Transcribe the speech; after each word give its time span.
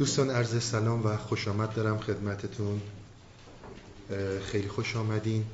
دوستان 0.00 0.30
عرض 0.30 0.62
سلام 0.62 1.06
و 1.06 1.16
خوش 1.16 1.48
آمد 1.48 1.74
دارم 1.74 1.98
خدمتتون. 1.98 2.80
خیلی 4.42 4.68
خوش 4.68 4.96
آمدین. 4.96 5.44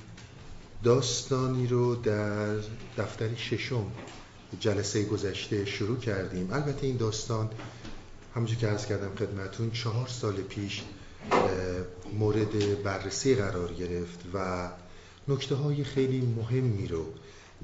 داستانی 0.83 1.67
رو 1.67 1.95
در 1.95 2.57
دفتر 2.99 3.35
ششم 3.35 3.87
جلسه 4.61 5.05
گذشته 5.05 5.65
شروع 5.65 5.99
کردیم. 5.99 6.53
البته 6.53 6.87
این 6.87 6.97
داستان 6.97 7.51
همونجور 8.35 8.59
که 8.59 8.67
عرض 8.67 8.87
کردم 8.87 9.15
خدمتون 9.15 9.71
چهار 9.71 10.09
سال 10.09 10.35
پیش 10.35 10.83
مورد 12.19 12.83
بررسی 12.83 13.35
قرار 13.35 13.73
گرفت 13.73 14.21
و 14.35 14.69
نکته 15.29 15.55
های 15.55 15.85
خیلی 15.85 16.21
مهمی 16.21 16.87
رو 16.87 17.07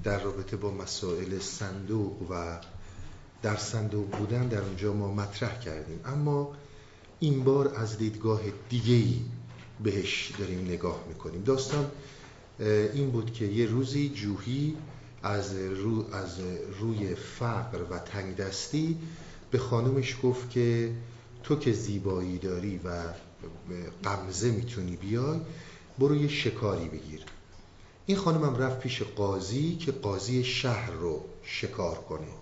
در 0.04 0.22
رابطه 0.22 0.56
با 0.56 0.70
مسائل 0.70 1.38
صندوق 1.38 2.30
و 2.30 2.58
در 3.42 3.56
صندوق 3.56 4.10
بودن 4.10 4.48
در 4.48 4.60
اونجا 4.60 4.92
ما 4.92 5.14
مطرح 5.14 5.58
کردیم. 5.58 6.00
اما 6.04 6.52
این 7.22 7.44
بار 7.44 7.74
از 7.76 7.98
دیدگاه 7.98 8.40
دیگهی 8.68 9.24
بهش 9.82 10.32
داریم 10.38 10.60
نگاه 10.60 11.04
می‌کنیم. 11.08 11.42
داستان 11.42 11.90
این 12.94 13.10
بود 13.10 13.32
که 13.32 13.44
یه 13.44 13.66
روزی 13.66 14.08
جوهی 14.08 14.76
از, 15.22 15.56
رو 15.56 16.14
از 16.14 16.40
روی 16.80 17.14
فقر 17.14 17.82
و 17.90 17.98
تنگ 17.98 18.36
دستی 18.36 18.98
به 19.50 19.58
خانمش 19.58 20.16
گفت 20.22 20.50
که 20.50 20.92
تو 21.42 21.56
که 21.56 21.72
زیبایی 21.72 22.38
داری 22.38 22.80
و 22.84 23.02
قمزه 24.02 24.50
می‌تونی 24.50 24.96
بیای 24.96 25.40
برو 25.98 26.16
یه 26.16 26.28
شکاری 26.28 26.88
بگیر. 26.88 27.20
این 28.06 28.16
خانمم 28.16 28.56
رفت 28.56 28.80
پیش 28.80 29.02
قاضی 29.02 29.76
که 29.76 29.92
قاضی 29.92 30.44
شهر 30.44 30.90
رو 30.90 31.24
شکار 31.42 31.96
کنه. 31.96 32.41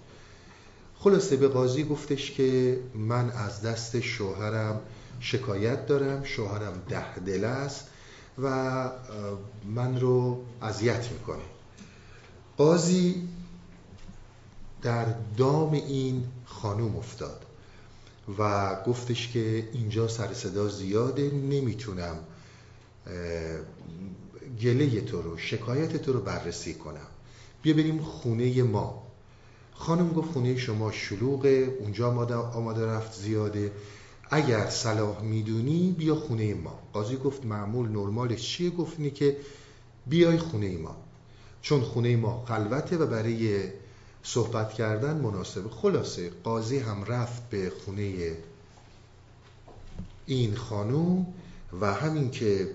خلاصه 1.03 1.37
به 1.37 1.49
قاضی 1.49 1.85
گفتش 1.85 2.31
که 2.31 2.81
من 2.95 3.31
از 3.31 3.63
دست 3.63 4.01
شوهرم 4.01 4.81
شکایت 5.21 5.87
دارم 5.87 6.25
شوهرم 6.25 6.83
ده 6.89 7.19
دل 7.19 7.45
است 7.45 7.87
و 8.43 8.91
من 9.65 10.01
رو 10.01 10.45
اذیت 10.63 11.13
می‌کنه. 11.13 11.43
قاضی 12.57 13.29
در 14.83 15.07
دام 15.37 15.73
این 15.73 16.24
خانوم 16.45 16.97
افتاد 16.97 17.46
و 18.39 18.77
گفتش 18.87 19.29
که 19.33 19.69
اینجا 19.73 20.09
سر 20.09 20.35
صدا 20.35 20.69
زیاده 20.69 21.30
نمی‌تونم 21.30 22.19
گله 24.63 25.01
تو 25.01 25.23
رو 25.23 25.39
شکایت 25.39 25.96
تو 25.96 26.13
رو 26.13 26.21
بررسی 26.21 26.74
کنم. 26.74 27.07
بیا 27.63 27.74
بریم 27.74 27.99
خونه 27.99 28.63
ما. 28.63 29.10
خانم 29.81 30.13
گفت 30.13 30.33
خونه 30.33 30.57
شما 30.57 30.93
شلوغه 30.93 31.77
اونجا 31.81 32.09
آماده, 32.09 32.35
آماده 32.35 32.87
رفت 32.87 33.21
زیاده. 33.21 33.73
اگر 34.31 34.71
صلاح 34.71 35.23
می‌دونی 35.23 35.95
بیا 35.99 36.15
خونه 36.15 36.55
ما. 36.55 36.79
قاضی 36.93 37.17
گفت 37.17 37.45
معمول 37.45 37.89
نرمالش 37.89 38.43
چیه؟ 38.43 38.71
گفت 38.71 38.95
اینه 38.99 39.11
که 39.11 39.37
بیای 40.07 40.39
خونه 40.39 40.79
ما. 40.79 40.97
چون 41.63 41.81
خونه 41.81 42.17
ما 42.17 42.45
خلوته 42.49 42.97
و 42.97 43.07
برای 43.07 43.63
صحبت 44.23 44.73
کردن 44.73 45.17
مناسبه. 45.17 45.71
خلاصه 45.71 46.31
قاضی 46.45 46.79
هم 46.79 47.05
رفت 47.05 47.51
به 47.51 47.73
خونه 47.85 48.33
این 50.27 50.55
خانوم 50.55 51.27
و 51.81 51.95
همین 51.95 52.31
که 52.31 52.71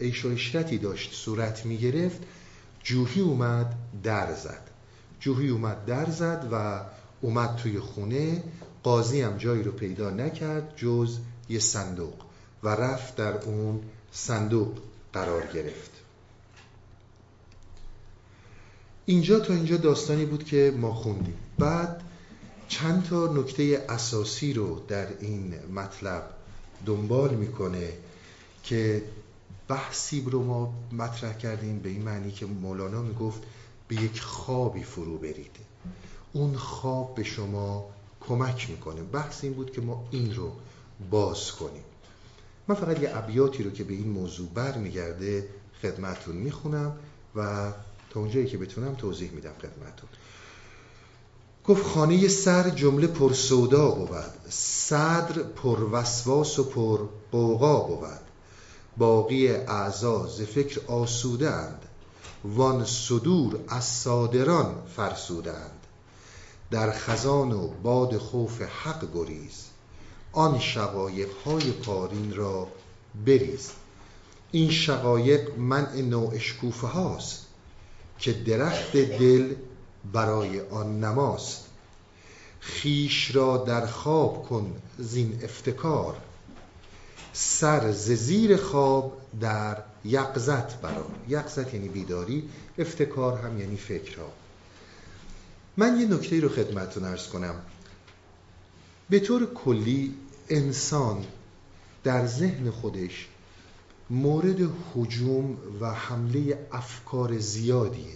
عیش 0.00 0.24
و 0.24 0.34
داشت 0.82 1.12
صورت 1.12 1.66
می 1.66 1.78
گرفت 1.78 2.20
جوهی 2.82 3.20
اومد 3.20 3.74
در 4.02 4.34
زد. 4.34 4.73
جوهی 5.24 5.48
اومد 5.48 5.84
در 5.84 6.10
زد 6.10 6.48
و 6.52 6.80
اومد 7.20 7.56
توی 7.56 7.80
خونه. 7.80 8.42
قاضی 8.82 9.20
هم 9.20 9.36
جایی 9.36 9.62
رو 9.62 9.72
پیدا 9.72 10.10
نکرد 10.10 10.72
جز 10.76 11.18
یه 11.48 11.58
صندوق 11.58 12.14
و 12.62 12.68
رفت 12.68 13.16
در 13.16 13.38
اون 13.38 13.82
صندوق 14.12 14.78
قرار 15.12 15.46
گرفت. 15.46 15.90
اینجا 19.06 19.40
تا 19.40 19.54
اینجا 19.54 19.76
داستانی 19.76 20.24
بود 20.24 20.44
که 20.44 20.74
ما 20.76 20.94
خوندیم. 20.94 21.36
بعد 21.58 22.02
چند 22.68 23.04
تا 23.04 23.32
نکته 23.32 23.86
اساسی 23.88 24.52
رو 24.52 24.80
در 24.88 25.06
این 25.20 25.54
مطلب 25.74 26.30
دنبال 26.86 27.34
می‌کنه 27.34 27.92
که 28.62 29.02
بحثی 29.68 30.20
رو 30.20 30.44
ما 30.44 30.74
مطرح 30.92 31.32
کردیم 31.32 31.78
به 31.78 31.88
این 31.88 32.02
معنی 32.02 32.32
که 32.32 32.46
مولانا 32.46 33.02
می‌گفت 33.02 33.42
به 33.88 33.96
یک 33.96 34.20
خوابی 34.20 34.82
فرو 34.82 35.18
برید. 35.18 35.56
اون 36.32 36.56
خواب 36.56 37.14
به 37.14 37.22
شما 37.22 37.86
کمک 38.20 38.70
می‌کنه. 38.70 39.02
بحث 39.02 39.44
این 39.44 39.52
بود 39.52 39.72
که 39.72 39.80
ما 39.80 40.08
این 40.10 40.34
رو 40.34 40.52
باز 41.10 41.52
کنیم. 41.52 41.84
من 42.68 42.74
فقط 42.74 43.00
یه 43.00 43.16
ابیاتی 43.16 43.62
رو 43.62 43.70
که 43.70 43.84
به 43.84 43.94
این 43.94 44.08
موضوع 44.08 44.48
برمیگرده 44.48 45.48
خدمتون 45.82 46.36
می‌خونم 46.36 46.96
و 47.36 47.72
تا 48.10 48.20
اونجایی 48.20 48.46
که 48.46 48.58
بتونم 48.58 48.94
توضیح 48.94 49.30
میدم 49.30 49.52
خدمتون 49.62 50.08
گفت 51.64 51.82
خانه 51.86 52.28
سر 52.28 52.70
جمله 52.70 53.06
پر 53.06 53.32
سودا 53.32 53.90
بود. 53.90 54.50
صدر 54.50 55.42
پر 55.42 55.82
وسواس 55.92 56.58
و 56.58 56.64
پر 56.64 57.00
قوقا 57.32 57.80
بود. 57.80 58.20
باقی 58.96 59.48
اعضا 59.48 60.26
ز 60.26 60.42
فکر 60.42 60.80
آسوده 60.86 61.50
اند. 61.50 61.82
وان 62.44 62.84
صدور 62.84 63.60
از 63.68 63.84
صادران 63.84 64.74
فرسودند. 64.96 65.80
در 66.70 66.92
خزان 66.92 67.52
و 67.52 67.68
باد 67.68 68.18
خوف 68.18 68.62
حق 68.62 69.08
گریز. 69.14 69.64
آن 70.32 70.58
شقایق 70.58 71.28
های 71.46 71.72
پارین 71.72 72.34
را 72.34 72.68
بریز. 73.26 73.70
این 74.52 74.70
شقایق 74.70 75.58
منع 75.58 76.00
نوع 76.00 76.34
اشکوفه 76.34 76.86
هاست 76.86 77.46
که 78.18 78.32
درخت 78.32 78.96
دل 78.96 79.54
برای 80.12 80.60
آن 80.60 81.04
نماست. 81.04 81.64
خیش 82.60 83.34
را 83.34 83.56
در 83.56 83.86
خواب 83.86 84.48
کن 84.48 84.82
زین 84.98 85.40
افتکار. 85.42 86.16
سر 87.36 87.92
ز 87.92 88.10
زیر 88.10 88.56
خواب 88.56 89.20
در 89.40 89.82
یقزت 90.04 90.80
برار 90.80 91.10
یقزت 91.28 91.74
یعنی 91.74 91.88
بیداری 91.88 92.48
افتکار 92.78 93.38
هم 93.38 93.60
یعنی 93.60 93.76
فکرها. 93.76 94.32
من 95.76 96.00
یه 96.00 96.06
نکته 96.06 96.40
رو 96.40 96.48
خدمتتون 96.48 97.04
ارز 97.04 97.28
کنم. 97.28 97.54
به 99.10 99.20
طور 99.20 99.54
کلی 99.54 100.14
انسان 100.48 101.24
در 102.04 102.26
ذهن 102.26 102.70
خودش 102.70 103.28
مورد 104.10 104.70
حجوم 104.94 105.56
و 105.80 105.90
حمله 105.90 106.66
افکار 106.72 107.38
زیادیه. 107.38 108.14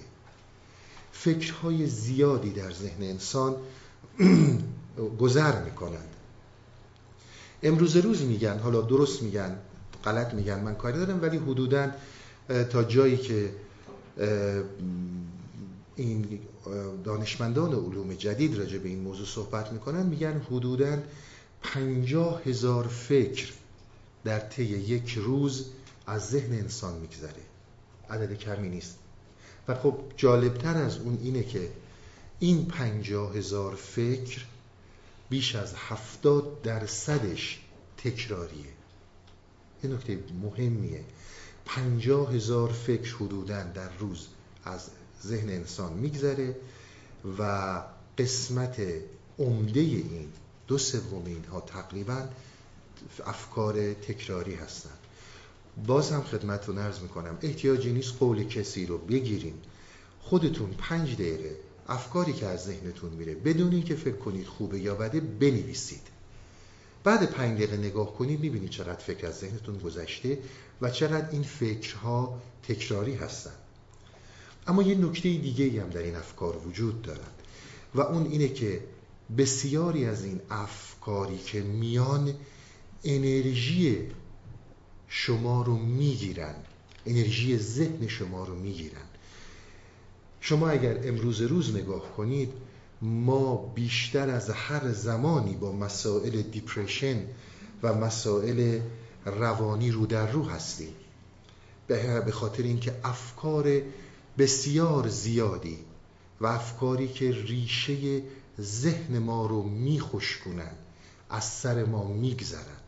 فکرهای 1.12 1.86
زیادی 1.86 2.50
در 2.50 2.72
ذهن 2.72 3.02
انسان 3.02 3.56
گذر 5.20 5.64
می‌کنند. 5.64 6.14
امروز 7.62 7.96
روز 7.96 8.22
میگن 8.22 8.58
حالا 8.58 8.80
درست 8.80 9.22
میگن 9.22 9.58
غلط 10.04 10.34
میگن 10.34 10.60
من 10.60 10.74
کاری 10.74 10.98
دارم 10.98 11.22
ولی 11.22 11.36
حدودا 11.36 11.90
تا 12.70 12.84
جایی 12.84 13.16
که 13.16 13.50
این 15.96 16.38
دانشمندان 17.04 17.72
علوم 17.72 18.14
جدید 18.14 18.58
راجع 18.58 18.78
به 18.78 18.88
این 18.88 19.00
موضوع 19.00 19.26
صحبت 19.26 19.72
می‌کنن 19.72 20.06
میگن 20.06 20.42
حدودا 20.50 20.98
پنجاه 21.62 22.42
هزار 22.42 22.86
فکر 22.86 23.52
در 24.24 24.38
طی 24.38 24.64
یک 24.64 25.18
روز 25.18 25.66
از 26.06 26.28
ذهن 26.28 26.52
انسان 26.52 27.00
میگذره. 27.00 27.42
عدد 28.10 28.32
کمی 28.32 28.68
نیست. 28.68 28.98
و 29.68 29.74
خب 29.74 29.94
جالبتر 30.16 30.76
از 30.76 30.98
اون 30.98 31.18
اینه 31.22 31.42
که 31.42 31.68
این 32.38 32.66
پنجاه 32.66 33.36
هزار 33.36 33.74
فکر 33.74 34.44
بیش 35.28 35.54
از 35.54 35.74
هفتاد 35.76 36.62
درصدش 36.62 37.60
تکراریه. 37.96 38.72
این 39.82 39.92
نکته 39.92 40.18
مهمیه. 40.42 41.04
پنجاه 41.64 42.34
هزار 42.34 42.72
فکر 42.72 43.14
حدودا 43.14 43.62
در 43.62 43.96
روز 43.98 44.26
از 44.64 44.90
ذهن 45.22 45.48
انسان 45.48 45.92
میگذره 45.92 46.56
و 47.38 47.82
قسمت 48.18 48.80
عمده 49.38 49.80
این 49.80 50.28
دو 50.66 50.78
سوم 50.78 51.24
اینها 51.26 51.60
تقریبا 51.60 52.28
افکار 53.26 53.94
تکراری 53.94 54.54
هستند. 54.54 54.98
باز 55.86 56.12
هم 56.12 56.22
خدمتتون 56.22 56.78
عرض 56.78 57.00
می‌کنم. 57.00 57.38
احتیاجی 57.42 57.92
نیست 57.92 58.14
قول 58.18 58.44
کسی 58.44 58.86
رو 58.86 58.98
بگیرین 58.98 59.54
خودتون 60.20 60.70
پنج 60.78 61.14
دقیقه 61.14 61.56
افکاری 61.88 62.32
که 62.32 62.46
از 62.46 62.64
ذهنتون 62.64 63.10
میره. 63.10 63.34
بدون 63.34 63.72
اینکه 63.72 63.94
فکر 63.94 64.16
کنید 64.16 64.46
خوبه 64.46 64.80
یا 64.80 64.94
بده 64.94 65.20
بنویسید. 65.20 66.02
بعد 67.04 67.30
پنج 67.30 67.56
دقیقه 67.56 67.76
نگاه 67.76 68.14
کنید 68.14 68.40
می‌بینید 68.40 68.70
چقدر 68.70 69.00
فکر 69.00 69.26
از 69.26 69.38
ذهنتون 69.38 69.78
گذشته 69.78 70.38
و 70.80 70.90
چقدر 70.90 71.30
این 71.30 71.42
فکرها 71.42 72.42
تکراری 72.62 73.14
هستن. 73.14 73.54
اما 74.66 74.82
یه 74.82 74.94
نکته 74.94 75.28
دیگه 75.28 75.82
هم 75.82 75.90
در 75.90 76.02
این 76.02 76.16
افکار 76.16 76.66
وجود 76.66 77.02
دارد 77.02 77.42
و 77.94 78.00
اون 78.00 78.26
اینه 78.26 78.48
که 78.48 78.84
بسیاری 79.38 80.04
از 80.04 80.24
این 80.24 80.40
افکاری 80.50 81.38
که 81.38 81.60
میان 81.60 82.34
انرژی 83.04 84.10
شما 85.08 85.62
رو 85.62 85.76
می‌گیرن 85.76 86.54
انرژی 87.06 87.58
ذهن 87.58 88.08
شما 88.08 88.44
رو 88.44 88.54
می‌گیرن. 88.54 89.07
شما 90.40 90.68
اگر 90.68 91.08
امروز 91.08 91.40
روز 91.40 91.76
نگاه 91.76 92.12
کنید 92.16 92.52
ما 93.02 93.56
بیشتر 93.56 94.30
از 94.30 94.50
هر 94.50 94.92
زمانی 94.92 95.54
با 95.54 95.72
مسائل 95.72 96.42
دیپریشن 96.42 97.22
و 97.82 97.94
مسائل 97.94 98.80
روانی 99.24 99.90
رو 99.90 100.06
در 100.06 100.30
رو 100.30 100.44
هستیم. 100.44 100.94
به 101.88 102.32
خاطر 102.32 102.62
اینکه 102.62 102.94
افکار 103.04 103.82
بسیار 104.38 105.08
زیادی 105.08 105.78
و 106.40 106.46
افکاری 106.46 107.08
که 107.08 107.32
ریشه 107.32 108.22
ذهن 108.60 109.18
ما 109.18 109.46
رو 109.46 109.62
میخشکونن 109.62 110.72
از 111.30 111.44
سر 111.44 111.84
ما 111.84 112.04
میگذرن. 112.04 112.78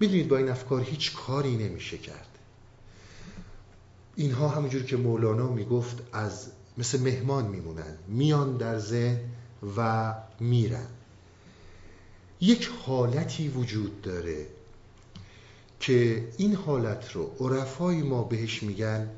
می‌دونید 0.00 0.28
با 0.28 0.36
این 0.36 0.48
افکار 0.48 0.82
هیچ 0.82 1.14
کاری 1.14 1.56
نمیشه 1.56 1.98
کرد. 1.98 2.33
اینها 4.16 4.48
همونجور 4.48 4.82
که 4.82 4.96
مولانا 4.96 5.48
می‌گفت 5.48 6.02
از 6.12 6.46
مثل 6.78 7.00
مهمان 7.00 7.46
میمونن 7.46 7.98
میان 8.08 8.56
در 8.56 8.78
ذهن 8.78 9.20
و 9.76 10.14
میرن. 10.40 10.86
یک 12.40 12.70
حالتی 12.86 13.48
وجود 13.48 14.02
داره 14.02 14.46
که 15.80 16.28
این 16.36 16.54
حالت 16.54 17.12
رو 17.12 17.36
عرفای 17.40 18.02
ما 18.02 18.22
بهش 18.22 18.62
میگن 18.62 19.10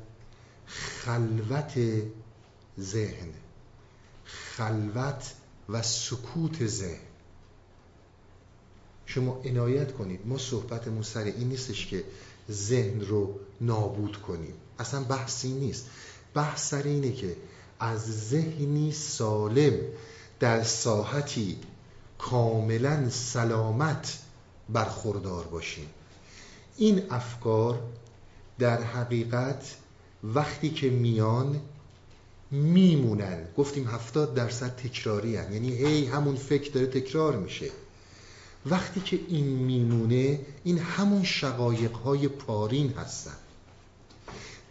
خلوت 0.65 1.79
ذهن 2.79 3.29
خلوت 4.25 5.33
و 5.69 5.81
سکوت 5.81 6.67
ذهن. 6.67 7.07
شما 9.05 9.41
عنایت 9.45 9.91
کنید 9.91 10.27
ما 10.27 10.37
صحبتمون 10.37 11.03
سر 11.03 11.23
این 11.23 11.49
نیستش 11.49 11.87
که 11.87 12.03
ذهن 12.51 13.01
رو 13.01 13.39
نابود 13.61 14.21
کنیم. 14.21 14.53
اصلا 14.79 15.03
بحثی 15.03 15.51
نیست. 15.51 15.85
بحث 16.33 16.69
سر 16.69 16.83
اینه 16.83 17.11
که 17.11 17.35
از 17.79 18.29
ذهنی 18.29 18.91
سالم 18.91 19.73
در 20.39 20.63
ساحتی 20.63 21.57
کاملا 22.17 23.09
سلامت 23.09 24.19
برخوردار 24.69 25.43
باشیم. 25.43 25.89
این 26.77 27.01
افکار 27.11 27.81
در 28.59 28.83
حقیقت 28.83 29.75
وقتی 30.23 30.69
که 30.69 30.89
میان 30.89 31.61
میمونن. 32.51 33.47
گفتیم 33.57 33.87
هفتاد 33.87 34.33
درصد 34.33 34.75
تکراری 34.75 35.35
هن. 35.35 35.53
یعنی 35.53 35.75
هی 35.75 36.05
همون 36.05 36.35
فکر 36.35 36.71
داره 36.71 36.87
تکرار 36.87 37.35
میشه. 37.35 37.71
وقتی 38.65 39.01
که 39.01 39.19
این 39.27 39.45
میمونه 39.45 40.39
این 40.63 40.79
همون 40.79 41.23
شقایق 41.23 41.91
های 41.91 42.27
پارین 42.27 42.93
هستن. 42.93 43.37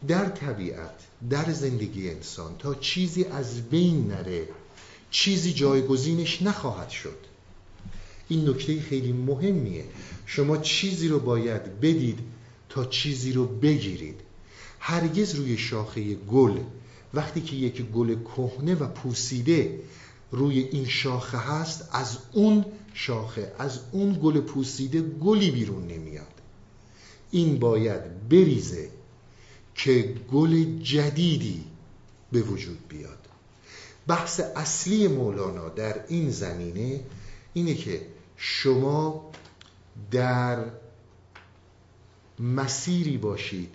در 0.09 0.29
طبیعت 0.29 1.07
در 1.31 1.53
زندگی 1.53 2.11
انسان 2.11 2.57
تا 2.59 2.75
چیزی 2.75 3.25
از 3.25 3.63
بین 3.63 4.09
نره 4.09 4.49
چیزی 5.11 5.53
جایگزینش 5.53 6.43
نخواهد 6.43 6.89
شد. 6.89 7.19
این 8.29 8.49
نکته 8.49 8.81
خیلی 8.81 9.13
مهمیه. 9.13 9.85
شما 10.27 10.57
چیزی 10.57 11.09
رو 11.09 11.19
باید 11.19 11.81
بدید 11.81 12.19
تا 12.69 12.85
چیزی 12.85 13.33
رو 13.33 13.47
بگیرید. 13.47 14.21
هرگز 14.81 15.35
روی 15.35 15.59
شاخه 15.59 16.15
گل 16.15 16.59
وقتی 17.15 17.41
که 17.41 17.57
یک 17.57 17.83
گل 17.83 18.15
کهنه 18.23 18.75
و 18.75 18.87
پوسیده 18.87 19.81
روی 20.33 20.59
این 20.59 20.87
شاخه 20.87 21.39
هست 21.39 21.89
از 21.93 22.19
اون 22.33 22.65
شاخه 22.95 23.53
از 23.59 23.81
اون 23.93 24.19
گل 24.23 24.41
پوسیده 24.41 25.01
گلی 25.01 25.51
بیرون 25.51 25.87
نمیاد. 25.87 26.27
این 27.31 27.59
باید 27.59 28.29
بریزه. 28.29 28.89
که 29.77 30.15
گل 30.33 30.79
جدیدی 30.79 31.65
به 32.33 32.41
وجود 32.41 32.89
بیاد. 32.89 33.19
بحث 34.07 34.41
اصلی 34.57 35.09
مولانا 35.09 35.69
در 35.69 36.05
این 36.09 36.31
زمینه 36.31 37.01
اینه 37.55 37.75
که 37.75 38.07
شما 38.37 39.31
در 40.11 40.65
مسیری 42.39 43.17
باشید 43.17 43.75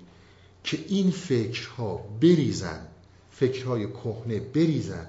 که 0.63 0.85
این 0.87 1.11
فکرها 1.11 1.95
بریزن 2.21 2.87
فکرهای 3.31 3.87
کهنه 3.87 4.39
بریزن. 4.39 5.07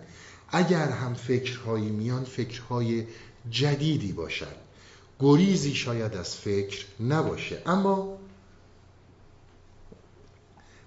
اگر 0.48 0.88
هم 0.88 1.14
فکرهایی 1.14 1.90
میان 1.90 2.24
فکرهای 2.24 3.04
جدیدی 3.50 4.12
باشد 4.12 4.56
گریزی 5.20 5.74
شاید 5.74 6.14
از 6.16 6.36
فکر 6.36 6.86
نباشه. 7.00 7.62
اما 7.66 8.18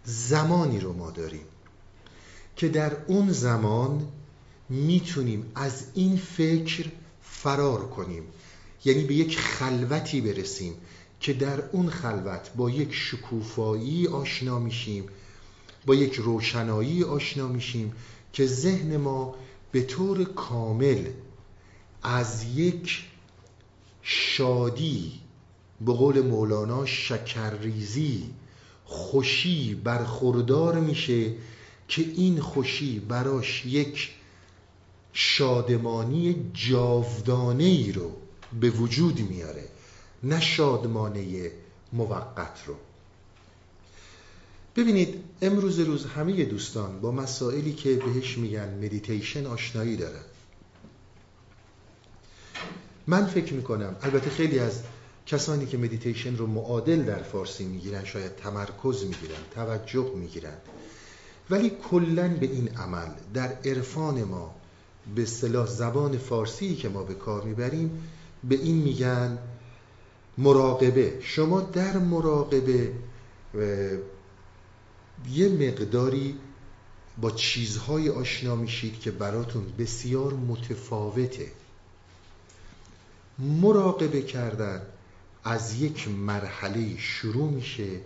زمانی 0.06 0.80
رو 0.80 0.94
ما 0.94 1.12
داریم 1.12 1.46
که 2.56 2.68
در 2.68 2.98
اون 3.08 3.32
زمان 3.32 4.08
می‌تونیم 4.70 5.52
از 5.56 5.84
این 5.94 6.18
فکر 6.18 6.92
فرار 7.22 7.90
کنیم. 7.90 8.24
یعنی 8.86 9.04
به 9.04 9.14
یک 9.14 9.40
خلوتی 9.40 10.22
برسیم 10.22 10.74
که 11.20 11.34
در 11.34 11.70
اون 11.72 11.90
خلوت 11.90 12.52
با 12.56 12.70
یک 12.70 12.94
شکوفایی 12.94 14.08
آشنا 14.08 14.60
میشیم 14.60 15.06
با 15.86 15.96
یک 15.96 16.16
روشنایی 16.16 17.04
آشنا 17.04 17.48
میشیم 17.48 17.94
که 18.34 18.46
ذهن 18.46 18.98
ما 18.98 19.36
به 19.72 19.82
طور 19.82 20.24
کامل 20.24 21.06
از 22.04 22.44
یک 22.44 23.06
شادی 24.02 25.20
به 25.82 25.94
قول 25.94 26.22
مولانا 26.22 26.86
شکرریزی 26.86 28.30
خوشی 28.86 29.76
برخوردار 29.76 30.80
میشه 30.80 31.32
که 31.88 32.02
این 32.02 32.42
خوشی 32.42 33.00
براش 33.00 33.66
یک 33.66 34.10
شادمانی 35.14 36.52
جاودانه 36.54 37.64
ای 37.64 37.92
رو 37.92 38.12
به 38.60 38.70
وجود 38.70 39.20
میاره 39.20 39.68
نه 40.24 40.42
شادمانه 40.42 41.52
موقت 41.94 42.64
رو. 42.66 42.76
ببینید 44.76 45.24
امروز 45.42 45.80
روز 45.80 46.06
همه 46.06 46.46
دوستان 46.46 47.02
با 47.02 47.12
مسائلی 47.12 47.74
که 47.74 47.94
بهش 47.96 48.38
میگن 48.38 48.86
مدیتیشن 48.86 49.46
آشنایی 49.46 49.98
دارن. 49.98 50.24
من 53.08 53.26
فکر 53.26 53.54
می‌کنم 53.54 53.96
البته 54.02 54.30
خیلی 54.30 54.60
از 54.60 54.82
کسانی 55.26 55.66
که 55.66 55.78
مدیتیشن 55.78 56.38
رو 56.38 56.48
معادل 56.48 57.04
در 57.04 57.24
فارسی 57.24 57.66
می‌گیرن 57.66 58.04
شاید 58.04 58.36
تمرکز 58.36 59.04
می‌گیرن 59.04 59.42
توجه 59.56 60.12
می‌گیرن. 60.16 60.58
ولی 61.50 61.70
کلا 61.70 62.28
به 62.28 62.46
این 62.46 62.78
عمل 62.78 63.08
در 63.34 63.54
عرفان 63.66 64.24
ما 64.24 64.56
به 65.16 65.26
صلاح 65.26 65.68
زبان 65.68 66.18
فارسی 66.18 66.76
که 66.76 66.90
ما 66.90 67.04
به 67.04 67.14
کار 67.14 67.44
می‌بریم 67.44 68.04
به 68.44 68.56
این 68.56 68.76
میگن 68.76 69.38
مراقبه. 70.38 71.20
شما 71.22 71.62
در 71.62 71.98
مراقبه 71.98 72.92
یه 75.32 75.50
مقداری 75.50 76.38
با 77.22 77.32
چیزهای 77.32 78.10
آشنا 78.10 78.56
میشید 78.56 79.00
که 79.00 79.12
براتون 79.12 79.66
بسیار 79.80 80.34
متفاوته. 80.34 81.52
مراقبه 83.40 84.22
کردن. 84.22 84.82
از 85.46 85.82
یک 85.82 86.08
مرحله 86.08 86.98
شروع 86.98 87.52
میشه 87.52 88.00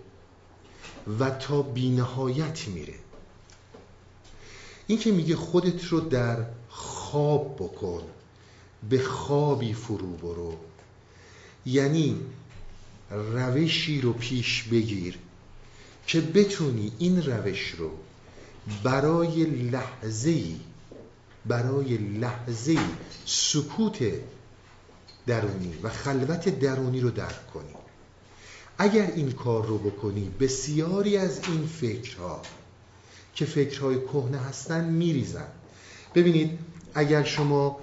و 1.19 1.29
تا 1.29 1.61
بینهایت 1.61 2.67
میره. 2.67 2.95
این 4.87 4.99
که 4.99 5.11
میگه 5.11 5.35
خودت 5.35 5.85
رو 5.85 5.99
در 5.99 6.45
خواب 6.69 7.55
بکن 7.55 8.03
به 8.89 8.99
خوابی 8.99 9.73
فرو 9.73 10.07
برو. 10.07 10.57
یعنی 11.65 12.15
روشی 13.11 14.01
رو 14.01 14.13
پیش 14.13 14.63
بگیر 14.63 15.17
که 16.07 16.21
بتونی 16.21 16.91
این 16.99 17.23
روش 17.23 17.71
رو 17.71 17.91
برای 18.83 19.45
لحظه 19.45 20.43
برای 21.45 21.97
لحظه 21.97 22.77
سکوت 23.25 24.03
درونی 25.29 25.73
و 25.83 25.89
خلوت 25.89 26.59
درونی 26.59 27.01
رو 27.01 27.09
درک 27.09 27.47
کنی. 27.53 27.75
اگر 28.77 29.11
این 29.15 29.31
کار 29.31 29.65
رو 29.65 29.77
بکنی 29.77 30.31
بسیاری 30.39 31.17
از 31.17 31.39
این 31.47 31.67
فکرها 31.67 32.41
که 33.35 33.45
فکرهای 33.45 34.01
کهنه 34.01 34.37
هستن 34.37 34.89
میریزن. 34.89 35.47
ببینید 36.15 36.59
اگر 36.93 37.23
شما 37.23 37.79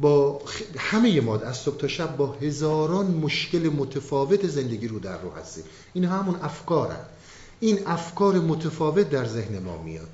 با 0.00 0.42
همه 0.78 1.20
ما 1.20 1.38
از 1.38 1.56
صبح 1.56 1.76
تا 1.76 1.88
شب 1.88 2.16
با 2.16 2.26
هزاران 2.26 3.06
مشکل 3.06 3.68
متفاوت 3.68 4.46
زندگی 4.46 4.88
رو 4.88 4.98
در 4.98 5.20
رو 5.20 5.30
هستیم. 5.30 5.64
این 5.94 6.04
همون 6.04 6.36
افکارن. 6.42 7.04
این 7.60 7.86
افکار 7.86 8.34
متفاوت 8.34 9.10
در 9.10 9.26
ذهن 9.26 9.58
ما 9.58 9.82
میاد. 9.82 10.08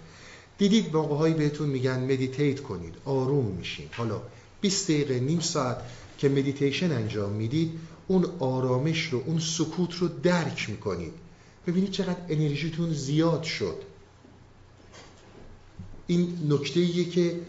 دیدید 0.58 0.96
موقع 0.96 1.16
هایی 1.16 1.34
بهتون 1.34 1.68
میگن 1.68 2.00
meditate 2.00 2.60
کنید 2.62 2.94
آروم 3.04 3.44
میشین. 3.44 3.88
حالا 3.92 4.22
20 4.60 4.90
دقیقه 4.90 5.20
نیم 5.20 5.40
ساعت 5.40 5.76
که 6.22 6.28
مدیتیشن 6.28 6.92
انجام 6.92 7.32
می‌دید 7.32 7.78
اون 8.08 8.24
آرامش 8.38 9.06
رو 9.06 9.22
اون 9.26 9.38
سکوت 9.38 9.94
رو 9.94 10.08
درک 10.08 10.70
می‌کنید. 10.70 11.12
ببینید 11.66 11.90
چقدر 11.90 12.20
انرژیتون 12.28 12.92
زیاد 12.92 13.42
شد. 13.42 13.82
این 16.06 16.38
نکته 16.48 16.80
ایه 16.80 17.04
که 17.04 17.40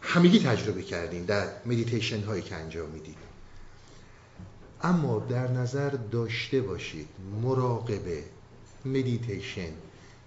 همگی 0.00 0.38
تجربه 0.38 0.82
کردیم 0.82 1.24
در 1.24 1.48
مدیتیشن 1.66 2.22
هایی 2.22 2.42
که 2.42 2.54
انجام 2.54 2.88
می‌دید. 2.90 3.16
اما 4.82 5.18
در 5.18 5.50
نظر 5.50 5.90
داشته 5.90 6.60
باشید 6.60 7.08
مراقبه 7.42 8.24
مدیتیشن 8.84 9.72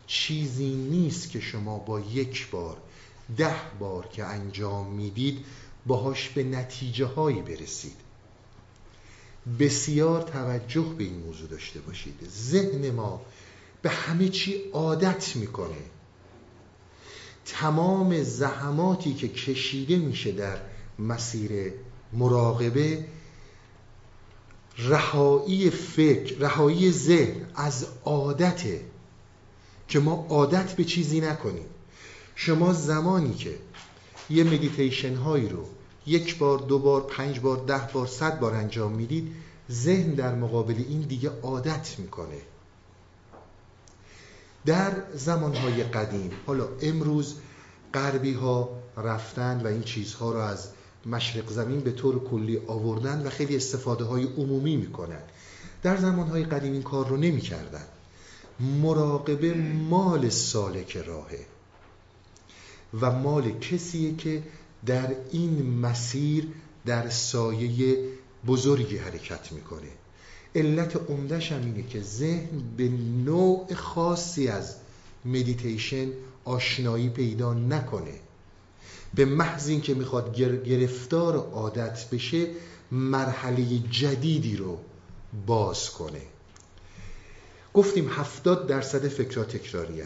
چیزی 0.07 0.73
نیست 0.73 1.29
که 1.29 1.39
شما 1.39 1.77
با 1.77 1.99
یک 1.99 2.49
بار 2.49 2.77
ده 3.37 3.55
بار 3.79 4.07
که 4.07 4.23
انجام 4.23 4.93
می‌دید 4.93 5.45
باهاش 5.85 6.29
به 6.29 6.43
نتیجه 6.43 7.05
هایی 7.05 7.41
برسید. 7.41 7.95
بسیار 9.59 10.21
توجه 10.21 10.85
به 10.97 11.03
این 11.03 11.17
موضوع 11.17 11.47
داشته 11.47 11.79
باشید. 11.79 12.15
ذهن 12.29 12.91
ما 12.91 13.21
به 13.81 13.89
همه 13.89 14.29
چی 14.29 14.55
عادت 14.73 15.35
می‌کنه. 15.35 15.77
تمام 17.45 18.23
زحماتی 18.23 19.13
که 19.13 19.27
کشیده 19.27 19.97
میشه 19.97 20.31
در 20.31 20.57
مسیر 20.99 21.73
مراقبه 22.13 23.05
رهایی 24.77 25.69
فکر 25.69 26.35
رهایی 26.39 26.91
ذهن 26.91 27.45
از 27.55 27.87
عادته 28.05 28.81
که 29.87 29.99
ما 29.99 30.25
عادت 30.29 30.73
به 30.73 30.83
چیزی 30.83 31.21
نکنیم. 31.21 31.65
شما 32.35 32.73
زمانی 32.73 33.33
که 33.33 33.55
یه 34.29 34.43
مدیتیشن 34.43 35.15
هایی 35.15 35.49
رو 35.49 35.65
یک 36.07 36.37
بار 36.37 36.57
دو 36.57 36.79
بار 36.79 37.01
پنج 37.01 37.39
بار 37.39 37.57
ده 37.57 37.89
بار 37.93 38.07
صد 38.07 38.39
بار 38.39 38.53
انجام 38.53 38.91
می‌دید 38.91 39.31
ذهن 39.71 40.11
در 40.11 40.35
مقابل 40.35 40.83
این 40.87 41.01
دیگه 41.01 41.31
عادت 41.43 41.95
می‌کنه. 41.99 42.41
در 44.65 44.91
زمانهای 45.13 45.83
قدیم 45.83 46.31
حالا 46.47 46.67
امروز 46.81 47.35
غربی 47.93 48.33
ها 48.33 48.69
رفتن 48.97 49.61
و 49.63 49.67
این 49.67 49.83
چیزها 49.83 50.31
رو 50.31 50.39
از 50.39 50.67
مشرق 51.05 51.51
زمین 51.51 51.79
به 51.79 51.91
طور 51.91 52.23
کلی 52.23 52.61
آوردن 52.67 53.27
و 53.27 53.29
خیلی 53.29 53.55
استفاده 53.55 54.03
های 54.03 54.23
عمومی 54.23 54.77
می‌کنن. 54.77 55.21
در 55.83 55.97
زمانهای 55.97 56.43
قدیم 56.43 56.73
این 56.73 56.83
کار 56.83 57.07
رو 57.07 57.17
نمی‌کردن. 57.17 57.85
مراقبه 58.59 59.53
مال 59.89 60.29
سالک 60.29 60.97
راهه 60.97 61.45
و 63.01 63.11
مال 63.11 63.59
کسیه 63.59 64.15
که 64.15 64.43
در 64.85 65.15
این 65.31 65.79
مسیر 65.79 66.47
در 66.85 67.09
سایه 67.09 67.97
بزرگی 68.47 68.97
حرکت 68.97 69.51
می‌کنه. 69.51 69.89
علت 70.55 70.95
عمدهش 71.09 71.51
هم 71.51 71.61
اینه 71.61 71.83
که 71.83 72.01
ذهن 72.01 72.61
به 72.77 72.89
نوع 73.25 73.73
خاصی 73.73 74.47
از 74.47 74.75
مدیتیشن 75.25 76.07
آشنایی 76.45 77.09
پیدا 77.09 77.53
نکنه. 77.53 78.19
به 79.15 79.25
محض 79.25 79.69
اینکه 79.69 79.93
می‌خواد 79.93 80.35
گرفتار 80.65 81.35
عادت 81.35 82.09
بشه 82.09 82.47
مرحله 82.91 83.79
جدیدی 83.79 84.55
رو 84.55 84.77
باز 85.47 85.89
کنه. 85.89 86.21
گفتیم 87.73 88.09
هفتاد 88.09 88.67
درصد 88.67 89.07
فکرها 89.07 89.43
تکراری 89.43 90.01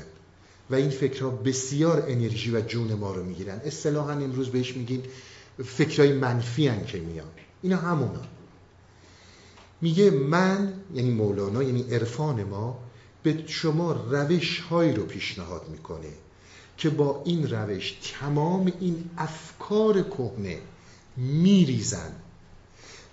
و 0.69 0.75
این 0.75 0.89
فکرها 0.89 1.29
بسیار 1.29 2.05
انرژی 2.07 2.51
و 2.51 2.61
جون 2.61 2.93
ما 2.93 3.11
رو 3.11 3.23
می‌گیرن. 3.23 3.61
اصطلاحا 3.65 4.11
امروز 4.11 4.49
بهش 4.49 4.75
میگین 4.75 5.03
فکرهای 5.65 6.13
منفی 6.13 6.67
هن 6.67 6.85
که 6.85 6.99
میان. 6.99 7.27
اینا 7.61 7.77
همونا. 7.77 8.21
میگه 9.81 10.11
من 10.11 10.73
یعنی 10.93 11.09
مولانا 11.09 11.63
یعنی 11.63 11.81
عرفان 11.81 12.43
ما 12.43 12.79
به 13.23 13.43
شما 13.47 13.91
روش 13.91 14.59
هایی 14.59 14.93
رو 14.93 15.05
پیشنهاد 15.05 15.69
می‌کنه 15.71 16.09
که 16.77 16.89
با 16.89 17.21
این 17.25 17.49
روش 17.49 17.97
تمام 18.19 18.73
این 18.79 19.09
افکار 19.17 20.01
کهنه 20.01 20.57
میریزن. 21.17 22.11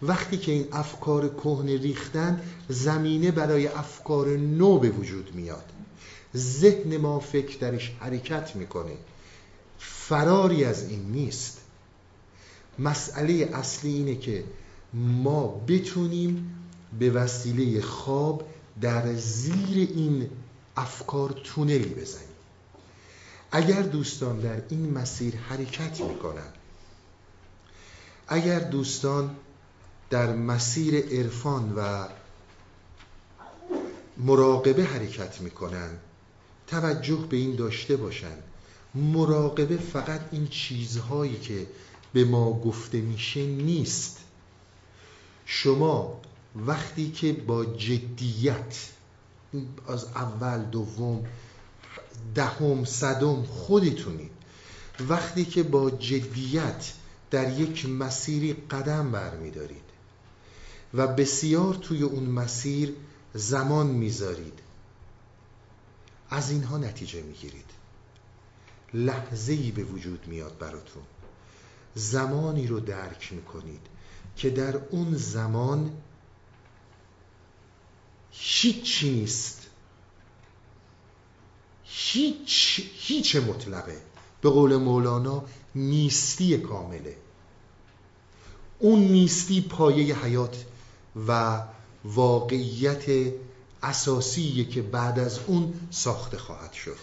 وقتی 0.02 0.36
که 0.36 0.52
این 0.52 0.68
افکار 0.72 1.28
کهنه 1.28 1.76
ریختن 1.76 2.40
زمینه 2.68 3.30
برای 3.30 3.66
افکار 3.66 4.36
نو 4.36 4.78
به 4.78 4.88
وجود 4.88 5.34
میاد. 5.34 5.64
ذهن 6.36 6.96
ما 6.96 7.20
فکر 7.20 7.58
درش 7.58 7.92
حرکت 8.00 8.56
می‌کنه. 8.56 8.96
فراری 9.78 10.64
از 10.64 10.88
این 10.88 11.00
نیست. 11.00 11.60
مسئله 12.78 13.50
اصلی 13.52 13.90
اینه 13.94 14.16
که 14.16 14.44
ما 14.94 15.46
بتونیم 15.46 16.54
به 16.98 17.10
وسیله 17.10 17.80
خواب 17.80 18.48
در 18.80 19.14
زیر 19.14 19.88
این 19.94 20.30
افکار 20.76 21.40
تونلی 21.44 21.94
بزنیم. 21.94 22.28
اگر 23.50 23.82
دوستان 23.82 24.40
در 24.40 24.62
این 24.68 24.90
مسیر 24.90 25.36
حرکت 25.36 26.00
می‌کنن 26.00 26.52
اگر 28.28 28.60
دوستان 28.60 29.36
در 30.10 30.32
مسیر 30.32 30.94
عرفان 31.06 31.72
و 31.76 32.08
مراقبه 34.16 34.84
حرکت 34.84 35.40
می‌کنن 35.40 35.90
توجه 36.66 37.26
به 37.30 37.36
این 37.36 37.56
داشته 37.56 37.96
باشن. 37.96 38.36
مراقبه 38.94 39.76
فقط 39.76 40.20
این 40.32 40.48
چیزهایی 40.48 41.38
که 41.38 41.66
به 42.12 42.24
ما 42.24 42.60
گفته 42.60 43.00
میشه 43.00 43.46
نیست. 43.46 44.18
شما 45.46 46.20
وقتی 46.56 47.10
که 47.10 47.32
با 47.32 47.64
جدیت 47.64 48.88
از 49.88 50.04
اول 50.04 50.62
دوم 50.62 51.24
دهم 52.34 52.84
صدم 52.84 53.42
خودتونید 53.42 54.30
وقتی 55.08 55.44
که 55.44 55.62
با 55.62 55.90
جدیت 55.90 56.92
در 57.30 57.60
یک 57.60 57.88
مسیری 57.88 58.52
قدم 58.52 59.10
برمیدارید 59.10 59.86
و 60.94 61.06
بسیار 61.06 61.74
توی 61.74 62.02
اون 62.02 62.24
مسیر 62.24 62.94
زمان 63.34 63.86
می‌ذارید. 63.86 64.65
از 66.30 66.50
اینها 66.50 66.78
نتیجه 66.78 67.22
می‌گیرید. 67.22 67.70
لحظه‌ای 68.94 69.70
به 69.70 69.84
وجود 69.84 70.26
میاد 70.26 70.58
براتون. 70.58 71.02
زمانی 71.94 72.66
رو 72.66 72.80
درک 72.80 73.32
می‌کنید 73.32 73.86
که 74.36 74.50
در 74.50 74.76
اون 74.76 75.14
زمان 75.14 75.90
هیچی 78.30 79.10
نیست. 79.10 79.66
هیچ 81.84 82.80
هیچ 82.94 83.36
مطلقه. 83.36 84.02
به 84.40 84.50
قول 84.50 84.76
مولانا 84.76 85.44
نیستی 85.74 86.58
کامله. 86.58 87.16
اون 88.78 88.98
نیستی 88.98 89.60
پایه 89.60 90.24
حیات 90.24 90.64
و 91.28 91.62
واقعیت 92.04 93.32
اساسیه 93.86 94.64
که 94.64 94.82
بعد 94.82 95.18
از 95.18 95.38
اون 95.46 95.74
ساخته 95.90 96.38
خواهد 96.38 96.72
شد. 96.72 96.96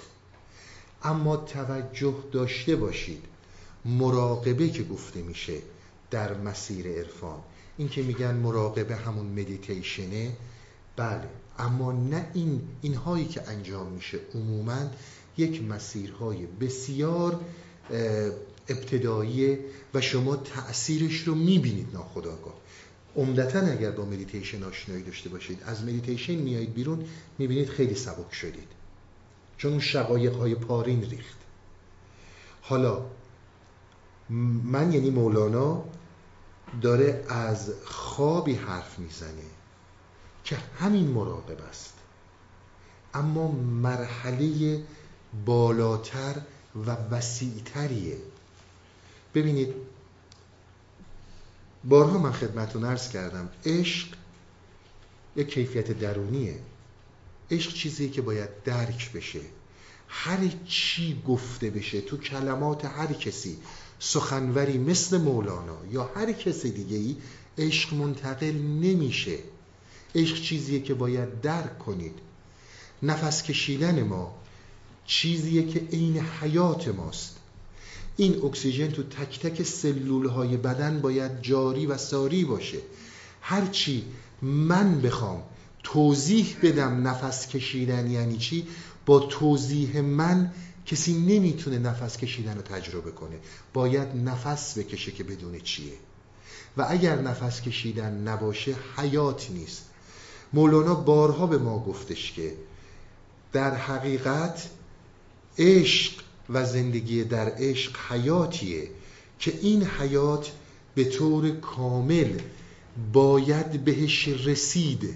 اما 1.04 1.38
توجه 1.38 2.16
داشته 2.32 2.76
باشید. 2.76 3.24
مراقبه 3.86 4.70
که 4.70 4.84
گفته 4.84 5.22
میشه 5.22 5.58
در 6.12 6.38
مسیر 6.38 6.88
عرفان. 6.88 7.40
این 7.78 7.90
که 7.90 8.04
میگن 8.04 8.36
مراقبه 8.36 8.96
همون 8.96 9.26
مدیتیشنه. 9.26 10.32
بله 10.96 11.30
اما 11.60 11.92
نه 11.92 12.32
این 12.34 12.62
اینهایی 12.82 13.26
که 13.26 13.50
انجام 13.50 13.88
میشه 13.88 14.20
عموما 14.36 14.80
یک 15.38 15.64
مسیرهای 15.64 16.46
بسیار 16.46 17.40
ابتدایی 18.70 19.58
و 19.94 20.02
شما 20.02 20.36
تأثیرش 20.36 21.20
رو 21.20 21.36
می‌بینید 21.36 21.88
ناخودآگاه 21.94 22.63
عمدتا 23.16 23.60
اگر 23.60 23.92
با 23.92 24.06
مدیتیشن 24.06 24.64
آشنایی 24.64 25.04
داشته 25.04 25.30
باشید 25.30 25.64
از 25.64 25.84
مدیتیشن 25.84 26.36
میایید 26.36 26.74
بیرون 26.74 27.06
می‌بینید 27.38 27.70
خیلی 27.70 27.96
سبک 27.96 28.34
شدید. 28.34 28.68
چون 29.58 29.72
اون 29.72 29.80
شقایق 29.80 30.36
های 30.36 30.56
پارین 30.56 31.02
ریخت. 31.02 31.38
حالا 32.62 33.06
من 34.64 34.94
یعنی 34.94 35.10
مولانا 35.10 35.84
داره 36.82 37.26
از 37.30 37.72
خوابی 37.86 38.54
حرف 38.54 39.00
می‌زنه 39.00 39.44
که 40.44 40.58
همین 40.80 41.08
مراقب 41.08 41.62
است. 41.70 41.94
اما 43.14 43.52
مرحله 43.82 44.82
بالاتر 45.46 46.36
و 46.86 46.92
وسیعتریه. 46.92 48.18
ببینید 49.34 49.74
بارها 51.84 52.18
من 52.18 52.32
خدمتون 52.32 52.84
ارز 52.84 53.10
کردم 53.10 53.50
عشق 53.66 54.08
یک 55.36 55.54
کیفیت 55.54 55.92
درونیه. 55.92 56.60
عشق 57.52 57.74
چیزی 57.74 58.10
که 58.10 58.22
باید 58.22 58.64
درک 58.64 59.12
بشه. 59.12 59.42
هر 60.08 60.38
چی 60.68 61.22
گفته 61.28 61.70
بشه 61.70 62.02
تو 62.02 62.18
کلمات 62.18 62.86
هر 62.86 63.14
کسی 63.14 63.58
سخنوری 64.00 64.78
مثل 64.78 65.18
مولانا 65.18 65.78
یا 65.92 66.12
هر 66.16 66.32
کسی 66.32 66.72
دیگه 66.72 66.98
ای 66.98 67.16
عشق 67.58 67.94
منتقل 67.94 68.54
نمیشه. 68.56 69.38
عشق 70.16 70.42
چیزیه 70.42 70.80
که 70.80 70.94
باید 70.94 71.42
درک 71.42 71.80
کنید. 71.80 72.20
نفس 73.04 73.44
کشیدن 73.44 74.04
ما 74.04 74.36
چیزیه 75.06 75.68
که 75.68 75.80
عین 75.80 76.20
حیات 76.20 76.88
ماست. 76.88 77.36
این 78.18 78.46
اکسیژن 78.46 78.88
تو 78.88 79.04
تک 79.04 79.40
تک 79.40 79.64
سلول 79.64 80.26
های 80.26 80.58
بدن 80.58 81.02
باید 81.02 81.42
جاری 81.42 81.86
و 81.86 81.98
ساری 81.98 82.46
باشه. 82.46 82.78
هرچی 83.42 84.06
من 84.42 85.02
بخوام 85.02 85.44
توضیح 85.84 86.56
بدم 86.64 87.08
نفس 87.08 87.48
کشیدن 87.48 88.12
یعنی 88.12 88.38
چی 88.38 88.68
با 89.06 89.20
توضیح 89.20 90.02
من 90.02 90.52
کسی 90.86 91.14
نمی‌تونه 91.14 91.80
نفس 91.80 92.18
کشیدن 92.18 92.56
رو 92.56 92.62
تجربه 92.62 93.12
کنه. 93.12 93.36
باید 93.74 94.08
نفس 94.16 94.78
بکشه 94.78 95.12
که 95.12 95.24
بدون 95.24 95.60
چیه. 95.60 95.94
و 96.78 96.86
اگر 96.90 97.22
نفس 97.22 97.62
کشیدن 97.62 98.28
نباشه 98.28 98.76
حیات 98.98 99.52
نیست. 99.52 99.86
مولانا 100.54 100.96
بارها 100.96 101.48
به 101.48 101.58
ما 101.58 101.80
گفتش 101.80 102.32
که 102.32 102.54
در 103.54 103.76
حقیقت 103.76 104.70
عشق 105.58 106.14
و 106.50 106.66
زندگی 106.66 107.24
در 107.24 107.54
عشق 107.58 107.98
حیاتیه 108.10 108.90
که 109.40 109.60
این 109.62 109.84
حیات 109.88 110.52
به 110.96 111.04
طور 111.04 111.52
کامل 111.52 112.40
باید 113.14 113.84
بهش 113.86 114.28
رسید 114.28 115.16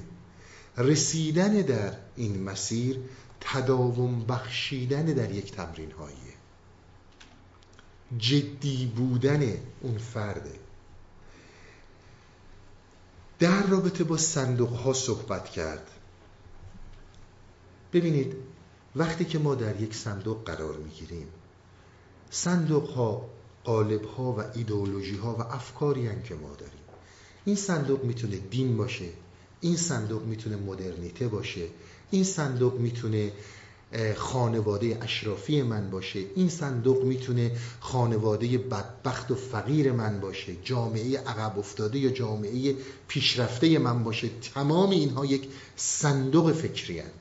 رسیدن 0.77 1.62
در 1.62 1.93
این 2.15 2.43
مسیر 2.43 2.98
تداوم 3.41 4.25
بخشیدن 4.25 5.05
در 5.05 5.31
یک 5.31 5.51
تمرین 5.51 5.91
هاییه 5.91 6.38
جدی 8.17 8.86
بودن 8.96 9.57
اون 9.81 9.98
فرده. 9.98 10.60
در 13.39 13.67
رابطه 13.67 14.03
با 14.03 14.17
صندوق 14.17 14.69
ها 14.69 14.93
صحبت 14.93 15.50
کرد. 15.50 15.91
ببینید 17.93 18.36
وقتی 18.97 19.25
که 19.25 19.39
ما 19.39 19.55
در 19.55 19.81
یک 19.81 19.95
صندوق 19.95 20.43
قرار 20.43 20.77
می‌گیریم 20.77 21.27
صندوق 22.29 22.89
ها 22.89 23.29
قالب 23.63 24.05
ها 24.05 24.31
و 24.31 24.43
ایدئولوژی 24.55 25.15
ها 25.15 25.35
و 25.35 25.41
افکاری 25.41 26.07
هم 26.07 26.21
که 26.21 26.35
ما 26.35 26.55
داریم 26.55 26.79
این 27.45 27.55
صندوق 27.55 28.03
می‌تونه 28.03 28.37
دین 28.37 28.77
باشه 28.77 29.09
این 29.61 29.77
صندوق 29.77 30.23
می‌تونه 30.23 30.55
مدرنیته 30.55 31.27
باشه 31.27 31.67
این 32.11 32.23
صندوق 32.23 32.73
می‌تونه 32.73 33.31
خانواده 34.15 34.97
اشرافی 35.01 35.61
من 35.61 35.89
باشه 35.89 36.19
این 36.35 36.49
صندوق 36.49 37.03
می‌تونه 37.03 37.51
خانواده 37.79 38.57
بدبخت 38.57 39.31
و 39.31 39.35
فقیر 39.35 39.91
من 39.91 40.19
باشه 40.19 40.55
جامعه 40.63 41.17
عقب 41.17 41.59
افتاده 41.59 41.99
یا 41.99 42.09
جامعه 42.09 42.75
پیشرفته 43.07 43.79
من 43.79 44.03
باشه 44.03 44.29
تمام 44.53 44.89
اینها 44.89 45.25
یک 45.25 45.47
صندوق 45.75 46.51
فکری 46.51 46.99
هن. 46.99 47.11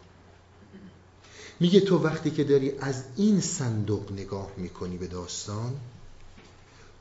میگه 1.60 1.80
تو 1.80 1.98
وقتی 1.98 2.30
که 2.30 2.44
داری 2.44 2.72
از 2.78 3.04
این 3.16 3.40
صندوق 3.40 4.12
نگاه 4.12 4.50
می‌کنی 4.56 4.96
به 4.96 5.06
داستان 5.06 5.74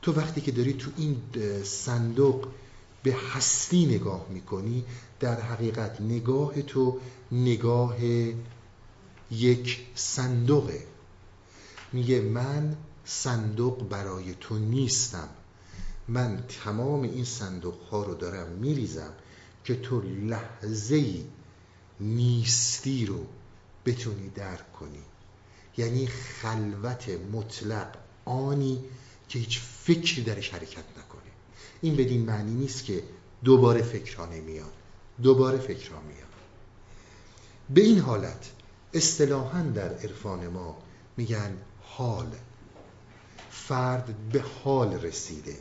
تو 0.02 0.12
وقتی 0.12 0.40
که 0.40 0.52
داری 0.52 0.72
تو 0.72 0.90
این 0.96 1.22
صندوق 1.64 2.48
به 3.02 3.14
هستی 3.14 3.86
نگاه 3.86 4.26
می‌کنی 4.30 4.84
در 5.20 5.40
حقیقت 5.40 6.00
نگاه 6.00 6.62
تو 6.62 7.00
نگاه 7.32 7.96
یک 9.30 9.86
صندوقه. 9.94 10.82
میگه 11.92 12.20
من 12.20 12.76
صندوق 13.04 13.88
برای 13.88 14.34
تو 14.40 14.58
نیستم. 14.58 15.28
من 16.08 16.44
تمام 16.64 17.02
این 17.02 17.24
صندوق 17.24 17.82
ها 17.90 18.02
رو 18.02 18.14
دارم 18.14 18.48
میریزم 18.48 19.12
که 19.64 19.74
تو 19.74 20.00
لحظه 20.00 21.24
نیستی 22.00 23.06
رو 23.06 23.26
بتونی 23.86 24.28
درک 24.28 24.72
کنی. 24.72 25.02
یعنی 25.76 26.06
خلوت 26.06 27.08
مطلق 27.32 27.96
آنی 28.24 28.84
که 29.28 29.38
هیچ 29.38 29.60
فکری 29.60 30.22
درش 30.22 30.50
حرکت 30.50 30.84
نکنه. 30.98 31.32
این 31.80 31.96
بدین 31.96 32.24
معنی 32.24 32.54
نیست 32.54 32.84
که 32.84 33.02
دوباره 33.44 33.82
فکرها 33.82 34.26
نمیاد 34.26 34.72
دوباره 35.22 35.58
فکرها 35.58 36.00
میاد 36.00 36.26
به 37.70 37.80
این 37.80 37.98
حالت 37.98 38.50
اصطلاحا 38.94 39.62
در 39.62 39.94
عرفان 39.94 40.46
ما 40.46 40.76
میگن 41.16 41.56
حال. 41.82 42.36
فرد 43.50 44.14
به 44.32 44.44
حال 44.64 44.94
رسیده. 44.94 45.56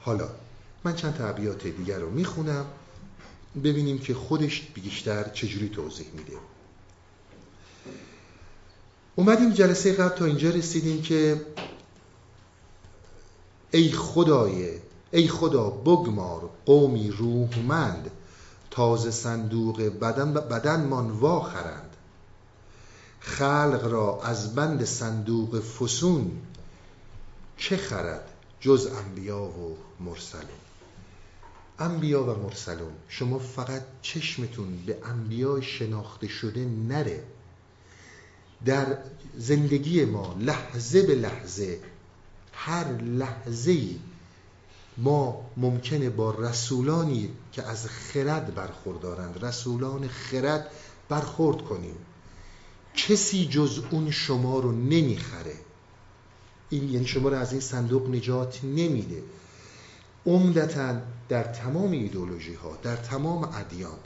حالا 0.00 0.28
من 0.84 0.96
چند 0.96 1.14
تعبیات 1.14 1.66
دیگر 1.66 1.98
رو 1.98 2.10
می‌خونم 2.10 2.66
ببینیم 3.64 3.98
که 3.98 4.14
خودش 4.14 4.62
بیشتر 4.74 5.28
چجوری 5.28 5.68
توضیح 5.68 6.06
میده. 6.16 6.36
اومدیم 9.20 9.50
جلسه 9.50 9.92
قبل 9.92 10.16
تا 10.16 10.24
اینجا 10.24 10.50
رسیدیم 10.50 11.02
که 11.02 11.40
ای 13.70 13.92
خدای 13.92 14.70
ای 15.12 15.28
خدا 15.28 15.70
بگمار 15.70 16.50
قومی 16.66 17.10
روحمند 17.10 18.10
تازه 18.70 19.10
صندوق 19.10 19.82
بدن 19.82 20.34
بدن 20.34 20.80
من 20.80 21.10
واخرند. 21.10 21.96
خلق 23.20 23.88
را 23.90 24.20
از 24.22 24.54
بند 24.54 24.84
صندوق 24.84 25.60
فسون 25.60 26.30
چه 27.56 27.76
خرد 27.76 28.28
جز 28.60 28.88
انبیا 29.06 29.42
و 29.42 29.76
مرسلون؟ 30.00 30.60
انبیا 31.78 32.24
و 32.24 32.42
مرسلون 32.42 32.92
شما 33.08 33.38
فقط 33.38 33.82
چشمتون 34.02 34.76
به 34.86 34.98
انبیا 35.04 35.60
شناخته 35.60 36.28
شده 36.28 36.64
نره. 36.64 37.24
در 38.64 38.98
زندگی 39.38 40.04
ما 40.04 40.36
لحظه 40.38 41.02
به 41.02 41.14
لحظه 41.14 41.80
هر 42.52 42.92
لحظه 43.02 43.70
ای 43.70 43.98
ما 44.98 45.50
ممکنه 45.56 46.10
با 46.10 46.30
رسولانی 46.30 47.30
که 47.52 47.62
از 47.62 47.86
خرد 47.86 48.54
برخوردارند 48.54 49.44
رسولان 49.44 50.08
خرد 50.08 50.66
برخورد 51.08 51.62
کنیم. 51.62 51.96
کسی 52.94 53.46
جز 53.46 53.80
اون 53.90 54.10
شما 54.10 54.58
رو 54.58 54.72
نمی‌خره. 54.72 55.54
این 56.70 56.90
یعنی 56.90 57.06
شما 57.06 57.28
رو 57.28 57.36
از 57.36 57.52
این 57.52 57.60
صندوق 57.60 58.10
نجات 58.10 58.64
نمیده. 58.64 59.22
عمدتا 60.26 61.00
در 61.28 61.42
تمام 61.42 61.90
ایدولوژی 61.90 62.54
ها 62.54 62.78
در 62.82 62.96
تمام 62.96 63.44
ادیان 63.44 63.98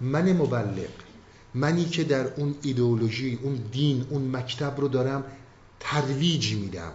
من 0.00 0.32
مبلغ 0.32 1.09
منی 1.54 1.84
که 1.84 2.04
در 2.04 2.34
اون 2.34 2.54
ایدولوژی 2.62 3.38
اون 3.42 3.54
دین 3.72 4.06
اون 4.10 4.36
مکتب 4.36 4.80
رو 4.80 4.88
دارم 4.88 5.24
ترویج 5.80 6.54
میدم. 6.54 6.92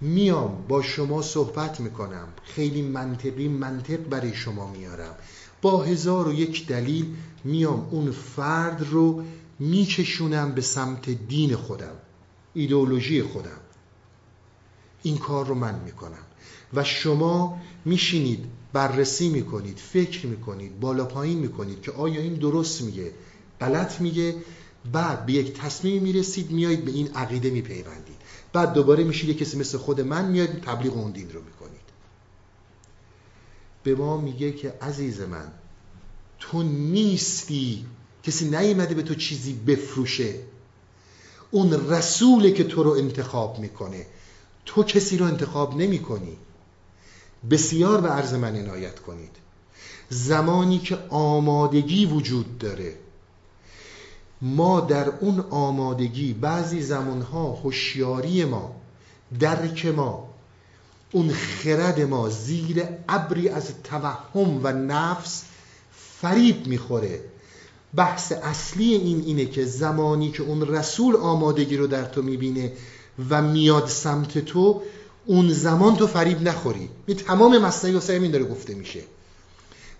میام 0.00 0.64
با 0.68 0.82
شما 0.82 1.22
صحبت 1.22 1.80
می‌کنم. 1.80 2.28
خیلی 2.44 2.82
منطقی 2.82 3.48
منطق 3.48 3.96
برای 3.96 4.34
شما 4.34 4.70
میارم. 4.70 5.14
با 5.62 5.82
هزار 5.82 6.28
و 6.28 6.32
یک 6.32 6.66
دلیل 6.66 7.06
میام 7.44 7.88
اون 7.90 8.10
فرد 8.10 8.86
رو 8.90 9.24
میکشونم 9.58 10.52
به 10.52 10.60
سمت 10.60 11.10
دین 11.10 11.56
خودم 11.56 11.94
ایدئولوژی 12.54 13.22
خودم. 13.22 13.60
این 15.02 15.18
کار 15.18 15.46
رو 15.46 15.54
من 15.54 15.80
می‌کنم. 15.84 16.24
و 16.74 16.84
شما 16.84 17.60
میشینید 17.84 18.44
بررسی 18.72 19.28
می‌کنید 19.28 19.78
فکر 19.78 20.26
می‌کنید 20.26 20.80
بالا 20.80 21.04
پایین 21.04 21.38
می‌کنید 21.38 21.82
که 21.82 21.92
آیا 21.92 22.20
این 22.20 22.34
درست 22.34 22.82
میگه؟ 22.82 23.12
غلط 23.60 24.00
میگه. 24.00 24.34
بعد 24.92 25.26
به 25.26 25.32
یک 25.32 25.52
تصمیم 25.52 26.02
می‌رسید 26.02 26.50
میایید 26.50 26.84
به 26.84 26.90
این 26.90 27.08
عقیده 27.14 27.50
میپیوندید. 27.50 28.16
بعد 28.52 28.72
دوباره 28.72 29.04
میشید 29.04 29.38
کسی 29.38 29.58
مثل 29.58 29.78
خود 29.78 30.00
من 30.00 30.30
میاد 30.30 30.48
تبلیغ 30.48 30.96
اون 30.96 31.10
دین 31.10 31.32
رو 31.32 31.42
می‌کنید. 31.42 31.80
به 33.82 33.94
ما 33.94 34.16
میگه 34.16 34.52
که 34.52 34.74
عزیز 34.82 35.20
من 35.20 35.52
تو 36.38 36.62
نیستی. 36.62 37.86
کسی 38.22 38.44
نیومده 38.44 38.94
به 38.94 39.02
تو 39.02 39.14
چیزی 39.14 39.52
بفروشه. 39.52 40.34
اون 41.50 41.90
رسوله 41.90 42.52
که 42.52 42.64
تو 42.64 42.82
رو 42.82 42.90
انتخاب 42.90 43.58
می‌کنه 43.58 44.06
تو 44.64 44.82
کسی 44.82 45.16
رو 45.16 45.26
انتخاب 45.26 45.76
نمی 45.76 45.98
کنی 45.98 46.36
بسیار 47.50 48.00
به 48.00 48.08
عرض 48.08 48.34
من 48.34 48.56
عنایت 48.56 49.00
کنید. 49.00 49.36
زمانی 50.08 50.78
که 50.78 50.98
آمادگی 51.08 52.06
وجود 52.06 52.58
داره 52.58 52.94
ما 54.42 54.80
در 54.80 55.08
اون 55.08 55.40
آمادگی 55.50 56.32
بعضی 56.32 56.82
زمانها 56.82 57.52
هوشیاری 57.52 58.44
ما 58.44 58.74
درک 59.40 59.86
ما 59.86 60.28
اون 61.12 61.32
خرد 61.32 62.00
ما 62.00 62.28
زیر 62.28 62.84
ابری 63.08 63.48
از 63.48 63.70
توهم 63.84 64.60
و 64.62 64.72
نفس 64.72 65.42
فریب 66.20 66.66
می‌خوره. 66.66 67.20
بحث 67.94 68.32
اصلی 68.32 68.94
این 68.94 69.22
اینه 69.26 69.46
که 69.46 69.64
زمانی 69.64 70.30
که 70.30 70.42
اون 70.42 70.68
رسول 70.68 71.16
آمادگی 71.16 71.76
رو 71.76 71.86
در 71.86 72.04
تو 72.04 72.22
می‌بینه 72.22 72.72
و 73.30 73.42
میاد 73.42 73.88
سمت 73.88 74.38
تو 74.38 74.82
اون 75.26 75.52
زمان 75.52 75.96
تو 75.96 76.06
فریب 76.06 76.42
نخوری. 76.42 76.88
به 77.06 77.14
تمام 77.14 77.64
واسه 77.64 78.12
این 78.12 78.30
داره 78.30 78.44
گفته 78.44 78.74
میشه. 78.74 79.00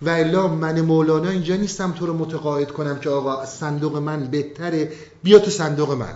و 0.03 0.09
الا 0.09 0.49
من 0.49 0.81
مولانا 0.81 1.31
اینجا 1.31 1.57
نیستم 1.57 1.93
تو 1.93 2.07
رو 2.07 2.19
متقاعد 2.19 2.71
کنم 2.71 2.99
که 2.99 3.11
آقا 3.11 3.47
صندوق 3.47 3.97
من 3.97 4.27
بهتره 4.27 4.93
بیا 5.23 5.39
تو 5.39 5.51
صندوق 5.51 5.93
من. 5.93 6.15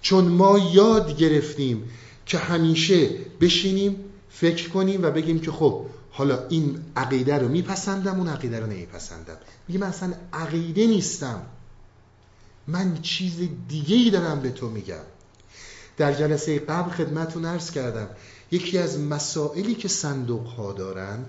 چون 0.00 0.24
ما 0.24 0.58
یاد 0.58 1.16
گرفتیم 1.16 1.90
که 2.26 2.38
همیشه 2.38 3.08
بشینیم 3.40 3.96
فکر 4.30 4.68
کنیم 4.68 5.02
و 5.02 5.10
بگیم 5.10 5.40
که 5.40 5.50
خب 5.50 5.86
حالا 6.10 6.46
این 6.48 6.78
عقیده 6.96 7.38
رو 7.38 7.48
میپسندم 7.48 8.18
اون 8.18 8.28
عقیده 8.28 8.60
رو 8.60 8.66
نمیپسندم. 8.66 9.36
میگه 9.68 9.80
من 9.80 9.86
اصلا 9.86 10.12
عقیده 10.32 10.86
نیستم. 10.86 11.42
من 12.66 12.98
چیز 13.02 13.48
دیگه 13.68 13.96
ای 13.96 14.10
دارم 14.10 14.40
به 14.40 14.50
تو 14.50 14.68
میگم. 14.68 15.04
در 15.96 16.12
جلسه 16.12 16.58
قبل 16.58 16.90
خدمتون 16.90 17.44
عرض 17.44 17.70
کردم 17.70 18.08
یکی 18.50 18.78
از 18.78 19.00
مسائلی 19.00 19.74
که 19.74 19.88
صندوق 19.88 20.46
ها 20.46 20.72
دارند 20.72 21.28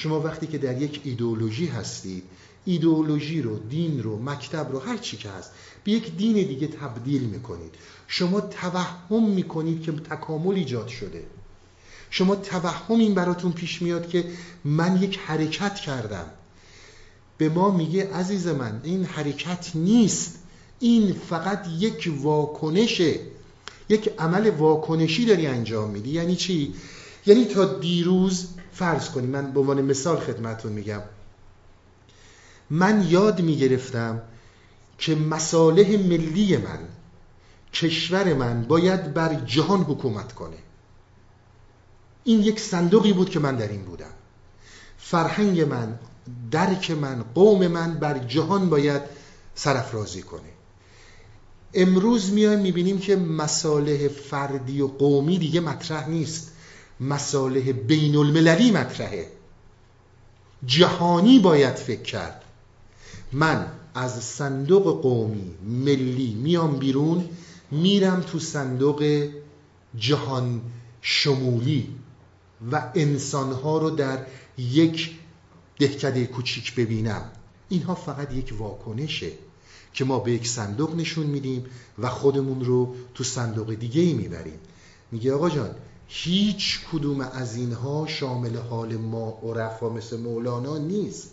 شما 0.00 0.20
وقتی 0.20 0.46
که 0.46 0.58
در 0.58 0.82
یک 0.82 1.00
ایدئولوژی 1.04 1.66
هستید 1.66 2.22
ایدئولوژی 2.64 3.42
رو 3.42 3.58
دین 3.58 4.02
رو 4.02 4.22
مکتب 4.22 4.72
رو 4.72 4.78
هر 4.78 4.96
چی 4.96 5.16
که 5.16 5.30
هست 5.30 5.50
به 5.84 5.92
یک 5.92 6.16
دین 6.16 6.32
دیگه 6.32 6.66
تبدیل 6.66 7.22
می‌کنید. 7.22 7.74
شما 8.08 8.40
توهم 8.40 9.30
می‌کنید 9.30 9.82
که 9.82 9.92
تکامل 9.92 10.54
ایجاد 10.54 10.88
شده. 10.88 11.24
شما 12.10 12.36
توهم 12.36 13.00
این 13.00 13.14
براتون 13.14 13.52
پیش 13.52 13.82
میاد 13.82 14.08
که 14.08 14.24
من 14.64 15.02
یک 15.02 15.18
حرکت 15.18 15.74
کردم. 15.74 16.26
به 17.38 17.48
ما 17.48 17.70
میگه 17.70 18.12
عزیز 18.14 18.46
من 18.46 18.80
این 18.84 19.04
حرکت 19.04 19.70
نیست. 19.74 20.38
این 20.80 21.12
فقط 21.12 21.66
یک 21.78 22.12
واکنشه. 22.22 23.20
یک 23.88 24.10
عمل 24.18 24.50
واکنشی 24.50 25.24
داری 25.24 25.46
انجام 25.46 25.90
میدی. 25.90 26.10
یعنی 26.10 26.36
چی؟ 26.36 26.74
یعنی 27.26 27.44
تا 27.44 27.64
دیروز 27.64 28.48
فرض 28.78 29.10
کنی 29.10 29.26
من 29.26 29.52
به 29.52 29.60
عنوان 29.60 29.82
مثال 29.82 30.16
خدمتون 30.16 30.72
میگم. 30.72 31.02
من 32.70 33.06
یاد 33.08 33.40
می‌گرفتم 33.40 34.22
که 34.98 35.14
مصالح 35.14 35.90
ملی 35.90 36.56
من 36.56 36.78
کشور 37.74 38.34
من 38.34 38.62
باید 38.62 39.14
بر 39.14 39.34
جهان 39.34 39.80
حکومت 39.80 40.32
کنه. 40.32 40.56
این 42.24 42.40
یک 42.40 42.60
صندوقی 42.60 43.12
بود 43.12 43.30
که 43.30 43.38
من 43.38 43.56
در 43.56 43.68
این 43.68 43.82
بودم. 43.82 44.12
فرهنگ 44.98 45.60
من 45.60 45.98
درک 46.50 46.90
من 46.90 47.24
قوم 47.34 47.66
من 47.66 47.94
بر 47.94 48.18
جهان 48.18 48.70
باید 48.70 49.02
سرفرازی 49.54 50.22
کنه. 50.22 50.52
امروز 51.74 52.32
میایم 52.32 52.58
می‌بینیم 52.60 52.98
که 52.98 53.16
مصالح 53.16 54.08
فردی 54.08 54.80
و 54.80 54.86
قومی 54.86 55.38
دیگه 55.38 55.60
مطرح 55.60 56.08
نیست. 56.08 56.52
مصالح 57.00 57.72
بین 57.72 58.16
المللی 58.16 58.70
مطرحه. 58.70 59.26
جهانی 60.66 61.38
باید 61.38 61.74
فکر 61.74 62.02
کرد. 62.02 62.42
من 63.32 63.66
از 63.94 64.24
صندوق 64.24 65.02
قومی 65.02 65.54
ملی 65.62 66.34
میام 66.34 66.78
بیرون 66.78 67.28
میرم 67.70 68.20
تو 68.20 68.38
صندوق 68.38 69.28
جهان 69.96 70.60
شمولی 71.02 71.88
و 72.72 72.90
انسانها 72.94 73.78
رو 73.78 73.90
در 73.90 74.26
یک 74.58 75.10
دهکده 75.78 76.26
کوچیک 76.26 76.74
ببینم. 76.74 77.22
اینها 77.68 77.94
فقط 77.94 78.32
یک 78.34 78.54
واکنشه 78.58 79.30
که 79.92 80.04
ما 80.04 80.18
به 80.18 80.32
یک 80.32 80.48
صندوق 80.48 80.96
نشون 80.96 81.26
میدیم 81.26 81.64
و 81.98 82.08
خودمون 82.08 82.64
رو 82.64 82.94
تو 83.14 83.24
صندوق 83.24 83.74
دیگه 83.74 84.00
ای 84.00 84.12
می‌بریم. 84.12 84.58
میگه 85.12 85.32
آقا 85.32 85.50
جان 85.50 85.70
هیچ 86.08 86.80
کدوم 86.92 87.20
از 87.20 87.56
اینها 87.56 88.06
شامل 88.06 88.56
حال 88.56 88.96
ما 88.96 89.40
عرفا 89.42 89.88
مثل 89.88 90.20
مولانا 90.20 90.78
نیست. 90.78 91.30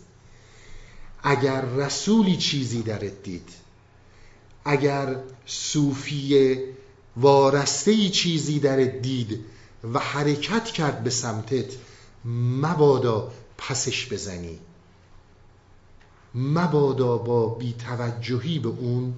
اگر 1.23 1.65
رسولی 1.65 2.37
چیزی 2.37 2.81
درت 2.81 3.23
دید 3.23 3.49
اگر 4.65 5.15
صوفی 5.45 6.57
وارسته 7.17 8.09
چیزی 8.09 8.59
درت 8.59 9.01
دید 9.01 9.45
و 9.93 9.99
حرکت 9.99 10.65
کرد 10.65 11.03
به 11.03 11.09
سمتت 11.09 11.73
مبادا 12.25 13.31
پسش 13.57 14.13
بزنی. 14.13 14.59
مبادا 16.35 17.17
با 17.17 17.49
بیتوجهی 17.49 18.59
به 18.59 18.69
اون 18.69 19.13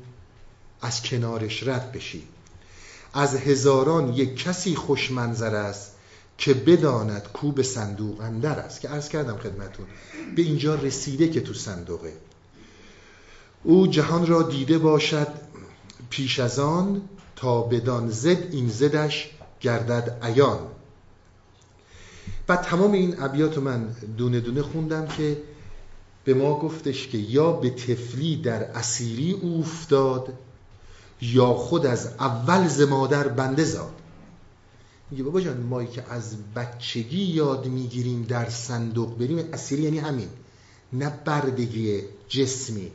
از 0.81 1.03
کنارش 1.03 1.63
رد 1.63 1.91
بشی. 1.91 2.23
از 3.13 3.35
هزاران 3.35 4.13
یک 4.13 4.43
کسی 4.43 4.75
خوش 4.75 5.11
منظر 5.11 5.55
است 5.55 5.91
که 6.37 6.53
بداند 6.53 7.27
کو 7.33 7.51
به 7.51 7.63
صندوق 7.63 8.21
اندر 8.21 8.59
است. 8.59 8.81
که 8.81 8.87
عرض 8.87 9.09
کردم 9.09 9.37
خدمتون 9.37 9.85
به 10.35 10.41
اینجا 10.41 10.75
رسیده 10.75 11.29
که 11.29 11.41
تو 11.41 11.53
صندوقه. 11.53 12.13
او 13.63 13.87
جهان 13.87 14.27
را 14.27 14.43
دیده 14.43 14.77
باشد 14.77 15.27
پیش 16.09 16.39
از 16.39 16.59
آن 16.59 17.01
تا 17.35 17.61
بدان 17.61 18.09
زد 18.09 18.37
این 18.51 18.69
زدش 18.69 19.31
گردد 19.61 20.17
ایان 20.23 20.59
و 22.49 22.55
تمام 22.55 22.91
این 22.91 23.15
ابیات 23.19 23.57
من 23.57 23.95
دونه 24.17 24.39
دونه 24.39 24.61
خوندم 24.61 25.07
که 25.07 25.37
به 26.23 26.33
ما 26.33 26.59
گفتش 26.59 27.07
که 27.07 27.17
یا 27.17 27.51
به 27.51 27.69
تفلی 27.69 28.35
در 28.35 28.63
اسیری 28.63 29.31
اوفتاد 29.31 30.33
یا 31.21 31.53
خود 31.53 31.85
از 31.85 32.07
اول 32.19 32.67
ز 32.67 32.81
مادر 32.81 33.27
بنده 33.27 33.63
زاد. 33.63 33.93
میگه 35.11 35.23
بابا 35.23 35.41
جان 35.41 35.61
مایی 35.61 35.87
که 35.87 36.03
از 36.09 36.35
بچگی 36.55 37.23
یاد 37.23 37.67
می‌گیریم 37.67 38.23
در 38.23 38.49
صندوق 38.49 39.17
بریم 39.17 39.49
اسیری 39.53 39.81
یعنی 39.81 39.99
همین 39.99 40.29
نه 40.93 41.09
بردگی 41.25 42.01
جسمی. 42.27 42.91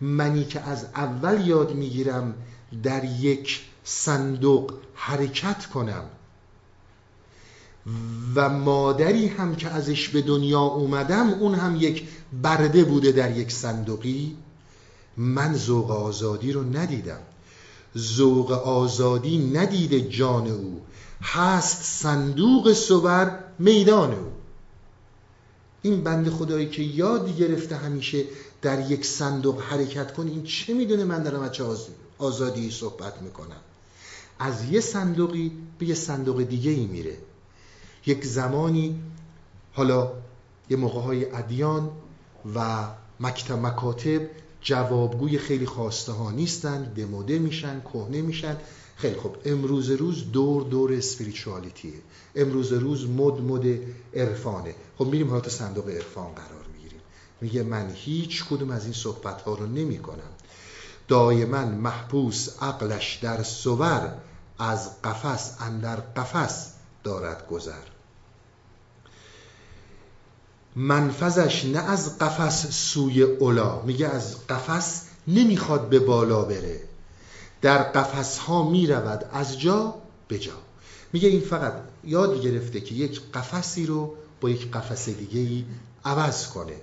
منی 0.00 0.44
که 0.44 0.60
از 0.60 0.84
اول 0.84 1.46
یاد 1.46 1.74
می‌گیرم 1.74 2.34
در 2.82 3.04
یک 3.04 3.60
صندوق 3.84 4.74
حرکت 4.94 5.66
کنم. 5.66 6.04
و 8.34 8.48
مادری 8.48 9.26
هم 9.26 9.56
که 9.56 9.68
ازش 9.68 10.08
به 10.08 10.22
دنیا 10.22 10.60
اومدم 10.60 11.28
اون 11.28 11.54
هم 11.54 11.76
یک 11.76 12.08
برده 12.42 12.84
بوده 12.84 13.12
در 13.12 13.36
یک 13.36 13.52
صندوقی. 13.52 14.36
من 15.16 15.54
ذوق 15.54 15.90
آزادی 15.90 16.52
رو 16.52 16.76
ندیدم. 16.76 17.20
ذوق 17.96 18.52
آزادی 18.52 19.38
ندیده 19.38 20.00
جان 20.00 20.46
او. 20.46 20.80
هست 21.22 21.82
صندوق 21.82 22.72
صور 22.72 23.38
میدان 23.58 24.14
او. 24.14 24.32
این 25.82 26.04
بند 26.04 26.30
خدایی 26.30 26.68
که 26.68 26.82
یاد 26.82 27.36
گرفته 27.36 27.76
همیشه 27.76 28.24
در 28.62 28.90
یک 28.90 29.06
صندوق 29.06 29.62
حرکت 29.62 30.14
کنه 30.14 30.30
این 30.30 30.42
چه 30.42 30.74
می‌دونه 30.74 31.04
من 31.04 31.22
دارم 31.22 31.40
از 31.40 31.52
چه 31.52 31.64
آزادی 32.18 32.70
صحبت 32.70 33.22
می‌کنم؟ 33.22 33.60
از 34.38 34.64
یه 34.70 34.80
صندوقی 34.80 35.52
به 35.78 35.86
یه 35.86 35.94
صندوق 35.94 36.42
دیگه 36.42 36.70
ای 36.70 36.86
میره. 36.86 37.16
یک 38.06 38.24
زمانی 38.24 39.00
حالا 39.72 40.12
یه 40.70 40.76
موقع 40.76 41.00
های 41.00 41.32
ادیان 41.32 41.90
و 42.54 42.88
مکتب 43.20 43.66
مکاتب 43.66 44.20
جوابگوی 44.60 45.38
خیلی 45.38 45.66
خواسته 45.66 46.12
ها 46.12 46.30
نیستن 46.30 46.82
دموده 46.82 47.38
میشن 47.38 47.80
کهنه 47.80 48.22
میشن. 48.22 48.56
خیلی 48.96 49.16
خب 49.16 49.36
امروز 49.44 49.90
روز 49.90 50.32
دور 50.32 50.62
دور 50.62 50.92
اسپریچوالیتیه 50.92 51.92
امروز 52.34 52.72
روز 52.72 53.08
مد 53.08 53.40
مد 53.40 53.80
عرفانه. 54.14 54.74
خب 54.98 55.06
میریم 55.06 55.28
حالا 55.28 55.40
تو 55.40 55.50
صندوق 55.50 55.88
عرفان 55.88 56.34
قرار 56.34 56.64
می‌گیریم. 56.74 57.00
میگه 57.40 57.62
من 57.62 57.90
هیچ 57.94 58.44
کدوم 58.44 58.70
از 58.70 58.84
این 58.84 58.94
صحبت 58.94 59.42
ها 59.42 59.54
رو 59.54 59.66
نمی 59.66 59.98
کنم 59.98 60.30
دائما 61.08 61.64
محبوس 61.64 62.62
عقلش 62.62 63.18
در 63.22 63.42
سور 63.42 64.14
از 64.58 65.02
قفس 65.02 65.56
اندر 65.60 65.96
قفس 65.96 66.72
دارد 67.04 67.48
گذر. 67.48 67.97
منفذش 70.78 71.64
نه 71.64 71.78
از 71.78 72.18
قفس 72.18 72.66
سوی 72.70 73.22
اولا. 73.22 73.82
میگه 73.82 74.06
از 74.06 74.46
قفس 74.46 75.02
نمی‌خواد 75.28 75.88
به 75.88 75.98
بالا 75.98 76.42
بره. 76.42 76.80
در 77.62 77.78
قفس 77.78 78.38
ها 78.38 78.70
می‌رود. 78.70 79.24
از 79.32 79.60
جا 79.60 79.94
به 80.28 80.38
جا. 80.38 80.52
میگه 81.12 81.28
این 81.28 81.40
فقط 81.40 81.72
یاد 82.04 82.42
گرفته 82.42 82.80
که 82.80 82.94
یک 82.94 83.20
قفسی 83.34 83.86
رو 83.86 84.14
با 84.40 84.50
یک 84.50 84.70
قفس 84.70 85.08
دیگه 85.08 85.40
ای 85.40 85.64
عوض 86.04 86.46
کنه. 86.46 86.76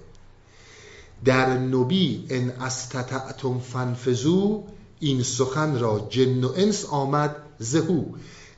در 1.26 1.58
نبی 1.58 2.26
ان 2.30 2.50
استطعتم 2.50 3.60
فنفذو 3.60 4.64
این 5.00 5.24
سخن 5.24 5.80
را 5.80 6.08
جن 6.10 6.44
و 6.44 6.54
انس 6.56 6.86
آمد 6.86 7.36
زهو. 7.60 8.04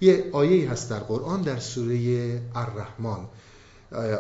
یه 0.01 0.29
آیه 0.33 0.71
هست 0.71 0.89
در 0.89 0.99
قرآن 0.99 1.41
در 1.41 1.59
سوره 1.59 2.41
الرحمن. 2.55 3.19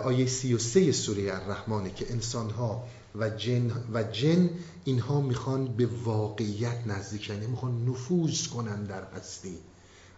آیه 0.03 0.25
سی 0.25 0.53
و 0.53 0.57
سه 0.57 0.91
سوره 0.91 1.21
الرحمنه 1.21 1.93
که 1.93 2.11
انسان 2.11 2.49
ها 2.49 2.83
و 3.15 3.29
جن, 3.29 3.71
و 3.93 4.03
جن 4.03 4.49
اینها 4.85 5.21
می‌خوان 5.21 5.67
به 5.67 5.85
واقعیت 5.85 6.87
نزدیک 6.87 7.29
یعنی 7.29 7.47
می‌خوان 7.47 7.85
نفوذ 7.89 8.47
کنن 8.47 8.83
در 8.83 9.03
هستی. 9.03 9.57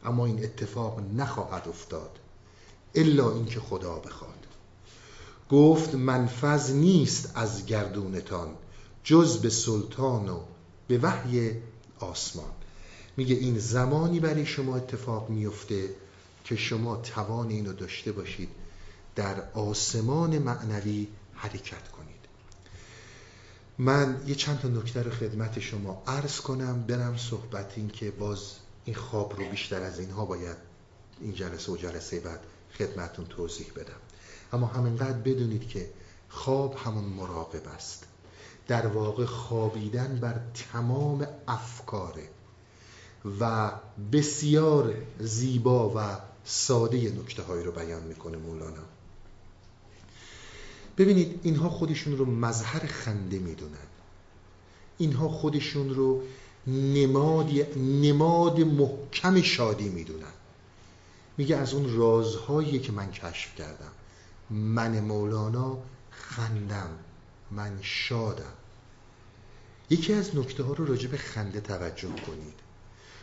اما 0.06 0.26
این 0.26 0.44
اتفاق 0.44 1.00
نخواهد 1.16 1.68
افتاد 1.68 2.20
الا 2.96 3.32
اینکه 3.32 3.60
خدا 3.60 4.00
بخواد. 4.00 4.46
گفت 5.50 5.96
منفذ 5.96 6.72
نیست 6.72 7.32
از 7.36 7.66
گردونتان 7.66 8.48
جز 9.04 9.38
به 9.38 9.50
سلطان 9.50 10.30
و 10.30 10.40
به 10.88 10.98
وحی 10.98 11.52
آسمان. 12.00 12.52
میگه 13.18 13.36
این 13.36 13.60
زمانی 13.60 14.20
برای 14.20 14.46
شما 14.46 14.76
اتفاق 14.76 15.30
میفته 15.30 15.90
که 16.44 16.56
شما 16.56 16.96
توان 16.96 17.50
اینو 17.50 17.74
داشته 17.74 18.12
باشید 18.12 18.50
در 19.20 19.44
آسمان 19.54 20.38
معنوی 20.38 21.08
حرکت 21.34 21.88
کنید. 21.88 22.20
من 23.78 24.24
یه 24.28 24.36
چند 24.36 24.60
تا 24.60 24.68
نکته 24.68 25.04
رو 25.04 25.12
خدمت 25.12 25.60
شما 25.60 26.04
عرض 26.08 26.40
کنم 26.40 26.84
برم 26.84 27.18
صحبت 27.18 27.74
این 27.76 27.88
که 27.88 28.12
باز 28.12 28.40
این 28.86 28.96
خواب 28.96 29.40
رو 29.40 29.50
بیشتر 29.50 29.82
از 29.82 30.00
اینها 30.00 30.26
باید 30.26 30.58
این 31.22 31.34
جلسه 31.34 31.72
و 31.72 31.78
جلسه 31.78 32.20
بعد 32.20 32.40
خدمتون 32.78 33.26
توضیح 33.26 33.68
بدم. 33.76 34.00
اما 34.54 34.68
همینقدر 34.68 35.18
بدونید 35.18 35.68
که 35.68 35.90
خواب 36.30 36.76
همون 36.76 37.04
مراقب 37.04 37.68
است. 37.68 38.04
در 38.68 38.88
واقع 38.88 39.26
خوابیدن 39.26 40.20
بر 40.22 40.40
تمام 40.72 41.28
افکاره 41.48 42.30
و 43.40 43.72
بسیار 44.12 44.94
زیبا 45.20 45.94
و 45.96 46.18
ساده 46.46 46.98
نکته 46.98 47.44
هایی 47.44 47.64
رو 47.64 47.72
بیان 47.72 48.04
می‌کنه 48.04 48.38
مولانا. 48.38 48.84
ببینید 51.00 51.40
اینها 51.44 51.70
خودشون 51.70 52.18
رو 52.18 52.26
مظهر 52.26 52.86
خنده 52.88 53.40
می‌دونن. 53.40 53.88
اینها 54.98 55.30
خودشون 55.30 55.96
رو 55.96 56.24
نماد 56.68 57.50
نماد 57.78 58.60
محکم 58.60 59.42
شادی 59.42 59.90
می‌دونن. 59.90 60.34
میگه 61.38 61.56
از 61.58 61.74
اون 61.74 61.98
رازهایی 61.98 62.80
که 62.80 62.92
من 62.92 63.12
کشف 63.12 63.56
کردم 63.56 63.92
من 64.50 65.00
مولانا 65.00 65.78
خندم 66.12 66.90
من 67.52 67.80
شادم. 67.82 68.54
یکی 69.90 70.14
از 70.14 70.36
نکته 70.36 70.64
ها 70.64 70.74
رو 70.74 70.86
راجع 70.86 71.08
به 71.10 71.18
خنده 71.18 71.60
توجه 71.60 72.10
کنید. 72.10 72.60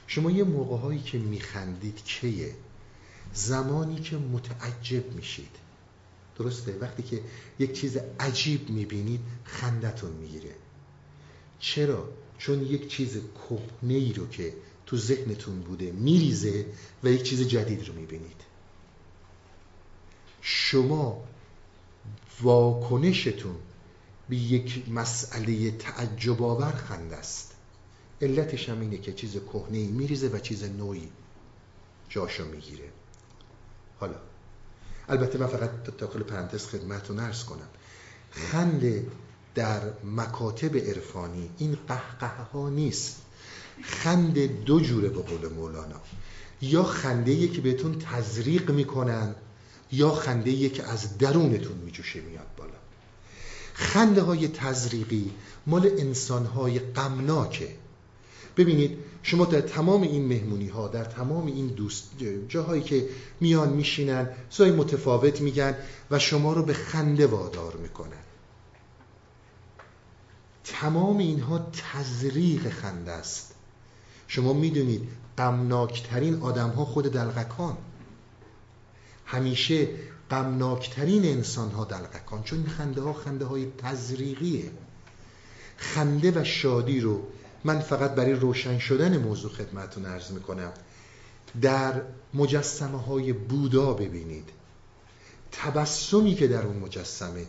شما 0.07 0.31
یه 0.31 0.45
موقع 0.45 0.77
هایی 0.77 1.01
که 1.01 1.19
میخندید 1.19 2.05
کیه؟ 2.05 2.55
زمانی 3.35 3.97
که 3.97 4.17
متعجب 4.17 5.13
میشید. 5.13 5.66
درسته؟ 6.39 6.79
وقتی 6.81 7.03
که 7.03 7.21
یک 7.59 7.73
چیز 7.73 7.97
عجیب 8.21 8.71
می‌بینید 8.71 9.21
خندتون 9.45 10.13
می‌گیره. 10.13 10.55
چرا؟ 11.59 12.09
چون 12.39 12.63
یک 12.63 12.89
چیز 12.89 13.21
کهنه 13.49 13.95
ای 13.95 14.13
رو 14.13 14.29
که 14.29 14.55
تو 14.87 14.97
ذهنتون 14.97 15.61
بوده 15.61 15.93
میریزه 15.93 16.67
و 17.05 17.09
یک 17.09 17.23
چیز 17.23 17.49
جدید 17.49 17.89
رو 17.89 17.95
می‌بینید. 17.95 18.41
شما 20.41 21.25
واکنشتون 22.41 23.57
به 24.29 24.37
یک 24.37 24.89
مسئله 24.89 25.71
تعجب 25.71 26.43
آور 26.43 26.73
خنده 26.73 27.17
است. 27.17 27.55
علتش 28.23 28.69
هم 28.69 28.81
اینه 28.81 28.99
که 28.99 29.13
چیز 29.13 29.37
کهنه 29.53 29.79
ای 29.79 29.87
میریزه 29.87 30.29
و 30.29 30.39
چیز 30.39 30.65
نوعی 30.65 31.09
جاشو 32.09 32.45
می‌گیره. 32.45 32.89
حالا 34.01 34.17
البته 35.09 35.39
من 35.39 35.47
فقط 35.47 35.71
داخل 35.99 36.23
پرانتز 36.23 36.67
خدمتتون 36.67 37.19
ارز 37.19 37.45
کنم. 37.45 37.69
خنده 38.31 39.07
در 39.55 39.81
مکاتب 40.05 40.77
عرفانی 40.77 41.51
این 41.59 41.79
قهقه 41.89 42.43
ها 42.53 42.69
نیست. 42.69 43.17
خنده 43.83 44.47
دو 44.47 44.81
جوره 44.81 45.09
به 45.09 45.23
قول 45.23 45.53
مولانا. 45.53 46.01
یا 46.63 46.83
خنده 46.83 47.49
که 47.49 47.61
بهتون 47.61 47.99
تزریق 47.99 48.71
می‌کنن 48.71 49.35
یا 49.93 50.11
خنده 50.11 50.69
که 50.69 50.85
از 50.85 51.19
درونتون 51.19 51.77
میجوشه 51.77 52.21
میاد 52.21 52.47
بالا. 52.57 52.71
خنده 53.75 54.23
های 54.23 54.49
تزریقی 54.49 55.31
مال 55.67 55.87
انسان 55.99 56.47
های 56.47 56.79
غمناکه. 56.79 57.69
ببینید 58.57 58.99
شما 59.29 59.45
در 59.45 59.61
تمام 59.61 60.03
این 60.03 60.27
مهمونی 60.27 60.69
ها 60.69 60.89
در 60.89 61.05
تمام 61.05 61.47
این 61.47 61.67
دوست 61.67 62.11
جاهایی 62.49 62.83
که 62.83 63.09
میان 63.41 63.69
میشینن 63.69 64.29
سای 64.51 64.71
متفاوت 64.71 65.41
میگن 65.41 65.75
و 66.11 66.19
شما 66.19 66.53
رو 66.53 66.63
به 66.63 66.73
خنده 66.73 67.27
وادار 67.27 67.77
می‌کنن. 67.77 68.23
تمام 70.65 71.19
اینها 71.19 71.59
تزریق 71.59 72.69
خنده 72.69 73.13
است. 73.13 73.55
شما 74.29 74.53
می‌دونید 74.53 75.09
غمناکترین 75.39 76.43
آدم 76.43 76.71
ها 76.71 76.85
خود 76.85 77.05
دلغکان 77.13 77.77
همیشه 79.25 79.89
غمناکترین 80.31 81.25
انسان 81.25 81.71
ها 81.71 81.85
دلغکان 81.85 82.43
چون 82.43 82.67
خنده 82.67 83.03
ها 83.03 83.13
خنده 83.13 83.45
های 83.45 83.67
تزریقیه. 83.79 84.71
خنده 85.77 86.41
و 86.41 86.45
شادی 86.45 87.01
رو 87.01 87.23
من 87.65 87.81
فقط 87.81 88.15
برای 88.15 88.33
روشن 88.33 88.79
شدن 88.79 89.17
موضوع 89.17 89.51
خدمتون 89.51 90.07
ارز 90.07 90.33
می‌کنم. 90.33 90.73
در 91.63 92.03
مجسمه 92.35 93.03
های 93.03 93.33
بودا 93.33 93.93
ببینید. 93.93 94.49
تبسمی 95.53 96.35
که 96.35 96.49
در 96.49 96.67
اون 96.67 96.77
مجسمه 96.77 97.47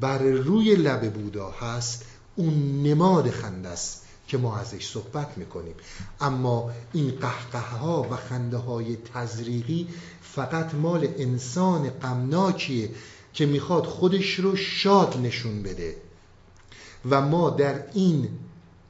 بر 0.00 0.18
روی 0.18 0.76
لب 0.76 1.12
بودا 1.12 1.50
هست 1.50 2.04
اون 2.36 2.82
نماد 2.82 3.30
خنده 3.30 3.68
است 3.68 4.02
که 4.28 4.38
ما 4.38 4.56
ازش 4.56 4.86
صحبت 4.86 5.38
می‌کنیم. 5.38 5.74
اما 6.20 6.70
این 6.92 7.10
قهقه 7.10 7.58
ها 7.58 8.02
و 8.10 8.16
خنده 8.16 8.56
های 8.56 8.96
تزریقی 9.14 9.88
فقط 10.22 10.74
مال 10.74 11.08
انسان 11.18 11.90
غمناکیه 11.90 12.90
که 13.32 13.46
می‌خواد 13.46 13.84
خودش 13.84 14.34
رو 14.34 14.56
شاد 14.56 15.16
نشون 15.22 15.62
بده. 15.62 15.96
و 17.10 17.20
ما 17.20 17.50
در 17.50 17.82
این 17.94 18.28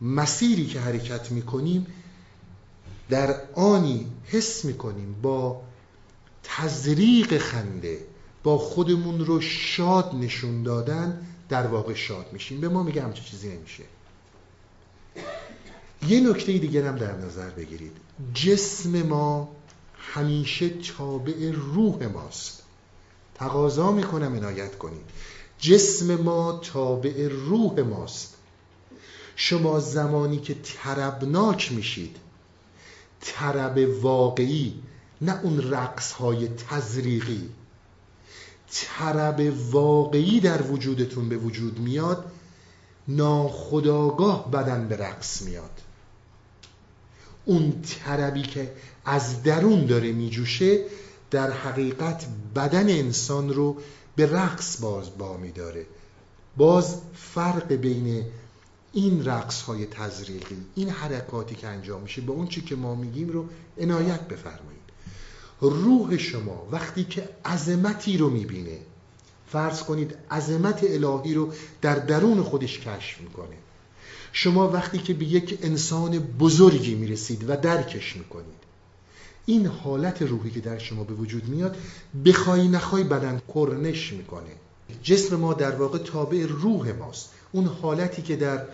مسیری 0.01 0.67
که 0.67 0.81
حرکت 0.81 1.31
می‌کنیم 1.31 1.87
در 3.11 3.41
آنی 3.55 4.07
حس 4.25 4.65
می‌کنیم 4.65 5.17
با 5.23 5.63
تزریق 6.43 7.39
خنده 7.39 8.05
با 8.43 8.59
خودمون 8.59 9.27
رو 9.27 9.41
شاد 9.41 10.15
نشون 10.15 10.63
دادن 10.63 11.27
در 11.49 11.67
واقع 11.67 11.95
شاد 11.95 12.27
میشیم. 12.33 12.61
به 12.61 12.69
ما 12.69 12.83
میگه 12.83 13.03
همچه 13.03 13.23
چیزی 13.23 13.49
نمیشه. 13.49 13.83
یه 16.09 16.21
نکته 16.21 16.59
دیگر 16.59 16.87
هم 16.87 16.97
در 16.97 17.17
نظر 17.17 17.51
بگیرید. 17.51 17.93
جسم 18.35 19.03
ما 19.03 19.49
همیشه 19.99 20.69
تابع 20.69 21.51
روح 21.51 22.07
ماست. 22.07 22.63
تقاضا 23.35 23.93
می‌کنم 23.93 24.35
عنایت 24.35 24.79
کنید. 24.79 25.05
جسم 25.59 26.17
ما 26.17 26.61
تابع 26.65 27.29
روح 27.29 27.81
ماست. 27.81 28.36
شما 29.37 29.81
زمانی 29.81 30.39
که 30.39 30.57
تربناک 30.65 31.73
میشید 31.73 32.17
ترب 33.21 34.05
واقعی 34.05 34.75
نه 35.21 35.41
اون 35.43 35.71
رقص 35.71 36.13
های 36.13 36.49
تزریقی. 36.49 37.49
ترب 38.73 39.53
واقعی 39.71 40.41
در 40.41 40.63
وجودتون 40.63 41.29
به 41.29 41.37
وجود 41.37 41.79
میاد 41.79 42.25
ناخداگاه 43.09 44.51
بدن 44.51 44.89
به 44.89 44.97
رقص 44.97 45.43
میاد. 45.43 45.71
اون 47.45 47.83
تربی 48.05 48.43
که 48.43 48.73
از 49.05 49.43
درون 49.43 49.87
داره 49.87 50.13
میجوشه 50.13 50.85
در 51.31 51.51
حقیقت 51.51 52.27
بدن 52.57 52.89
انسان 52.89 53.55
رو 53.55 53.77
به 54.17 54.27
رقص 54.27 54.81
باز 54.81 55.19
با 55.19 55.37
میداره. 55.37 55.87
باز 56.57 56.97
فرق 57.15 57.73
بین 57.73 58.25
این 58.97 59.25
رقص 59.25 59.63
های 59.63 59.87
تزریقی 59.87 60.57
این 60.75 60.89
حرکاتی 60.89 61.55
که 61.55 61.67
انجام 61.67 62.03
میشه 62.03 62.21
به 62.21 62.33
اون 62.33 62.47
چی 62.47 62.61
که 62.61 62.77
ما 62.77 62.95
میگیم 62.95 63.29
رو 63.29 63.49
عنایت 63.79 64.21
بفرمایید. 64.21 64.83
روح 65.61 66.17
شما 66.17 66.69
وقتی 66.73 67.05
که 67.05 67.29
عظمتی 67.45 68.19
رو 68.19 68.31
می‌بینه 68.31 68.79
فرض 69.53 69.83
کنید 69.83 70.15
عظمت 70.31 70.85
الهی 70.85 71.35
رو 71.35 71.53
در 71.83 71.95
درون 71.95 72.43
خودش 72.43 72.79
کشف 72.79 73.21
می‌کنه. 73.21 73.57
شما 74.33 74.71
وقتی 74.71 74.99
که 74.99 75.15
به 75.15 75.25
یک 75.25 75.59
انسان 75.63 76.19
بزرگی 76.19 76.95
می‌رسید 76.95 77.51
و 77.51 77.57
درکش 77.57 78.17
می‌کنید 78.17 78.67
این 79.47 79.67
حالت 79.67 80.23
روحی 80.23 80.51
که 80.51 80.61
در 80.61 80.79
شما 80.79 81.05
به 81.05 81.15
وجود 81.15 81.49
میاد 81.49 81.77
بخوای 82.25 82.69
نخوای 82.69 83.05
بدن 83.05 83.43
کرنش 83.55 84.13
می‌کنه. 84.13 84.51
جسم 85.03 85.37
ما 85.37 85.55
در 85.55 85.75
واقع 85.75 85.99
تابع 85.99 86.47
روح 86.47 86.93
ماست. 86.93 87.31
اون 87.53 87.67
حالتی 87.67 88.23
که 88.23 88.37
در 88.37 88.67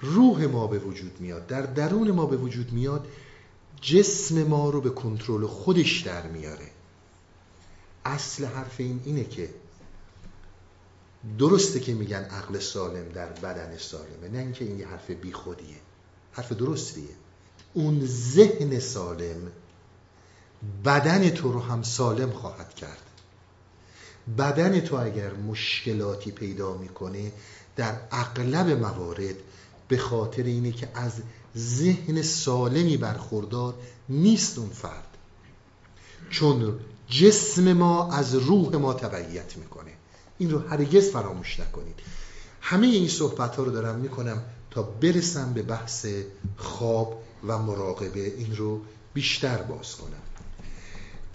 روح 0.00 0.44
ما 0.44 0.66
به 0.66 0.78
وجود 0.78 1.20
میاد 1.20 1.46
در 1.46 1.62
درون 1.62 2.10
ما 2.10 2.26
به 2.26 2.36
وجود 2.36 2.72
میاد 2.72 3.06
جسم 3.80 4.42
ما 4.42 4.70
رو 4.70 4.80
به 4.80 4.90
کنترل 4.90 5.46
خودش 5.46 6.00
در 6.00 6.26
میاره. 6.26 6.70
اصل 8.04 8.44
حرف 8.44 8.80
این 8.80 9.00
اینه 9.04 9.24
که 9.24 9.50
درسته 11.38 11.80
که 11.80 11.94
میگن 11.94 12.24
عقل 12.24 12.58
سالم 12.58 13.08
در 13.08 13.26
بدن 13.26 13.76
سالمه 13.76 14.28
نه 14.32 14.38
اینکه 14.38 14.64
این 14.64 14.78
یه 14.78 14.86
حرف 14.86 15.10
بیخودیه. 15.10 15.76
حرف 16.32 16.52
درستیه. 16.52 17.14
اون 17.74 18.06
ذهن 18.06 18.78
سالم 18.78 19.52
بدن 20.84 21.30
تو 21.30 21.52
رو 21.52 21.60
هم 21.60 21.82
سالم 21.82 22.30
خواهد 22.30 22.74
کرد. 22.74 23.10
بدن 24.38 24.80
تو 24.80 24.96
اگر 24.96 25.32
مشکلاتی 25.34 26.30
پیدا 26.30 26.76
می‌کنه 26.76 27.32
در 27.76 28.00
اغلب 28.10 28.68
موارد 28.68 29.34
به 29.90 29.98
خاطر 29.98 30.42
اینه 30.42 30.72
که 30.72 30.88
از 30.94 31.12
ذهن 31.56 32.22
سالمی 32.22 32.96
برخوردار 32.96 33.74
نیست 34.08 34.58
اون 34.58 34.68
فرد. 34.68 35.16
چون 36.30 36.78
جسم 37.08 37.72
ما 37.72 38.12
از 38.12 38.34
روح 38.34 38.76
ما 38.76 38.94
تبعیت 38.94 39.56
می‌کنه. 39.56 39.90
این 40.38 40.50
رو 40.50 40.58
هرگز 40.58 41.10
فراموش 41.10 41.60
نکنید. 41.60 42.00
همه 42.60 42.86
این 42.86 43.08
صحبت 43.08 43.56
ها 43.56 43.62
رو 43.62 43.72
دارم 43.72 43.98
می‌کنم 43.98 44.42
تا 44.70 44.82
برسم 44.82 45.52
به 45.52 45.62
بحث 45.62 46.06
خواب 46.56 47.22
و 47.46 47.58
مراقبه. 47.58 48.26
این 48.26 48.56
رو 48.56 48.80
بیشتر 49.14 49.62
باز 49.62 49.96
کنم. 49.96 50.22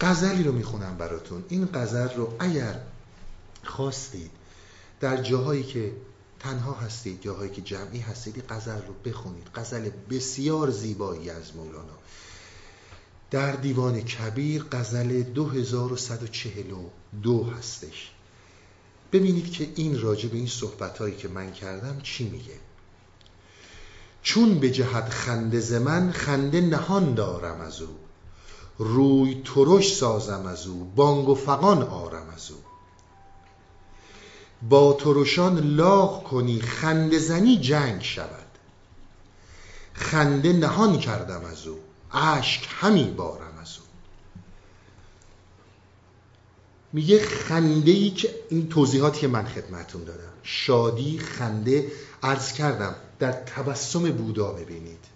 غزلی 0.00 0.42
رو 0.42 0.52
می‌خونم 0.52 0.96
براتون. 0.98 1.44
این 1.48 1.68
غزل 1.74 2.08
رو 2.08 2.32
اگر 2.38 2.80
خواستید 3.64 4.30
در 5.00 5.22
جاهایی 5.22 5.62
که 5.62 5.92
تنها 6.46 6.72
هستید 6.72 7.22
جاهایی 7.22 7.50
که 7.50 7.62
جمعی 7.62 8.00
هستید 8.00 8.44
غزل 8.48 8.82
رو 8.86 8.94
بخونید. 9.04 9.48
غزل 9.54 9.90
بسیار 10.10 10.70
زیبایی 10.70 11.30
از 11.30 11.56
مولانا. 11.56 11.98
در 13.30 13.52
دیوان 13.52 14.00
کبیر 14.00 14.64
غزل 14.72 15.22
2142 15.22 17.50
هستش. 17.58 18.10
ببینید 19.12 19.52
که 19.52 19.68
این 19.74 20.00
راجع 20.00 20.28
به 20.28 20.36
این 20.36 20.46
صحبت 20.46 20.98
هایی 20.98 21.16
که 21.16 21.28
من 21.28 21.52
کردم 21.52 22.00
چی 22.02 22.28
میگه. 22.28 22.56
چون 24.22 24.58
به 24.58 24.70
جهت 24.70 25.08
خنده 25.08 25.78
من 25.78 26.12
خنده 26.12 26.60
نهان 26.60 27.14
دارم 27.14 27.60
از 27.60 27.80
او. 27.80 27.96
روی 28.78 29.42
ترش 29.44 29.94
سازم 29.94 30.46
از 30.46 30.66
او 30.66 30.92
بانگ 30.96 31.28
و 31.28 31.34
فقان 31.34 31.82
آرم 31.82 32.28
از 32.34 32.50
او. 32.50 32.58
با 34.62 34.92
ترشان 34.92 35.58
لاغ 35.58 36.22
کنی 36.24 36.60
خنده 36.60 37.18
زنی 37.18 37.58
جنگ 37.58 38.02
شود. 38.02 38.46
خنده 39.92 40.52
نهان 40.52 40.98
کردم 40.98 41.44
از 41.44 41.66
او 41.66 41.78
اشک 42.12 42.68
همی 42.70 43.04
بارم 43.04 43.58
از 43.62 43.78
او. 43.78 43.84
میگه 46.92 47.24
خنده 47.24 47.90
ای 47.90 48.10
که 48.10 48.34
این 48.50 48.68
توضیحاتی 48.68 49.20
که 49.20 49.28
من 49.28 49.44
خدمتون 49.46 50.04
دادم. 50.04 50.32
شادی 50.42 51.18
خنده 51.18 51.92
عرض 52.22 52.52
کردم 52.52 52.94
در 53.18 53.32
تبسم 53.32 54.12
بودا 54.12 54.52
ببینید. 54.52 55.15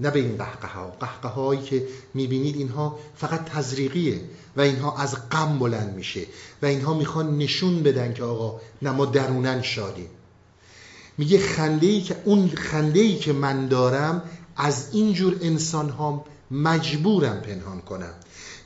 نه 0.00 0.10
به 0.10 0.18
این 0.18 0.36
قهقه 0.36 0.68
ها 0.68 0.92
قهقه 1.00 1.28
هایی 1.28 1.62
که 1.62 1.86
می‌بینید 2.14 2.56
اینها 2.56 2.98
فقط 3.16 3.44
تزریقیه 3.44 4.20
و 4.56 4.60
اینها 4.60 4.96
از 4.96 5.28
غم 5.30 5.58
بلند 5.58 5.94
میشه 5.94 6.20
و 6.62 6.66
اینها 6.66 6.94
می‌خوان 6.94 7.38
نشون 7.38 7.82
بدن 7.82 8.14
که 8.14 8.24
آقا 8.24 8.60
نه 8.82 8.90
ما 8.90 9.04
درونن 9.04 9.62
شادیم. 9.62 10.10
میگه 11.18 11.38
خنده 11.38 11.86
ای 11.86 12.00
که 12.00 12.16
اون 12.24 12.48
خنده 12.48 13.00
ای 13.00 13.16
که 13.16 13.32
من 13.32 13.68
دارم 13.68 14.22
از 14.56 14.88
اینجور 14.92 15.36
انسان 15.42 15.88
ها 15.88 16.24
مجبورم 16.50 17.40
پنهان 17.40 17.80
کنم. 17.80 18.14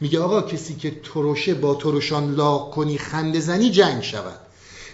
میگه 0.00 0.20
آقا 0.20 0.42
کسی 0.42 0.74
که 0.74 1.00
ترشه 1.14 1.54
با 1.54 1.74
ترشان 1.74 2.34
لاغ 2.34 2.74
کنی 2.74 2.98
خنده 2.98 3.40
زنی 3.40 3.70
جنگ 3.70 4.02
شود. 4.02 4.40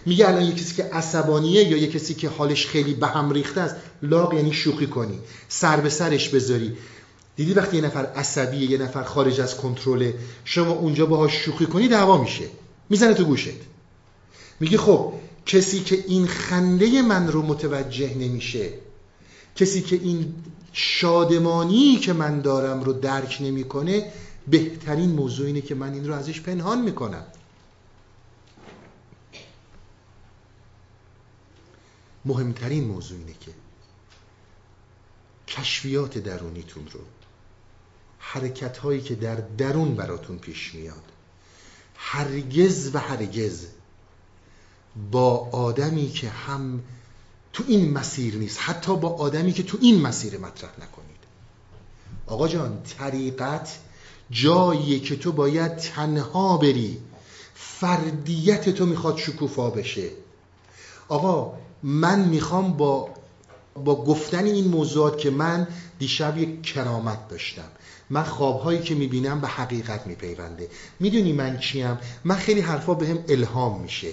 میگه 0.09 0.29
الان 0.29 0.43
یه 0.43 0.53
کسی 0.53 0.75
که 0.75 0.85
عصبانیه 0.85 1.69
یا 1.69 1.77
یه 1.77 1.87
کسی 1.87 2.15
که 2.15 2.29
حالش 2.29 2.67
خیلی 2.67 2.95
به 2.95 3.07
هم 3.07 3.31
ریخته 3.31 3.61
است 3.61 3.77
لاغ 4.03 4.35
یعنی 4.35 4.53
شوخی 4.53 4.87
کنی 4.87 5.19
سر 5.49 5.81
به 5.81 5.89
سرش 5.89 6.29
بذاری. 6.29 6.77
دیدی 7.37 7.53
وقتی 7.53 7.77
یه 7.77 7.83
نفر 7.83 8.07
عصبیه 8.07 8.71
یه 8.71 8.79
نفر 8.79 9.03
خارج 9.03 9.41
از 9.41 9.57
کنترل 9.57 10.13
شما 10.45 10.73
اونجا 10.73 11.07
باهاش 11.07 11.33
شوخی 11.33 11.67
کنی 11.67 11.89
دعوا 11.89 12.23
میشه. 12.23 12.45
می‌زنه 12.91 13.15
تو 13.15 13.25
گوشت. 13.25 13.55
میگه 14.61 14.79
خب 14.79 15.13
کسی 15.47 15.81
که 15.81 16.05
این 16.07 16.27
خنده 16.27 17.03
من 17.03 17.29
رو 17.29 17.43
متوجه 17.43 18.15
نمیشه 18.15 18.71
کسی 19.57 19.83
که 19.83 19.97
این 20.03 20.35
شادمانی 20.73 21.97
که 21.97 22.13
من 22.13 22.41
دارم 22.41 22.83
رو 22.83 22.93
درک 22.93 23.39
نمی‌کنه 23.41 24.13
بهترین 24.49 25.11
موضوع 25.11 25.47
اینه 25.47 25.61
که 25.61 25.75
من 25.75 25.93
این 25.93 26.09
رو 26.09 26.15
ازش 26.15 26.41
پنهان 26.41 26.83
می‌کنم. 26.83 27.25
مهمترین 32.29 32.85
موضوع 32.85 33.19
اینه 33.19 33.35
که 33.41 33.51
کشفیات 35.49 36.19
درونیتون 36.19 36.87
رو 36.93 37.01
حرکت 38.19 38.79
هایی 38.79 39.01
که 39.01 39.15
در 39.15 39.35
درون 39.35 39.95
براتون 39.95 40.39
پیش 40.39 40.75
میاد 40.75 41.03
هرگز 41.97 42.95
و 42.95 42.99
هرگز 42.99 43.67
با 45.11 45.49
آدمی 45.53 46.11
که 46.11 46.29
هم 46.29 46.83
تو 47.53 47.65
این 47.69 47.93
مسیر 47.93 48.35
نیست 48.37 48.59
حتی 48.61 48.97
با 48.97 49.09
آدمی 49.09 49.53
که 49.53 49.63
تو 49.63 49.79
این 49.81 50.01
مسیر 50.01 50.39
مطرح 50.39 50.71
نکنید. 50.71 51.19
آقا 52.27 52.49
جان 52.49 52.83
طریقت 52.99 53.79
جایی 54.31 55.01
که 55.01 55.17
تو 55.17 55.33
باید 55.33 55.77
تنها 55.77 56.57
بری 56.57 56.99
فردیت 57.55 58.69
تو 58.69 58.87
می‌خواد 58.87 59.17
شکوفا 59.17 59.71
بشه. 59.71 60.11
آقا 61.09 61.59
من 61.83 62.21
می‌خوام 62.21 62.73
با 62.73 63.09
با 63.85 64.05
گفتن 64.05 64.45
این 64.45 64.69
موضوعات 64.69 65.19
که 65.19 65.31
من 65.31 65.67
دیشب 65.99 66.39
یک 66.39 66.63
کرامت 66.63 67.29
داشتم. 67.29 67.69
من 68.11 68.23
خوابهایی 68.23 68.79
که 68.79 68.95
می‌بینم 68.95 69.41
به 69.41 69.49
حقیقت 69.49 70.07
میپیونده. 70.07 70.69
می‌دونی 71.01 71.33
من 71.33 71.59
چیم؟ 71.59 71.99
من 72.25 72.35
خیلی 72.35 72.61
حرفا 72.61 72.95
به 72.95 73.09
هم 73.09 73.19
الهام 73.29 73.81
میشه. 73.81 74.09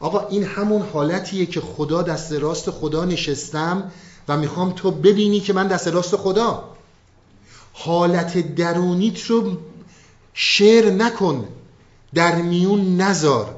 آقا 0.00 0.28
این 0.28 0.44
همون 0.44 0.82
حالتیه 0.82 1.46
که 1.46 1.60
خدا 1.60 2.02
دست 2.02 2.32
راست 2.32 2.70
خدا 2.70 3.04
نشستم 3.04 3.92
و 4.28 4.36
می‌خوام 4.36 4.72
تو 4.72 4.90
ببینی 4.90 5.40
که 5.40 5.52
من 5.52 5.66
دست 5.68 5.88
راست 5.88 6.16
خدا. 6.16 6.64
حالت 7.72 8.54
درونیت 8.54 9.22
رو 9.22 9.56
شعر 10.34 10.90
نکن. 10.90 11.48
در 12.14 12.42
میون 12.42 13.00
نزار 13.00 13.57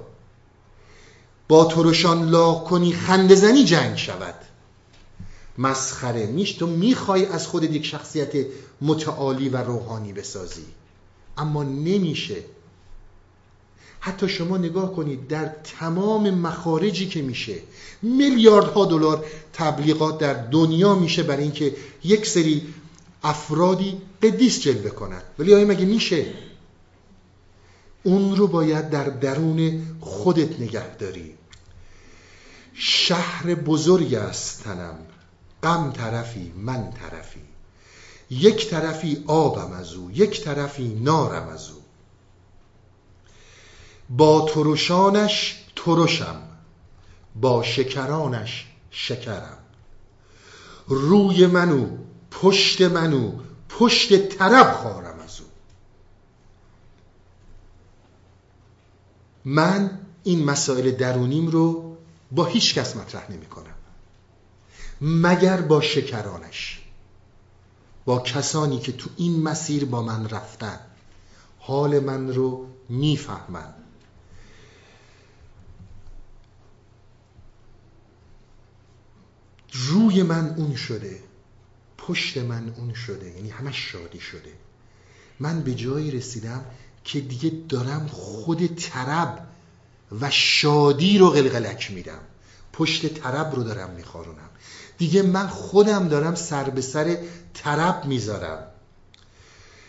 با 1.50 1.64
ترشان 1.64 2.28
لاغ 2.28 2.68
کنی 2.68 2.92
خندزنی 2.92 3.64
جنگ 3.64 3.96
شود. 3.96 4.34
مسخره 5.58 6.26
میش 6.26 6.52
تو 6.52 6.66
می‌خوای 6.66 7.26
از 7.26 7.46
خود 7.46 7.64
یک 7.64 7.86
شخصیت 7.86 8.46
متعالی 8.80 9.48
و 9.48 9.56
روحانی 9.56 10.12
بسازی. 10.12 10.64
اما 11.38 11.62
نمیشه. 11.62 12.36
حتی 14.00 14.28
شما 14.28 14.58
نگاه 14.58 14.94
کنید 14.94 15.28
در 15.28 15.46
تمام 15.78 16.30
مخارجی 16.30 17.08
که 17.08 17.22
میشه 17.22 17.54
میلیاردها 18.02 18.84
دلار 18.84 19.24
تبلیغات 19.52 20.18
در 20.18 20.34
دنیا 20.34 20.94
میشه 20.94 21.22
برای 21.22 21.42
اینکه 21.42 21.76
یک 22.04 22.26
سری 22.26 22.74
افرادی 23.22 24.02
قدیس 24.22 24.60
جلوه 24.60 24.90
کنند. 24.90 25.24
ولی 25.38 25.54
آیا 25.54 25.66
مگه 25.66 25.84
میشه؟ 25.84 26.26
اون 28.02 28.36
رو 28.36 28.46
باید 28.46 28.90
در 28.90 29.04
درون 29.04 29.82
خودت 30.00 30.60
نگه 30.60 30.96
داری. 30.96 31.39
شهر 32.82 33.54
بزرگ 33.54 34.14
است 34.14 34.64
تنم. 34.64 34.98
غم 35.62 35.92
طرفی 35.92 36.52
من 36.56 36.90
طرفی. 36.90 37.40
یک 38.30 38.70
طرفی 38.70 39.24
آبم 39.26 39.72
از 39.72 39.94
او 39.94 40.10
یک 40.10 40.44
طرفی 40.44 41.00
نارم 41.04 41.48
از 41.48 41.70
او. 41.70 41.82
با 44.10 44.48
ترشانش 44.54 45.64
ترشم 45.76 46.42
با 47.40 47.62
شکرانش 47.62 48.66
شکرم. 48.90 49.58
روی 50.88 51.46
منو 51.46 51.86
پشت 52.30 52.82
منو 52.82 53.32
پشت 53.68 54.28
طرب 54.28 54.72
خارم 54.72 55.18
از 55.18 55.40
او. 55.40 55.46
من 59.44 59.98
این 60.24 60.44
مسائل 60.44 60.90
درونیم 60.90 61.46
رو 61.46 61.89
با 62.32 62.44
هیچ 62.44 62.74
کس 62.74 62.96
مطرح 62.96 63.32
نمی 63.32 63.46
کنم 63.46 63.74
مگر 65.00 65.60
با 65.60 65.80
شکرانش. 65.80 66.80
با 68.04 68.18
کسانی 68.20 68.78
که 68.78 68.92
تو 68.92 69.10
این 69.16 69.42
مسیر 69.42 69.84
با 69.84 70.02
من 70.02 70.28
رفتن. 70.28 70.80
حال 71.58 72.00
من 72.00 72.34
رو 72.34 72.66
می‌فهمن. 72.88 73.74
روی 79.72 80.22
من 80.22 80.54
اون 80.56 80.76
شده. 80.76 81.22
پشت 81.98 82.38
من 82.38 82.74
اون 82.76 82.94
شده. 82.94 83.30
یعنی 83.30 83.50
همه 83.50 83.72
شادی 83.72 84.20
شده. 84.20 84.52
من 85.40 85.62
به 85.62 85.74
جایی 85.74 86.10
رسیدم 86.10 86.64
که 87.04 87.20
دیگه 87.20 87.50
دارم 87.68 88.06
خود 88.06 88.66
طرب 88.66 89.49
و 90.20 90.30
شادی 90.30 91.18
رو 91.18 91.30
قلقلک 91.30 91.90
میدم. 91.90 92.20
پشت 92.72 93.14
طرب 93.14 93.54
رو 93.54 93.62
دارم 93.62 93.90
میخارونم. 93.90 94.50
دیگه 94.98 95.22
من 95.22 95.48
خودم 95.48 96.08
دارم 96.08 96.34
سر 96.34 96.70
به 96.70 96.80
سر 96.80 97.16
طرب 97.54 98.04
می‌ذارم. 98.04 98.66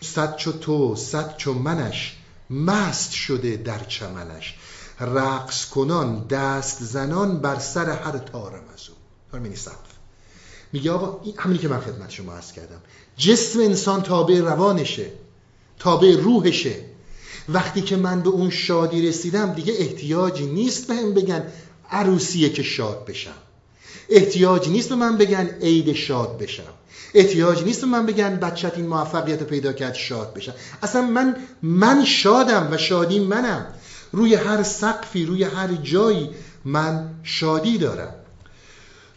صد 0.00 0.36
چو 0.36 0.52
تو 0.52 0.96
صد 0.96 1.36
چو 1.36 1.52
منش 1.52 2.16
مست 2.50 3.12
شده 3.12 3.56
در 3.56 3.84
چمنش. 3.84 4.58
رقص 5.00 5.68
کنان 5.68 6.26
دست 6.26 6.82
زنان 6.82 7.40
بر 7.40 7.58
سر 7.58 7.90
هر 7.90 8.18
تارم 8.18 8.64
از 8.74 8.88
او 8.88 8.94
فرمینی 9.32 9.56
سقف 9.56 9.92
میگه 10.72 10.90
آقا 10.90 11.20
این 11.24 11.34
همینی 11.38 11.58
که 11.58 11.68
من 11.68 11.80
خدمت 11.80 12.10
شما 12.10 12.34
عرض 12.34 12.52
کردم. 12.52 12.80
جسم 13.16 13.60
انسان 13.60 14.02
تابع 14.02 14.40
روانشه. 14.40 15.10
تابع 15.78 16.16
روحشه. 16.16 16.84
وقتی 17.48 17.80
که 17.80 17.96
من 17.96 18.22
به 18.22 18.28
اون 18.28 18.50
شادی 18.50 19.08
رسیدم 19.08 19.52
دیگه 19.52 19.74
احتیاجی 19.78 20.46
نیست 20.46 20.86
به 20.86 20.94
هم 20.94 21.14
بگن 21.14 21.44
عروسیه 21.90 22.48
که 22.48 22.62
شاد 22.62 23.04
بشم. 23.06 23.34
احتیاج 24.08 24.68
نیست 24.68 24.88
به 24.88 24.94
من 24.94 25.16
بگن 25.16 25.50
عید 25.60 25.92
شاد 25.92 26.38
بشم. 26.38 26.72
احتیاج 27.14 27.62
نیست 27.62 27.80
به 27.80 27.86
من 27.86 28.06
بگن 28.06 28.36
بچت 28.36 28.76
این 28.76 28.86
موفقیت 28.86 29.42
پیدا 29.42 29.72
کرد 29.72 29.94
شاد 29.94 30.34
بشم. 30.34 30.54
اصلا 30.82 31.02
من 31.02 31.36
من 31.62 32.04
شادم 32.04 32.68
و 32.72 32.76
شادی 32.76 33.18
منم. 33.18 33.66
روی 34.12 34.34
هر 34.34 34.62
سقفی 34.62 35.24
روی 35.24 35.44
هر 35.44 35.72
جایی 35.72 36.30
من 36.64 37.10
شادی 37.22 37.78
دارم. 37.78 38.14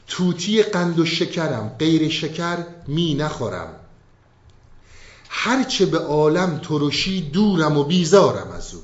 توتی 0.07 0.63
قند 0.63 0.99
و 0.99 1.05
شکرم 1.05 1.75
غیر 1.79 2.09
شکر 2.09 2.57
می 2.87 3.13
نخورم. 3.13 3.69
هرچه 5.37 5.85
به 5.85 5.99
عالم 5.99 6.57
ترشی 6.63 7.21
دورم 7.21 7.77
و 7.77 7.83
بیزارم 7.83 8.51
از 8.51 8.73
او. 8.73 8.81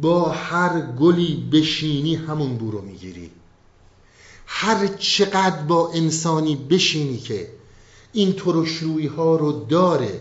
با 0.00 0.28
هر 0.28 0.80
گلی 0.80 1.48
بشینی 1.52 2.14
همون 2.14 2.56
بو 2.56 2.80
می‌گیری. 2.80 3.30
هر 4.46 4.86
چقدر 4.86 5.62
با 5.62 5.92
انسانی 5.92 6.56
بشینی 6.56 7.18
که 7.18 7.48
این 8.12 8.32
ترشرویی 8.32 9.06
ها 9.06 9.36
رو 9.36 9.66
داره. 9.68 10.20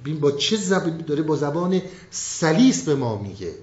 ببین 0.00 0.20
با 0.20 0.32
چه 0.32 0.56
زبان 0.56 0.96
داره 0.96 1.22
با 1.22 1.36
زبان 1.36 1.82
سلیس 2.10 2.82
به 2.82 2.94
ما 2.94 3.18
میگه. 3.18 3.54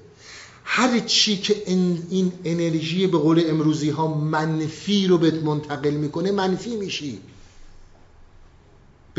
هر 0.63 0.99
چی 0.99 1.37
که 1.37 1.63
این 1.65 2.33
انرژی 2.45 3.07
به 3.07 3.17
قول 3.17 3.43
امروزی 3.47 3.89
ها 3.89 4.07
منفی 4.07 5.07
رو 5.07 5.17
بهت 5.17 5.33
منتقل 5.33 5.93
می‌کنه 5.93 6.31
منفی 6.31 6.75
میشی. 6.75 7.19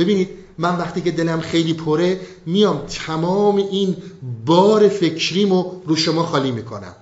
ببینید 0.01 0.29
من 0.59 0.77
وقتی 0.79 1.01
که 1.01 1.11
دلم 1.11 1.41
خیلی 1.41 1.75
پره 1.75 2.21
میام 2.47 2.87
تمام 2.87 3.57
این 3.57 3.97
بار 4.47 4.89
فکریمو 4.89 5.83
رو 5.87 5.97
شما 5.97 6.23
خالی 6.23 6.51
می‌کنم. 6.51 6.95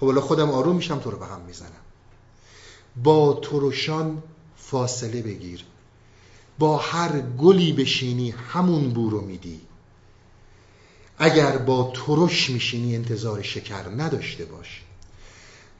خب 0.00 0.20
خودم 0.20 0.50
آروم 0.50 0.76
میشم 0.76 0.98
تو 0.98 1.10
رو 1.10 1.18
به 1.18 1.26
هم 1.26 1.40
می‌زنم. 1.46 1.68
با 3.02 3.40
ترشان 3.42 4.22
فاصله 4.56 5.22
بگیر. 5.22 5.64
با 6.58 6.76
هر 6.76 7.20
گلی 7.20 7.72
بشینی 7.72 8.30
همون 8.30 8.90
بو 8.90 9.10
رو 9.10 9.20
میدی. 9.20 9.60
اگر 11.18 11.58
با 11.58 11.92
ترش 11.94 12.50
میشینی 12.50 12.96
انتظار 12.96 13.42
شکر 13.42 13.88
نداشته 13.88 14.44
باش. 14.44 14.82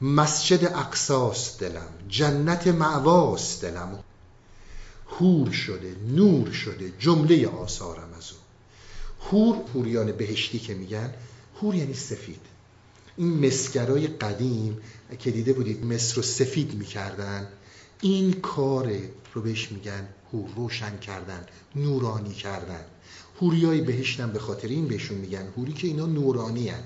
مسجد 0.01 0.65
اقصاست 0.65 1.59
دلم 1.59 1.89
جنت 2.09 2.67
معواست 2.67 3.61
دلم. 3.61 3.99
هور 5.19 5.51
شده 5.51 5.95
نور 6.07 6.51
شده 6.51 6.93
جمله 6.99 7.47
آثارم 7.47 8.13
از 8.17 8.31
او. 8.31 8.37
هور 9.29 9.55
هوریان 9.73 10.11
بهشتی 10.11 10.59
که 10.59 10.73
میگن 10.73 11.13
هور 11.61 11.75
یعنی 11.75 11.93
سفید. 11.93 12.41
این 13.17 13.47
مسگرای 13.47 14.07
قدیم 14.07 14.77
که 15.19 15.31
دیده 15.31 15.53
بودید 15.53 15.85
مصر 15.85 16.15
رو 16.15 16.21
سفید 16.21 16.73
می‌کردن 16.73 17.47
این 18.01 18.33
کار 18.33 18.91
رو 19.33 19.41
بهش 19.41 19.71
میگن 19.71 20.07
هور 20.33 20.49
روشن 20.55 20.97
کردن 20.97 21.45
نورانی 21.75 22.33
کردن. 22.33 22.85
هوریای 23.41 23.81
بهشتن 23.81 24.31
به 24.31 24.39
خاطر 24.39 24.67
این 24.67 24.87
بهشون 24.87 25.17
میگن 25.17 25.47
هوری 25.57 25.73
که 25.73 25.87
اینا 25.87 26.05
نورانی 26.05 26.69
هن. 26.69 26.83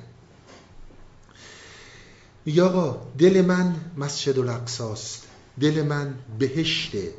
میگه 2.45 2.95
دل 3.17 3.45
من 3.45 3.75
مسجد 3.97 4.39
الاقصاست 4.39 5.23
دل 5.59 5.83
من 5.83 6.15
بهشته. 6.39 7.13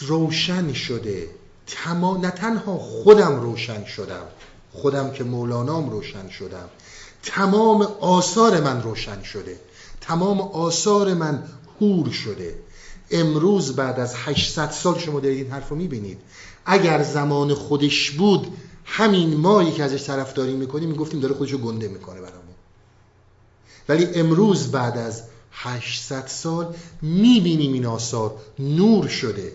روشن 0.00 0.72
شده. 0.72 1.30
تما... 1.66 2.16
نه 2.16 2.30
تنها 2.30 2.78
خودم 2.78 3.40
روشن 3.40 3.84
شدم 3.84 4.26
خودم 4.72 5.10
که 5.10 5.24
مولانام 5.24 5.90
روشن 5.90 6.28
شدم. 6.28 6.68
تمام 7.22 7.82
آثار 8.00 8.60
من 8.60 8.82
روشن 8.82 9.22
شده. 9.22 9.60
تمام 10.00 10.40
آثار 10.40 11.14
من 11.14 11.42
هور 11.80 12.10
شده. 12.10 12.54
امروز 13.10 13.76
بعد 13.76 14.00
از 14.00 14.14
800 14.14 14.70
سال 14.70 14.98
شما 14.98 15.20
دارید 15.20 15.38
این 15.38 15.52
حرف 15.52 15.68
رو 15.68 15.76
می‌بینید. 15.76 16.18
اگر 16.66 17.02
زمان 17.02 17.54
خودش 17.54 18.10
بود 18.10 18.46
همین 18.84 19.36
مایی 19.36 19.72
که 19.72 19.84
ازش 19.84 20.04
طرفداری 20.06 20.52
می‌کنیم 20.52 20.88
می‌گفتیم 20.88 21.20
داره 21.20 21.34
خودشو 21.34 21.58
گنده 21.58 21.88
می‌کنه 21.88 22.20
برامون. 22.20 22.54
ولی 23.88 24.04
امروز 24.04 24.70
بعد 24.70 24.98
از 24.98 25.22
800 25.52 26.26
سال 26.26 26.74
می‌بینیم 27.02 27.72
این 27.72 27.86
آثار 27.86 28.34
نور 28.58 29.08
شده. 29.08 29.52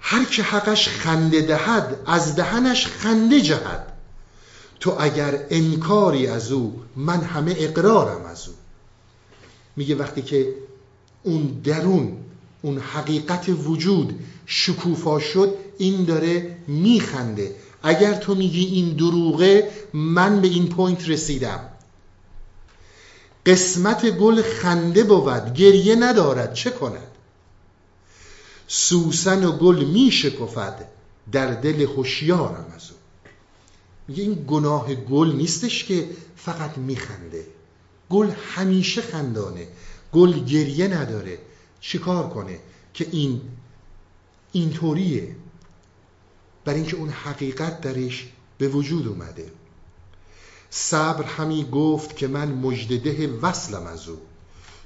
هر 0.00 0.24
که 0.24 0.42
حقش 0.42 0.88
خنده 0.88 1.40
دهد 1.40 1.96
از 2.06 2.36
دهنش 2.36 2.86
خنده 2.86 3.40
جهد. 3.40 3.86
تو 4.80 4.96
اگر 4.98 5.46
انکاری 5.50 6.26
از 6.26 6.52
او 6.52 6.82
من 6.96 7.20
همه 7.20 7.54
اقرارم 7.58 8.24
از 8.24 8.48
او. 8.48 8.54
میگه 9.76 9.94
وقتی 9.94 10.22
که 10.22 10.54
اون 11.22 11.60
درون 11.64 12.16
اون 12.62 12.78
حقیقت 12.78 13.44
وجود 13.48 14.18
شکوفا 14.46 15.18
شد 15.18 15.54
این 15.78 16.04
داره 16.04 16.56
میخنده. 16.68 17.54
اگر 17.82 18.14
تو 18.14 18.34
میگی 18.34 18.64
این 18.64 18.96
دروغه 18.96 19.70
من 19.92 20.40
به 20.40 20.48
این 20.48 20.68
point 20.68 21.08
رسیدم. 21.08 21.60
قسمت 23.46 24.10
گل 24.10 24.42
خنده 24.42 25.04
بود 25.04 25.54
گریه 25.54 25.94
ندارد 25.94 26.54
چه 26.54 26.70
کند؟ 26.70 27.09
سوسن 28.72 29.44
و 29.44 29.52
گل 29.58 29.84
میشکفد 29.84 30.88
در 31.32 31.54
دل 31.54 31.80
هوشیارم 31.80 32.72
از 32.76 32.90
او. 32.90 32.96
میگه 34.08 34.22
این 34.22 34.44
گناه 34.48 34.94
گل 34.94 35.32
نیستش 35.32 35.84
که 35.84 36.08
فقط 36.36 36.78
میخنده 36.78 37.46
گل 38.10 38.30
همیشه 38.30 39.02
خندانه. 39.02 39.68
گل 40.12 40.44
گریه 40.44 40.88
نداره. 40.88 41.38
چیکار 41.80 42.28
کنه 42.28 42.58
که 42.94 43.06
این 43.12 43.40
اینطوریه 44.52 45.36
بر 46.64 46.74
اینکه 46.74 46.96
اون 46.96 47.08
حقیقت 47.08 47.80
درش 47.80 48.28
به 48.58 48.68
وجود 48.68 49.08
اومده. 49.08 49.52
صبر 50.70 51.24
همی 51.24 51.64
گفت 51.72 52.16
که 52.16 52.28
من 52.28 52.48
مجدده 52.52 53.26
وصلم 53.26 53.86
از 53.86 54.08
او. 54.08 54.18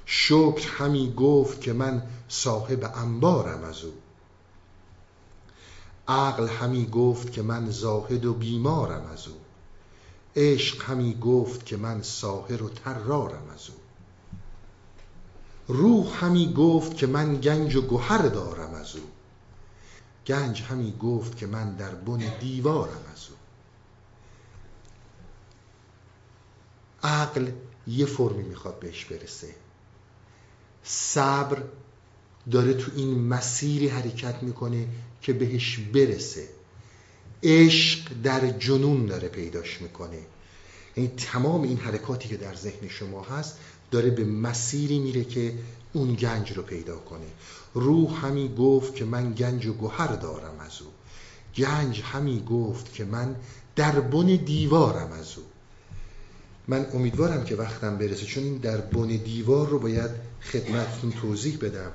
شکر 0.05 0.69
همی 0.69 1.13
گفت 1.13 1.61
که 1.61 1.73
من 1.73 2.03
صاحب 2.27 2.91
انبارم 2.95 3.63
از 3.63 3.83
او. 3.83 3.93
عقل 6.07 6.47
همی 6.47 6.85
گفت 6.85 7.31
که 7.31 7.41
من 7.41 7.69
زاهد 7.69 8.25
و 8.25 8.33
بیمارم 8.33 9.05
از 9.13 9.27
او. 9.27 9.35
عشق 10.35 10.83
همی 10.83 11.19
گفت 11.21 11.65
که 11.65 11.77
من 11.77 12.01
ساهر 12.01 12.63
و 12.63 12.69
ترارم 12.69 13.49
از 13.53 13.69
او. 13.69 13.75
روح 15.67 16.25
همی 16.25 16.53
گفت 16.53 16.97
که 16.97 17.07
من 17.07 17.35
گنج 17.35 17.75
و 17.75 17.81
گوهر 17.81 18.21
دارم 18.27 18.73
از 18.73 18.95
او. 18.95 19.03
گنج 20.27 20.61
همی 20.61 20.97
گفت 21.01 21.37
که 21.37 21.47
من 21.47 21.75
در 21.75 21.95
بن 21.95 22.39
دیوارم 22.39 23.05
از 23.13 23.27
او. 23.29 23.35
عقل 27.03 27.51
یه 27.87 28.05
فرمی 28.05 28.43
می‌خواد 28.43 28.79
بهش 28.79 29.05
برسه. 29.05 29.64
صبر 30.85 31.63
داره 32.51 32.73
تو 32.73 32.91
این 32.95 33.19
مسیری 33.19 33.87
حرکت 33.87 34.43
می‌کنه 34.43 34.87
که 35.21 35.33
بهش 35.33 35.77
برسه. 35.77 36.47
عشق 37.43 38.11
در 38.23 38.49
جنون 38.49 39.05
داره 39.05 39.27
پیداش 39.27 39.81
می‌کنه. 39.81 40.19
یعنی 40.97 41.11
تمام 41.17 41.61
این 41.61 41.77
حرکاتی 41.77 42.29
که 42.29 42.37
در 42.37 42.55
ذهن 42.55 42.87
شما 42.87 43.23
هست 43.23 43.57
داره 43.91 44.09
به 44.09 44.23
مسیری 44.23 44.99
میره 44.99 45.23
که 45.23 45.53
اون 45.93 46.13
گنج 46.13 46.51
رو 46.51 46.63
پیدا 46.63 46.97
کنه. 46.97 47.27
روح 47.73 48.25
همی 48.25 48.55
گفت 48.55 48.95
که 48.95 49.05
من 49.05 49.33
گنج 49.33 49.65
و 49.65 49.73
گوهر 49.73 50.15
دارم 50.15 50.59
از 50.59 50.81
او. 50.81 50.87
گنج 51.55 52.01
همی 52.01 52.43
گفت 52.49 52.93
که 52.93 53.05
من 53.05 53.35
در 53.75 53.99
بن 53.99 54.25
دیوارم 54.25 55.11
از 55.11 55.37
او. 55.37 55.43
من 56.67 56.85
امیدوارم 56.93 57.43
که 57.43 57.55
وقتم 57.55 57.97
برسه 57.97 58.25
چون 58.25 58.57
در 58.57 58.77
بن 58.77 59.07
دیوار 59.07 59.67
رو 59.67 59.79
باید 59.79 60.11
خدمتتون 60.41 61.11
توضیح 61.11 61.57
بدم 61.57 61.91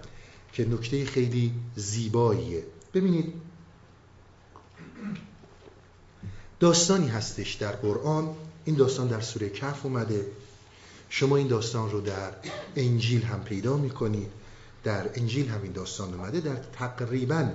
که 0.52 0.68
نکته 0.68 1.04
خیلی 1.04 1.52
زیباییه. 1.76 2.64
ببینید 2.94 3.32
داستانی 6.60 7.08
هستش 7.08 7.54
در 7.54 7.72
قرآن. 7.72 8.34
این 8.64 8.76
داستان 8.76 9.08
در 9.08 9.20
سوره 9.20 9.48
کف 9.48 9.86
اومده. 9.86 10.26
شما 11.08 11.36
این 11.36 11.48
داستان 11.48 11.90
رو 11.90 12.00
در 12.00 12.32
انجیل 12.76 13.22
هم 13.22 13.44
پیدا 13.44 13.76
می‌کنید. 13.76 14.28
در 14.84 15.10
انجیل 15.14 15.48
هم 15.48 15.62
این 15.62 15.72
داستان 15.72 16.14
اومده. 16.14 16.40
در 16.40 16.56
تقریبا 16.56 17.50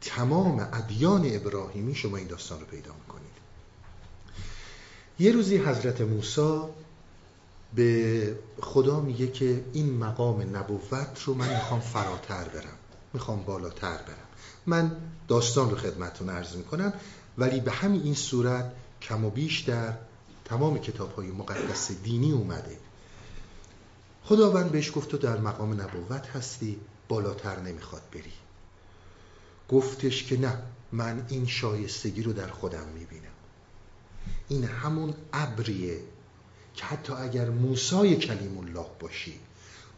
تمام 0.00 0.68
ادیان 0.72 1.22
ابراهیمی 1.24 1.94
شما 1.94 2.16
این 2.16 2.26
داستان 2.26 2.60
رو 2.60 2.66
پیدا 2.66 2.92
می‌کنید. 2.94 3.07
یه 5.18 5.32
روزی 5.32 5.56
حضرت 5.56 6.00
موسی 6.00 6.60
به 7.74 8.38
خدا 8.60 9.00
میگه 9.00 9.28
که 9.28 9.64
این 9.72 9.94
مقام 9.94 10.56
نبوت 10.56 11.22
رو 11.26 11.34
من 11.34 11.54
می‌خوام 11.54 11.80
فراتر 11.80 12.44
برم 12.44 12.76
می‌خوام 13.12 13.42
بالاتر 13.42 13.96
برم. 13.96 14.28
من 14.66 14.96
داستان 15.28 15.70
رو 15.70 15.76
خدمتتون 15.76 16.30
عرض 16.30 16.56
می‌کنم 16.56 16.92
ولی 17.38 17.60
به 17.60 17.70
همین 17.70 18.02
این 18.02 18.14
صورت 18.14 18.72
کم 19.02 19.24
و 19.24 19.30
بیش 19.30 19.60
در 19.60 19.94
تمام 20.44 20.78
کتاب 20.78 21.14
های 21.14 21.26
مقدس 21.26 21.90
دینی 22.02 22.32
اومده. 22.32 22.76
خداوند 24.24 24.70
بهش 24.70 24.92
گفت 24.94 25.08
تو 25.08 25.18
در 25.18 25.38
مقام 25.38 25.80
نبوت 25.80 26.26
هستی 26.26 26.80
بالاتر 27.08 27.60
نمی‌خواد 27.60 28.02
بری. 28.12 28.32
گفتش 29.68 30.24
که 30.24 30.40
نه 30.40 30.58
من 30.92 31.26
این 31.28 31.46
شایستگی 31.46 32.22
رو 32.22 32.32
در 32.32 32.48
خودم 32.48 32.86
می‌بینم. 32.94 33.37
این 34.48 34.64
همون 34.64 35.14
ابریه 35.32 35.98
که 36.74 36.84
حتی 36.84 37.12
اگر 37.12 37.50
موسای 37.50 38.16
کلیم 38.16 38.58
الله 38.58 38.86
باشی 39.00 39.34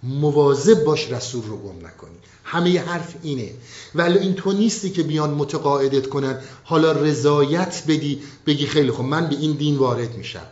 مواظب 0.02 0.84
باش 0.84 1.10
رسول 1.10 1.42
رو 1.42 1.56
گم 1.56 1.86
نکنی. 1.86 2.16
همه 2.44 2.80
حرف 2.80 3.14
اینه. 3.22 3.50
ولی 3.94 4.18
این 4.18 4.34
تو 4.34 4.52
نیستی 4.52 4.90
که 4.90 5.02
بیان 5.02 5.30
متقاعدت 5.30 6.06
کنن. 6.08 6.40
حالا 6.64 6.92
رضایت 6.92 7.82
بدی 7.88 8.22
بگی 8.46 8.66
خیلی 8.66 8.90
خب 8.90 9.04
من 9.04 9.26
به 9.26 9.36
این 9.36 9.52
دین 9.52 9.76
وارد 9.76 10.16
میشم. 10.16 10.46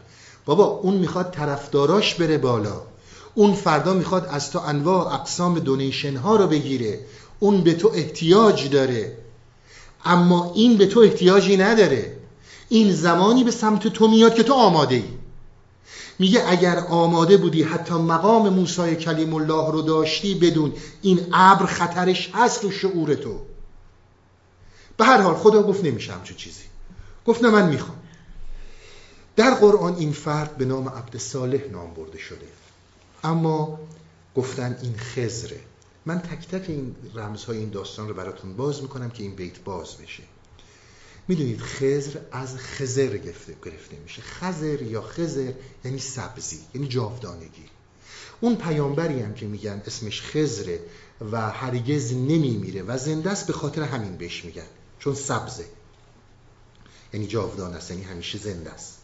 بابا 0.44 0.64
اون 0.64 0.94
می‌خواد 0.94 1.30
طرفداراش 1.30 2.14
بره 2.14 2.38
بالا. 2.38 2.82
اون 3.34 3.54
فردا 3.54 3.94
می‌خواد 3.94 4.26
از 4.30 4.50
تو 4.50 4.58
انواع 4.58 5.14
اقسام 5.14 5.58
دونیشن 5.58 6.16
ها 6.16 6.36
رو 6.36 6.46
بگیره. 6.46 7.00
اون 7.38 7.60
به 7.60 7.74
تو 7.74 7.90
احتیاج 7.94 8.70
داره. 8.70 9.18
اما 10.04 10.52
این 10.54 10.76
به 10.76 10.86
تو 10.86 11.00
احتیاجی 11.00 11.56
نداره. 11.56 12.17
این 12.68 12.92
زمانی 12.92 13.44
به 13.44 13.50
سمت 13.50 13.88
تو 13.88 14.08
میاد 14.08 14.34
که 14.34 14.42
تو 14.42 14.54
آماده 14.54 14.94
ای 14.94 15.18
میگه 16.18 16.44
اگر 16.48 16.78
آماده 16.78 17.36
بودی 17.36 17.62
حتی 17.62 17.94
مقام 17.94 18.48
موسی 18.48 18.96
کلیم 18.96 19.34
الله 19.34 19.72
رو 19.72 19.82
داشتی 19.82 20.34
بدون 20.34 20.72
این 21.02 21.26
ابر 21.32 21.66
خطرش 21.66 22.30
هست 22.34 22.64
رو 22.64 22.70
شعور 22.70 23.14
تو. 23.14 23.40
به 24.96 25.04
هر 25.04 25.20
حال 25.20 25.34
خدا 25.34 25.62
گفت 25.62 25.84
نمیشه 25.84 26.12
همچون 26.12 26.36
چیزی. 26.36 26.64
گفت 27.26 27.42
نه 27.42 27.50
من 27.50 27.68
می‌خوام. 27.68 27.96
در 29.36 29.54
قرآن 29.54 29.94
این 29.94 30.12
فرد 30.12 30.56
به 30.56 30.64
نام 30.64 30.88
عبد 30.88 31.16
صالح 31.16 31.60
نام 31.72 31.94
برده 31.94 32.18
شده. 32.18 32.46
اما 33.24 33.78
گفتن 34.36 34.78
این 34.82 34.94
خزره 34.98 35.60
من 36.06 36.18
تک 36.18 36.48
تک 36.48 36.64
این 36.68 36.96
رمزهای 37.14 37.58
این 37.58 37.70
داستان 37.70 38.08
رو 38.08 38.14
براتون 38.14 38.56
باز 38.56 38.82
می‌کنم 38.82 39.10
که 39.10 39.22
این 39.22 39.34
بیت 39.34 39.58
باز 39.64 39.96
بشه. 39.96 40.22
می‌دونید 41.28 41.60
خزر 41.60 42.20
از 42.32 42.56
خزر 42.56 43.16
گرفته, 43.16 43.56
گرفته 43.64 43.96
میشه. 44.02 44.22
خزر 44.22 44.82
یا 44.82 45.02
خزر 45.02 45.52
یعنی 45.84 45.98
سبزی 45.98 46.58
یعنی 46.74 46.88
جاودانگی. 46.88 47.64
اون 48.40 48.56
پیامبری 48.56 49.20
هم 49.20 49.34
که 49.34 49.46
میگن 49.46 49.82
اسمش 49.86 50.22
خزره 50.22 50.80
و 51.32 51.50
هرگز 51.50 52.12
نمیمیره 52.12 52.82
و 52.82 52.98
زنده 52.98 53.30
است 53.30 53.46
به 53.46 53.52
خاطر 53.52 53.82
همین 53.82 54.16
بهش 54.16 54.44
میگن. 54.44 54.66
چون 54.98 55.14
سبزه. 55.14 55.64
یعنی 57.12 57.26
جاودان 57.26 57.74
است 57.74 57.90
یعنی 57.90 58.02
همیشه 58.02 58.38
زنده 58.38 58.70
است. 58.70 58.98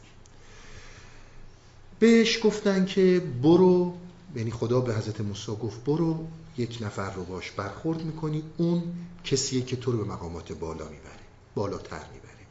بهش 1.99 2.45
گفتن 2.45 2.85
که 2.87 3.23
برو 3.43 3.95
یعنی 4.37 4.51
خدا 4.51 4.81
به 4.81 4.95
حضرت 4.95 5.21
موسی 5.21 5.53
گفت 5.53 5.85
برو 5.85 6.27
یک 6.59 6.79
نفر 6.81 7.15
رو 7.15 7.25
باش 7.25 7.51
برخورد 7.51 8.03
می‌کنی 8.03 8.43
اون 8.57 8.83
کسیه 9.25 9.63
که 9.63 9.77
تو 9.77 9.93
رو 9.93 9.99
به 9.99 10.05
مقامات 10.05 10.53
بالا 10.53 10.89
می‌بره. 10.89 11.24
بالاتر 11.55 12.05
می‌بره 12.13 12.47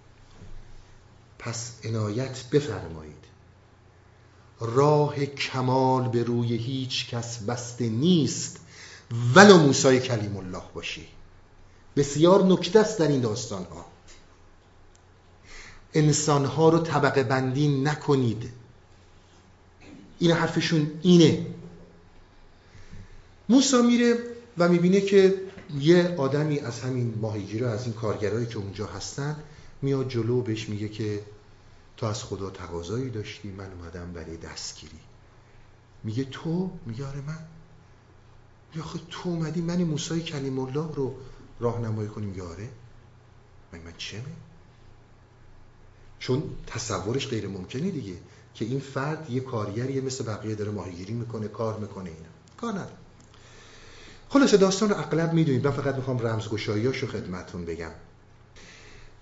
پس 1.39 1.71
عنایت 1.83 2.43
بفرمایید. 2.51 3.23
راه 4.59 5.25
کمال 5.25 6.07
به 6.07 6.23
روی 6.23 6.57
هیچ 6.57 7.09
کس 7.09 7.37
بسته 7.37 7.89
نیست 7.89 8.59
ولو 9.35 9.57
موسی 9.57 9.99
کلیم 9.99 10.37
الله 10.37 10.63
باشی. 10.73 11.07
بسیار 11.95 12.43
نکته 12.43 12.79
است 12.79 12.99
در 12.99 13.07
این 13.07 13.21
داستان 13.21 13.63
ها 13.63 13.85
انسان 15.93 16.45
ها 16.45 16.69
رو 16.69 16.79
طبقه 16.79 17.23
بندی 17.23 17.81
نکنید. 17.81 18.49
این 20.19 20.31
حرفشون 20.31 20.91
اینه. 21.01 21.45
موسا 23.49 23.81
میره 23.81 24.19
و 24.57 24.69
می‌بینه 24.69 25.01
که 25.01 25.41
یه 25.79 26.15
آدمی 26.17 26.59
از 26.59 26.79
همین 26.79 27.13
ماهیگیرا 27.21 27.71
از 27.71 27.83
این 27.83 27.93
کارگرایی 27.93 28.45
که 28.45 28.57
اونجا 28.57 28.85
هستن 28.85 29.35
میاد 29.81 30.09
جلو 30.09 30.41
بهش 30.41 30.69
میگه 30.69 30.89
که 30.89 31.23
تو 31.97 32.05
از 32.05 32.23
خدا 32.23 32.49
تقاضایی 32.49 33.09
داشتی 33.09 33.51
من 33.51 33.71
اومدم 33.71 34.13
برای 34.13 34.37
دستگیری. 34.37 34.99
میگه 36.03 36.23
تو؟ 36.23 36.71
میگه 36.85 37.07
آره 37.07 37.21
من. 37.21 37.39
یا 38.75 38.83
خود 38.83 39.01
تو 39.09 39.29
اومدی 39.29 39.61
من 39.61 39.83
موسی 39.83 40.21
کلیم 40.21 40.59
الله 40.59 40.95
رو 40.95 41.15
راهنمایی 41.59 42.09
کنیم. 42.09 42.35
یاره 42.35 42.69
من 43.73 43.79
من 43.79 43.93
چمه؟ 43.97 44.21
چون 46.19 46.43
تصورش 46.67 47.27
غیر 47.27 47.47
ممکنه 47.47 47.91
دیگه 47.91 48.17
که 48.53 48.65
این 48.65 48.79
فرد 48.79 49.29
یه 49.29 49.39
کارگریه 49.39 50.01
مثل 50.01 50.23
بقیه 50.25 50.55
داره 50.55 50.71
ماهیگیری 50.71 51.13
می‌کنه 51.13 51.47
کار 51.47 51.79
می‌کنه 51.79 52.09
اینا. 52.09 52.29
کار 52.57 52.71
نداره. 52.71 53.02
خلاصه 54.33 54.57
داستان 54.57 54.89
رو 54.89 54.97
اغلب 54.97 55.33
می‌دونید. 55.33 55.67
من 55.67 55.73
فقط 55.73 55.95
می‌خوام 55.95 56.19
رمزگشاییاشو 56.19 57.07
خدمتون 57.07 57.65
بگم. 57.65 57.91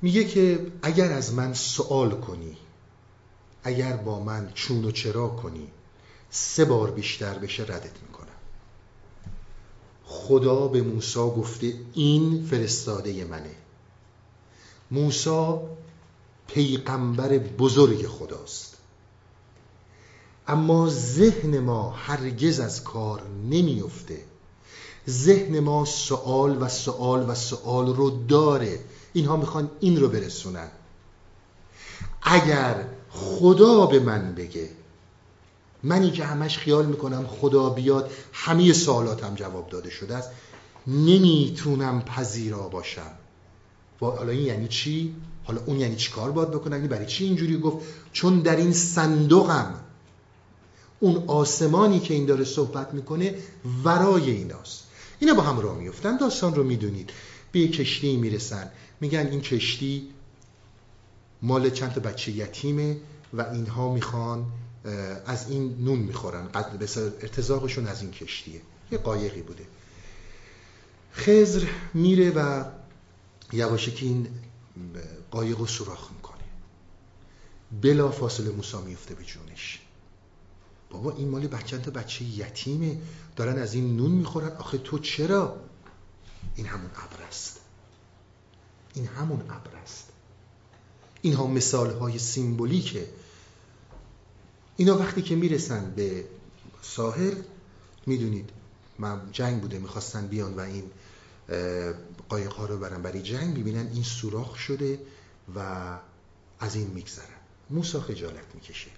میگه 0.01 0.23
که 0.23 0.71
اگر 0.81 1.11
از 1.11 1.33
من 1.33 1.53
سوال 1.53 2.11
کنی 2.11 2.57
اگر 3.63 3.93
با 3.93 4.19
من 4.19 4.51
چون 4.53 4.85
و 4.85 4.91
چرا 4.91 5.27
کنی 5.27 5.67
سه 6.29 6.65
بار 6.65 6.91
بیشتر 6.91 7.33
بشه 7.33 7.63
ردت 7.63 8.01
می‌کنم. 8.01 8.27
خدا 10.05 10.67
به 10.67 10.81
موسی 10.81 11.19
گفته 11.19 11.73
این 11.93 12.45
فرستاده 12.45 13.25
منه. 13.25 13.55
موسی 14.91 15.55
پیغمبر 16.47 17.37
بزرگ 17.37 18.07
خداست. 18.07 18.77
اما 20.47 20.89
ذهن 20.89 21.59
ما 21.59 21.89
هرگز 21.89 22.59
از 22.59 22.83
کار 22.83 23.21
نمیفته 23.49 24.30
ذهن 25.09 25.59
ما 25.59 25.85
سوال 25.85 26.61
و 26.61 26.67
سوال 26.67 27.29
و 27.29 27.35
سوال 27.35 27.95
رو 27.95 28.25
داره 28.27 28.79
اینها 29.13 29.37
می‌خوان 29.37 29.71
این 29.79 29.99
رو 29.99 30.07
برسونن 30.07 30.71
اگر 32.21 32.85
خدا 33.09 33.85
به 33.85 33.99
من 33.99 34.35
بگه 34.35 34.69
منی 35.83 36.11
که 36.11 36.25
همش 36.25 36.57
خیال 36.57 36.85
می‌کنم 36.85 37.27
خدا 37.27 37.69
بیاد 37.69 38.11
همه 38.33 38.73
سوالاتم 38.73 39.35
جواب 39.35 39.69
داده 39.69 39.89
شده 39.89 40.15
است 40.15 40.29
نمی‌تونم 40.87 42.01
پذیرا 42.01 42.67
باشم 42.67 43.11
حالا 43.99 44.31
این 44.31 44.45
یعنی 44.45 44.67
چی؟ 44.67 45.15
حالا 45.43 45.61
اون 45.65 45.79
یعنی 45.79 45.95
چی 45.95 46.11
کار 46.11 46.31
باید 46.31 46.51
بکنم؟ 46.51 46.75
یعنی 46.75 46.87
برای 46.87 47.05
چی 47.05 47.23
اینجوری 47.23 47.57
گفت؟ 47.57 47.77
چون 48.13 48.39
در 48.39 48.55
این 48.55 48.73
صندوقم 48.73 49.73
اون 50.99 51.23
آسمانی 51.27 51.99
که 51.99 52.13
این 52.13 52.25
داره 52.25 52.43
صحبت 52.43 52.93
می‌کنه 52.93 53.35
ورای 53.83 54.31
ایناست 54.31 54.83
اینا 55.21 55.33
با 55.33 55.41
هم 55.41 55.59
راه 55.59 55.77
میفتن 55.77 56.17
داستان 56.17 56.55
رو 56.55 56.63
می‌دونید. 56.63 57.09
به 57.51 57.59
یک 57.59 57.75
کشتی 57.75 58.17
می‌رسن. 58.17 58.71
میگن 59.01 59.27
این 59.27 59.41
کشتی 59.41 60.09
مال 61.41 61.69
چند 61.69 61.93
تا 61.93 62.01
بچه 62.01 62.31
یتیمه 62.31 62.97
و 63.33 63.41
اینها 63.41 63.93
می‌خوان 63.93 64.45
از 65.25 65.49
این 65.49 65.77
نون 65.79 65.99
می‌خورن. 65.99 66.49
ارتزاقشون 67.21 67.87
از 67.87 68.01
این 68.01 68.11
کشتیه. 68.11 68.61
یه 68.91 68.97
قایقی 68.97 69.41
بوده. 69.41 69.63
خزر 71.13 71.67
میره 71.93 72.29
و 72.29 72.63
یواشکی 73.53 74.05
این 74.05 74.27
قایق 75.31 75.59
رو 75.59 75.67
سوراخ 75.67 76.11
می‌کنه. 76.11 76.37
بلا 77.81 78.11
فاصله 78.11 78.49
موسا 78.49 78.81
میفته 78.81 79.15
به 79.15 79.23
جونش. 79.23 79.80
بابا 80.91 81.11
این 81.11 81.29
مال 81.29 81.47
بچه 81.47 81.77
تا 81.77 81.91
بچه 81.91 82.25
یتیمه. 82.25 83.01
دارن 83.35 83.61
از 83.61 83.73
این 83.73 83.97
نون 83.97 84.11
می‌خورن. 84.11 84.55
آخه 84.57 84.77
تو 84.77 84.99
چرا؟ 84.99 85.59
این 86.55 86.65
همون 86.65 86.89
ابر 86.95 87.23
است 87.27 87.59
این 88.93 89.05
همون 89.07 89.41
ابر 89.41 89.75
است 89.83 90.07
اینها 91.21 91.47
مثال 91.47 91.93
های 91.93 92.19
سیمبولیکه. 92.19 93.07
اینا 94.77 94.97
وقتی 94.97 95.21
که 95.21 95.35
می‌رسن 95.35 95.93
به 95.95 96.25
ساحل 96.81 97.35
می‌دونید 98.05 98.49
جنگ 99.31 99.61
بوده 99.61 99.79
می‌خواستن 99.79 100.27
بیان 100.27 100.53
و 100.53 100.59
این 100.59 100.83
قایق 102.29 102.51
ها 102.53 102.65
رو 102.65 102.77
برن. 102.77 103.01
برای 103.01 103.21
جنگ 103.21 103.57
می‌بینن 103.57 103.87
این 103.93 104.03
سوراخ 104.03 104.55
شده 104.55 104.99
و 105.55 105.99
از 106.59 106.75
این 106.75 106.87
میگذرن. 106.87 107.25
موسا 107.69 108.01
خجالت 108.01 108.55
می‌کشه. 108.55 108.91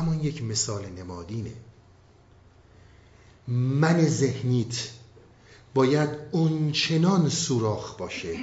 اما 0.00 0.14
یک 0.14 0.42
مثال 0.42 0.86
نمادینه. 0.86 1.52
من 3.48 4.06
ذهنیت 4.06 4.90
باید 5.74 6.10
اونچنان 6.30 7.28
سوراخ 7.28 7.96
باشه 7.96 8.38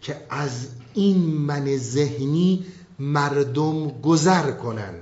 که 0.00 0.26
از 0.30 0.68
این 0.94 1.18
من 1.18 1.76
ذهنی 1.76 2.66
مردم 2.98 3.88
گذر 3.88 4.50
کنن. 4.52 4.94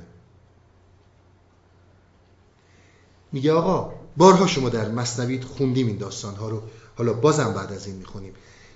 میگه 3.33 3.53
آقا 3.53 3.95
بارها 4.17 4.47
شما 4.47 4.69
در 4.69 4.89
مصنوید 4.89 5.45
خوندیم 5.45 5.87
این 5.87 5.97
داستان 5.97 6.35
ها 6.35 6.49
رو. 6.49 6.63
حالا 6.97 7.13
بازم 7.13 7.55
بعد 7.55 7.73
از 7.73 7.87
این 7.87 7.97
می‌خونیم. 7.97 8.33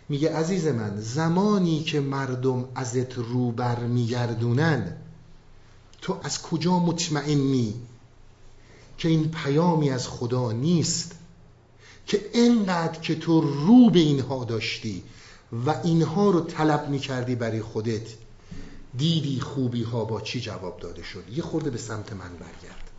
میگه 0.08 0.36
عزیز 0.36 0.66
من 0.66 1.00
زمانی 1.00 1.82
که 1.82 2.00
مردم 2.00 2.68
ازت 2.74 3.14
رو 3.14 3.50
بر 3.52 3.80
میگردونن 3.80 5.03
تو 6.05 6.20
از 6.22 6.42
کجا 6.42 6.78
مطمئنی 6.78 7.74
که 8.98 9.09
این 9.09 9.30
پیامی 9.30 9.90
از 9.90 10.09
خدا 10.09 10.52
نیست 10.52 11.12
که 12.07 12.30
انقدر 12.34 13.00
که 13.00 13.14
تو 13.14 13.40
رو 13.40 13.90
به 13.90 13.98
اینها 13.98 14.44
داشتی 14.44 15.02
و 15.66 15.70
اینها 15.84 16.30
رو 16.30 16.40
طلب 16.40 16.88
می‌کردی 16.88 17.34
برای 17.34 17.62
خودت؟ 17.62 18.07
دیدی 18.96 19.40
خوبی 19.40 19.82
ها 19.82 20.05
با 20.05 20.20
چی 20.20 20.40
جواب 20.40 20.80
داده 20.80 21.02
شد؟ 21.02 21.24
یه 21.32 21.42
خورده 21.42 21.70
به 21.70 21.78
سمت 21.78 22.12
من 22.12 22.36
برگرد. 22.36 22.90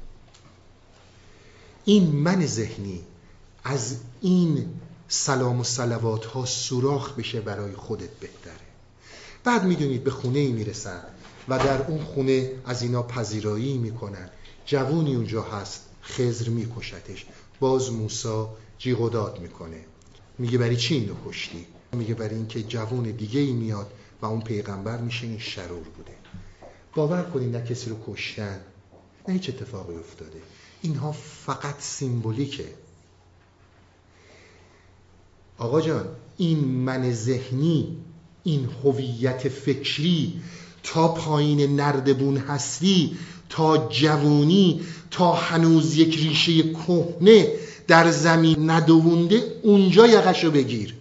این 1.85 2.11
من 2.15 2.45
ذهنی 2.45 3.01
از 3.63 3.97
این 4.21 4.69
سلام 5.07 5.59
و 5.59 5.63
سلوات 5.63 6.25
ها 6.25 6.45
سوراخ 6.45 7.13
بشه 7.13 7.41
برای 7.41 7.75
خودت 7.75 8.09
بهتره. 8.19 8.65
بعد 9.43 9.63
می‌دونید 9.63 10.03
به 10.03 10.11
خونه 10.11 10.39
ای 10.39 10.51
می‌رسن 10.51 11.03
و 11.49 11.57
در 11.57 11.87
اون 11.87 12.03
خونه 12.03 12.51
از 12.65 12.81
اینا 12.81 13.03
پذیرایی 13.03 13.77
می‌کنن. 13.77 14.29
جوونی 14.65 15.15
اونجا 15.15 15.41
هست 15.41 15.85
خزر 16.03 16.49
میکشتش. 16.49 17.25
باز 17.59 17.91
موسا 17.91 18.49
جیغ 18.77 19.39
می‌کنه. 19.41 19.85
میگه 20.37 20.57
برای 20.57 20.75
چی 20.75 20.95
اینو 20.95 21.13
کشتی؟ 21.27 21.65
میگه 21.93 22.13
برای 22.13 22.35
اینکه 22.35 22.63
جوون 22.63 23.03
دیگه 23.03 23.39
ای 23.39 23.51
میاد 23.51 23.91
و 24.21 24.25
اون 24.25 24.41
پیغمبر 24.41 24.97
میشه 24.97 25.27
این 25.27 25.39
شرور 25.39 25.83
بوده. 25.83 26.11
باور 26.95 27.23
کنید 27.23 27.55
نه 27.55 27.65
کسی 27.65 27.89
رو 27.89 27.95
کشتن 28.07 28.61
نه 29.27 29.33
هیچ 29.33 29.49
اتفاقی 29.49 29.95
افتاده. 29.95 30.41
اینها 30.81 31.11
فقط 31.11 31.75
سیمبولیکه. 31.79 32.65
آقا 35.57 35.81
جان 35.81 36.07
این 36.37 36.59
من 36.59 37.11
ذهنی 37.13 37.97
این 38.43 38.69
هویت 38.83 39.49
فکری 39.49 40.41
تا 40.85 41.07
پایین 41.07 41.75
نردبون 41.75 42.37
هستی 42.37 43.17
تا 43.49 43.89
جوونی 43.89 44.81
تا 45.11 45.33
هنوز 45.33 45.95
یک 45.95 46.15
ریشه 46.17 46.73
کهنه 46.73 47.51
در 47.87 48.11
زمین 48.11 48.69
ندوونده 48.69 49.59
اونجا 49.63 50.07
یقشو 50.07 50.51
بگیر. 50.51 50.95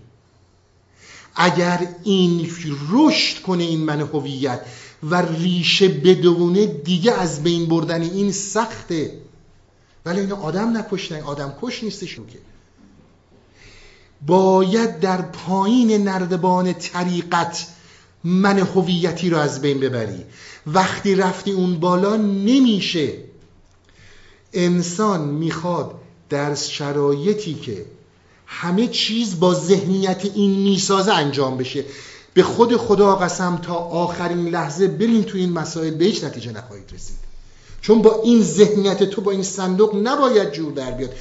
اگر 1.34 1.88
این 2.04 2.50
رشد 2.90 3.42
کنه 3.42 3.64
این 3.64 3.80
من 3.80 4.00
هویت 4.00 4.60
و 5.02 5.22
ریشه 5.22 5.88
بدونه 5.88 6.66
دیگه 6.66 7.12
از 7.12 7.42
بین 7.42 7.66
بردن 7.66 8.02
این 8.02 8.32
سخته. 8.32 9.18
ولی 10.06 10.20
اینو 10.20 10.34
آدم 10.34 10.76
نکشتن 10.76 11.20
آدم 11.20 11.54
کش 11.62 11.84
نیستش 11.84 12.14
که. 12.14 12.38
باید 14.26 15.00
در 15.00 15.22
پایین 15.22 16.08
نردبان 16.08 16.72
طریقت 16.72 17.66
من 18.24 18.58
هویتی 18.58 19.30
رو 19.30 19.38
از 19.38 19.60
بین 19.60 19.80
ببری. 19.80 20.24
وقتی 20.66 21.14
رفتی 21.14 21.50
اون 21.50 21.80
بالا 21.80 22.16
نمیشه. 22.16 23.12
انسان 24.52 25.20
می‌خواد 25.20 25.94
در 26.30 26.54
شرایطی 26.54 27.54
که 27.54 27.86
همه 28.46 28.86
چیز 28.86 29.40
با 29.40 29.54
ذهنیت 29.54 30.24
این 30.34 30.50
می‌سازه 30.50 31.12
انجام 31.12 31.56
بشه. 31.56 31.84
به 32.34 32.42
خود 32.42 32.76
خدا 32.76 33.16
قسم 33.16 33.56
تا 33.56 33.74
آخرین 33.74 34.48
لحظه 34.48 34.88
برین 34.88 35.24
تو 35.24 35.38
این 35.38 35.52
مسائل 35.52 35.94
به 35.94 36.04
هیچ 36.04 36.24
نتیجه 36.24 36.52
نخواهید 36.52 36.92
رسید. 36.94 37.16
چون 37.80 38.02
با 38.02 38.20
این 38.24 38.42
ذهنیت 38.42 39.02
تو 39.02 39.20
با 39.20 39.30
این 39.30 39.42
صندوق 39.42 39.96
نباید 39.96 40.52
جور 40.52 40.72
در 40.72 40.90
بیاد. 40.90 41.14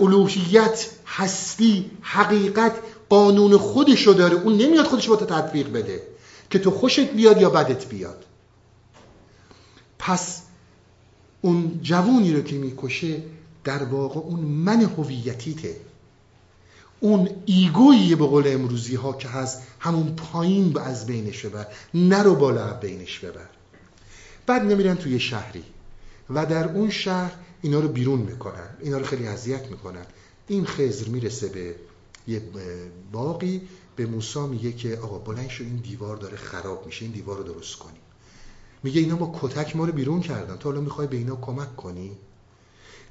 الوهیت 0.00 0.86
هستی 1.06 1.90
حقیقت 2.00 2.72
قانون 3.08 3.56
خودشو 3.56 4.12
داره 4.12 4.34
اون 4.34 4.56
نمیاد 4.56 4.86
خودش 4.86 5.08
با 5.08 5.16
تو 5.16 5.24
تطبیق 5.24 5.72
بده 5.72 6.02
که 6.50 6.58
تو 6.58 6.70
خوشت 6.70 7.12
بیاد 7.12 7.40
یا 7.40 7.50
بدت 7.50 7.88
بیاد. 7.88 8.24
پس 9.98 10.42
اون 11.40 11.80
جوونی 11.82 12.32
رو 12.32 12.42
که 12.42 12.56
می‌کشه 12.56 13.22
در 13.64 13.84
واقع 13.84 14.20
اون 14.20 14.40
من 14.40 14.82
هویتیته. 14.82 15.76
اون 17.00 17.28
ایگویی 17.46 18.14
به 18.14 18.26
قول 18.26 18.44
امروزی 18.46 18.94
ها 18.94 19.12
که 19.12 19.28
هست 19.28 19.62
همون 19.80 20.16
پایین 20.16 20.72
به 20.72 20.82
از 20.82 21.06
بینش 21.06 21.46
ببر 21.46 21.66
نرو 21.94 22.34
بالا 22.34 22.72
بینش 22.72 23.18
ببر. 23.18 23.48
بعد 24.46 24.62
نمیرن 24.62 24.94
توی 24.94 25.20
شهری 25.20 25.64
و 26.30 26.46
در 26.46 26.68
اون 26.68 26.90
شهر 26.90 27.32
اینا 27.62 27.80
رو 27.80 27.88
بیرون 27.88 28.20
می‌کنن 28.20 28.68
اینا 28.80 28.98
رو 28.98 29.04
خیلی 29.04 29.26
اذیت 29.26 29.66
می‌کنن. 29.66 30.06
این 30.48 30.66
خزر 30.66 31.08
می‌رسه 31.08 31.48
به 31.48 31.74
یه 32.28 32.42
باقی 33.12 33.60
به 33.96 34.06
موسی 34.06 34.40
میگه 34.40 34.72
که 34.72 34.96
آقا 34.96 35.18
بلند 35.18 35.48
شو 35.48 35.64
این 35.64 35.76
دیوار 35.76 36.16
داره 36.16 36.36
خراب 36.36 36.86
میشه 36.86 37.04
این 37.04 37.12
دیوار 37.12 37.36
رو 37.36 37.42
درست 37.42 37.76
کنی. 37.76 37.98
میگه 38.82 39.00
اینا 39.00 39.16
با 39.16 39.38
کتک 39.40 39.76
ما 39.76 39.84
رو 39.84 39.92
بیرون 39.92 40.20
کردن. 40.20 40.56
تو 40.56 40.68
حالا 40.68 40.80
می‌خوای 40.80 41.06
به 41.06 41.16
اینا 41.16 41.36
کمک 41.36 41.76
کنی؟ 41.76 42.12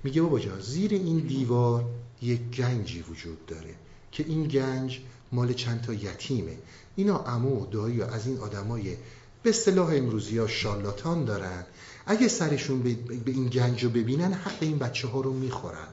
میگه 0.04 0.22
بابا 0.22 0.40
جان 0.40 0.60
زیر 0.60 0.94
این 0.94 1.18
دیوار 1.20 1.86
یک 2.22 2.42
گنجی 2.42 3.02
وجود 3.02 3.46
داره 3.46 3.76
که 4.12 4.26
این 4.28 4.44
گنج 4.44 5.00
مال 5.32 5.54
چند 5.54 5.82
تا 5.82 5.94
یتیمه. 5.94 6.58
اینا 6.96 7.18
عمو 7.18 7.64
و 7.64 7.66
دایی 7.66 8.02
از 8.02 8.28
این 8.28 8.38
آدمای 8.38 8.98
به 9.44 9.50
اصطلاح 9.50 9.90
امروزی 9.94 10.38
ها 10.38 10.48
شالاتان 10.48 11.26
دارن. 11.26 11.66
اگه 12.06 12.28
سرشون 12.28 12.82
به 13.26 13.32
این 13.32 13.48
گنج 13.48 13.84
رو 13.84 13.90
ببینن 13.90 14.34
حق 14.34 14.58
این 14.62 14.78
بچه 14.78 15.08
ها 15.08 15.22
رو 15.22 15.34
می‌خورن. 15.34 15.88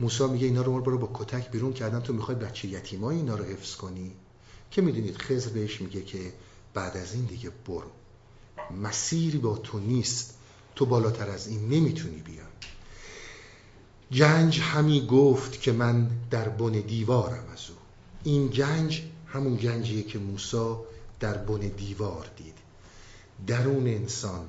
موسی 0.00 0.24
میگه 0.24 0.46
اینا 0.46 0.62
رو 0.62 0.80
برو 0.80 0.98
با 0.98 1.10
کتک 1.14 1.50
بیرون 1.50 1.72
کردن 1.72 2.00
تو 2.00 2.12
می‌خوای 2.12 2.36
بچه 2.36 2.68
یتیمای 2.68 3.16
اینا 3.16 3.36
رو 3.36 3.44
حفظ 3.44 3.76
کنی؟ 3.76 4.12
که 4.70 4.82
می‌دونید 4.82 5.16
خزر 5.16 5.50
بهش 5.50 5.80
میگه 5.80 6.02
که 6.02 6.32
بعد 6.74 6.96
از 6.96 7.14
این 7.14 7.24
دیگه 7.24 7.50
برو. 7.66 7.90
مسیری 8.82 9.38
با 9.38 9.56
تو 9.56 9.78
نیست. 9.78 10.34
تو 10.74 10.86
بالاتر 10.86 11.30
از 11.30 11.48
این 11.48 11.68
نمی‌تونی 11.68 12.22
بیا 12.22 12.44
گنج 14.12 14.60
همی 14.60 15.06
گفت 15.06 15.60
که 15.60 15.72
من 15.72 16.10
در 16.30 16.48
بن 16.48 16.72
دیوارم 16.72 17.44
از 17.52 17.70
او. 17.70 17.76
این 18.24 18.46
گنج 18.46 19.02
همون 19.26 19.56
گنجیه 19.56 20.02
که 20.02 20.18
موسی 20.18 20.74
در 21.20 21.36
بن 21.36 21.58
دیوار 21.58 22.30
دید. 22.36 22.54
درون 23.46 23.86
انسان 23.86 24.48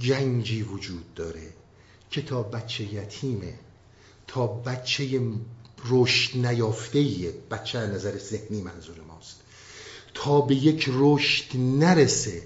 گنجی 0.00 0.62
وجود 0.62 1.14
داره 1.14 1.52
که 2.10 2.22
تا 2.22 2.42
بچه 2.42 2.94
یتیمه 2.94 3.54
تا 4.26 4.46
بچه 4.46 5.20
رشد 5.88 6.46
نیافته 6.46 7.32
بچه 7.50 7.78
نظر 7.78 8.18
ذهنی 8.18 8.62
منظور 8.62 8.96
ماست. 9.08 9.36
تا 10.14 10.40
به 10.40 10.54
یک 10.54 10.90
رشد 10.92 11.44
نرسه 11.54 12.42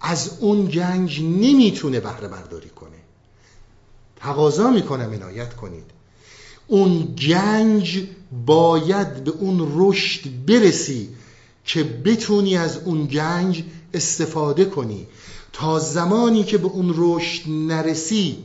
از 0.00 0.38
اون 0.40 0.66
گنج 0.66 1.20
نمی‌تونه 1.20 2.00
بهره 2.00 2.28
برداری 2.28 2.68
کنه. 2.68 2.96
تقاضا 4.16 4.70
می‌کنم 4.70 5.12
عنایت 5.12 5.56
کنید. 5.56 5.84
اون 6.66 7.14
گنج 7.14 8.06
باید 8.46 9.24
به 9.24 9.30
اون 9.30 9.72
رشد 9.76 10.46
برسی 10.46 11.08
که 11.64 11.84
بتونی 11.84 12.56
از 12.56 12.76
اون 12.76 13.06
گنج 13.06 13.64
استفاده 13.94 14.64
کنی. 14.64 15.06
تا 15.52 15.78
زمانی 15.78 16.44
که 16.44 16.58
به 16.58 16.66
اون 16.66 16.94
رشد 16.96 17.42
نرسی 17.48 18.38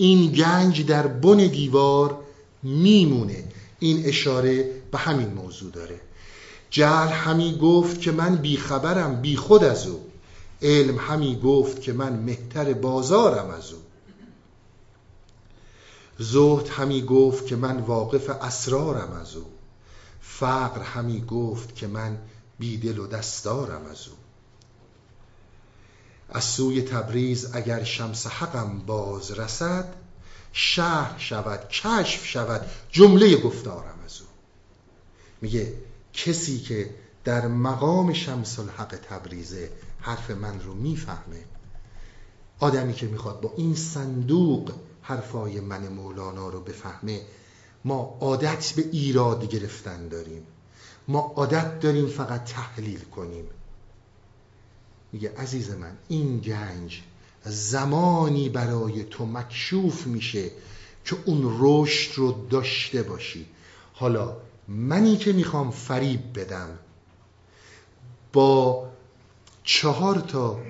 این 0.00 0.32
گنج 0.32 0.86
در 0.86 1.06
بن 1.06 1.36
دیوار 1.36 2.18
میمونه. 2.62 3.44
این 3.78 4.06
اشاره 4.06 4.70
به 4.92 4.98
همین 4.98 5.28
موضوع 5.28 5.70
داره. 5.70 6.00
جهل 6.70 7.08
همی 7.08 7.58
گفت 7.58 8.00
که 8.00 8.12
من 8.12 8.36
بیخبرم 8.36 9.20
بی 9.20 9.36
خود 9.36 9.64
از 9.64 9.86
او. 9.86 10.00
علم 10.62 10.98
همی 10.98 11.40
گفت 11.44 11.82
که 11.82 11.92
من 11.92 12.12
مهتر 12.12 12.72
بازارم 12.72 13.50
از 13.50 13.72
او. 13.72 13.78
زهد 16.18 16.68
همی 16.68 17.02
گفت 17.02 17.46
که 17.46 17.56
من 17.56 17.80
واقف 17.80 18.30
اسرارم 18.30 19.12
از 19.12 19.36
او. 19.36 19.46
فقر 20.20 20.82
همی 20.82 21.20
گفت 21.20 21.76
که 21.76 21.86
من 21.86 22.18
بیدل 22.58 22.98
و 22.98 23.06
دستارم 23.06 23.86
از 23.90 24.08
او. 24.08 24.27
از 26.28 26.44
سوی 26.44 26.82
تبریز 26.82 27.54
اگر 27.54 27.84
شمس 27.84 28.26
حقم 28.26 28.78
باز 28.78 29.30
رسد 29.30 29.94
شهر 30.52 31.18
شود 31.18 31.68
کشف 31.68 32.26
شود 32.26 32.66
جمله 32.90 33.36
گفتارم 33.36 33.98
از 34.04 34.20
او. 34.20 34.26
میگه 35.40 35.74
کسی 36.12 36.58
که 36.60 36.90
در 37.24 37.46
مقام 37.46 38.12
شمس 38.12 38.58
الحق 38.58 38.96
تبریزه 38.96 39.70
حرف 40.00 40.30
من 40.30 40.60
رو 40.60 40.74
می‌فهمه 40.74 41.44
آدمی 42.58 42.94
که 42.94 43.06
می‌خواد 43.06 43.40
با 43.40 43.52
این 43.56 43.74
صندوق 43.74 44.72
حرفای 45.02 45.60
من 45.60 45.88
مولانا 45.88 46.48
رو 46.48 46.60
بفهمه 46.60 47.20
ما 47.84 48.18
عادت 48.20 48.72
به 48.76 48.82
ایراد 48.92 49.48
گرفتن 49.48 50.08
داریم. 50.08 50.42
ما 51.08 51.32
عادت 51.36 51.80
داریم 51.80 52.06
فقط 52.06 52.44
تحلیل 52.44 53.00
کنیم. 53.00 53.44
میگه 55.12 55.34
عزیز 55.36 55.70
من 55.70 55.96
این 56.08 56.38
گنج 56.38 57.02
زمانی 57.44 58.48
برای 58.48 59.04
تو 59.04 59.26
مکشوف 59.26 60.06
میشه 60.06 60.50
که 61.04 61.16
اون 61.24 61.56
رشد 61.60 62.12
رو 62.14 62.46
داشته 62.50 63.02
باشی. 63.02 63.46
حالا 63.92 64.36
منی 64.68 65.16
که 65.16 65.32
می‌خوام 65.32 65.70
فریب 65.70 66.38
بدم 66.38 66.78
با 68.32 68.88
چهار 69.64 70.20
تا 70.20 70.60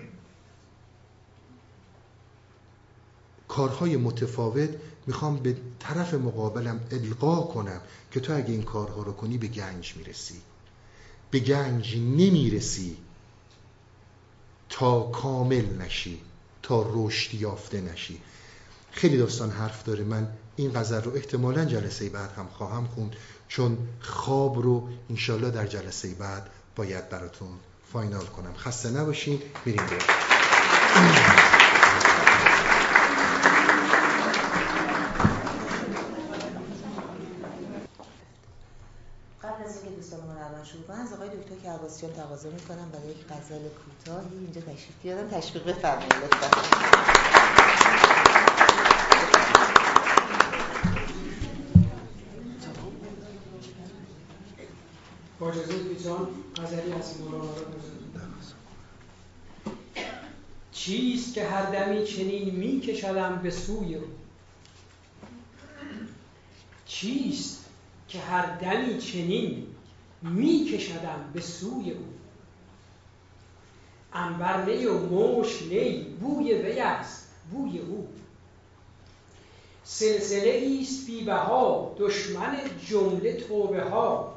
کارهای 3.49 3.97
متفاوت 3.97 4.71
می‌خوام 5.07 5.37
به 5.37 5.57
طرف 5.79 6.15
مقابلم 6.15 6.81
القا 6.91 7.41
کنم 7.41 7.81
که 8.11 8.21
تو 8.21 8.37
اگه 8.37 8.51
این 8.51 8.63
کارها 8.63 9.03
رو 9.03 9.13
کنی 9.13 9.39
به 9.39 9.47
گنج 9.47 9.97
می‌رسی. 9.97 10.41
به 11.31 11.39
گنج 11.39 11.97
نمی‌رسی. 11.97 12.97
تا 14.69 15.01
کامل 15.01 15.83
نشی 15.83 16.21
تا 16.63 16.87
رشد 16.95 17.35
یافته 17.35 17.81
نشی. 17.81 18.21
خیلی 18.93 19.19
داستان 19.19 19.51
حرف 19.51 19.85
داره 19.85 20.05
من 20.05 20.29
این 20.57 20.73
غزل 20.73 21.03
رو 21.03 21.15
احتمالا 21.15 21.65
جلسه 21.65 22.09
بعد 22.09 22.33
هم 22.33 22.49
خواهم 22.53 22.87
خوند 22.87 23.17
چون 23.49 23.79
خواب 24.01 24.59
رو 24.59 24.89
انشالله 25.11 25.51
در 25.51 25.67
جلسه 25.67 26.15
بعد 26.15 26.51
باید 26.77 27.09
براتون 27.09 27.49
فاینال 27.93 28.27
کنم. 28.27 28.55
خسته 28.55 28.91
نباشین 28.91 29.43
بریم 29.67 29.87
بریم 29.87 29.99
قبل 39.43 39.65
از 39.65 39.77
اینکه 39.77 39.91
دوستان 39.97 40.21
من 40.21 40.43
الان 40.43 40.65
شروع 40.65 40.83
کنن 40.83 40.97
از 40.97 41.13
آقای 41.13 41.29
کرباسیان 41.99 42.27
تقاضا 42.27 42.51
می‌کنم 42.51 42.91
برای 42.91 43.11
یک 43.11 43.27
غزل 43.27 43.69
کوتاهی 43.69 44.39
اینجا 44.39 44.61
تشریف 44.61 45.03
بیارن. 45.03 45.31
تشویق 45.31 45.65
بفرمایید 45.65 46.13
لطفا. 46.13 46.49
با 55.39 55.51
اجازه 55.51 55.79
بیجان 55.79 56.29
غزلی 56.57 56.93
از 56.93 57.21
مولانا 57.21 57.53
چیست 60.73 61.35
که 61.35 61.49
هر 61.49 61.71
دمی 61.71 62.07
چنین 62.07 62.55
می 62.55 62.81
کشدم 62.81 63.41
به 63.43 63.51
سوی 63.51 63.95
او؟ 63.95 64.07
چیست 66.87 67.65
که 68.09 68.21
هر 68.21 68.57
دمی 68.57 68.99
چنین 68.99 69.67
می 70.23 70.65
کشدم 70.65 71.31
به 71.35 71.41
سوی 71.41 71.91
او. 71.91 72.05
انبر 74.13 74.65
نی 74.65 74.87
و 74.87 74.99
موش 74.99 75.63
نی 75.63 76.03
بوی 76.21 76.55
وی 76.55 76.81
است 76.81 77.29
بوی 77.51 77.79
او. 77.79 78.09
سلسله 79.85 80.79
است 80.83 81.07
بی 81.07 81.25
بها 81.25 81.97
دشمن 81.99 82.57
جمله 82.89 83.33
توبه 83.33 83.83
ها. 83.83 84.37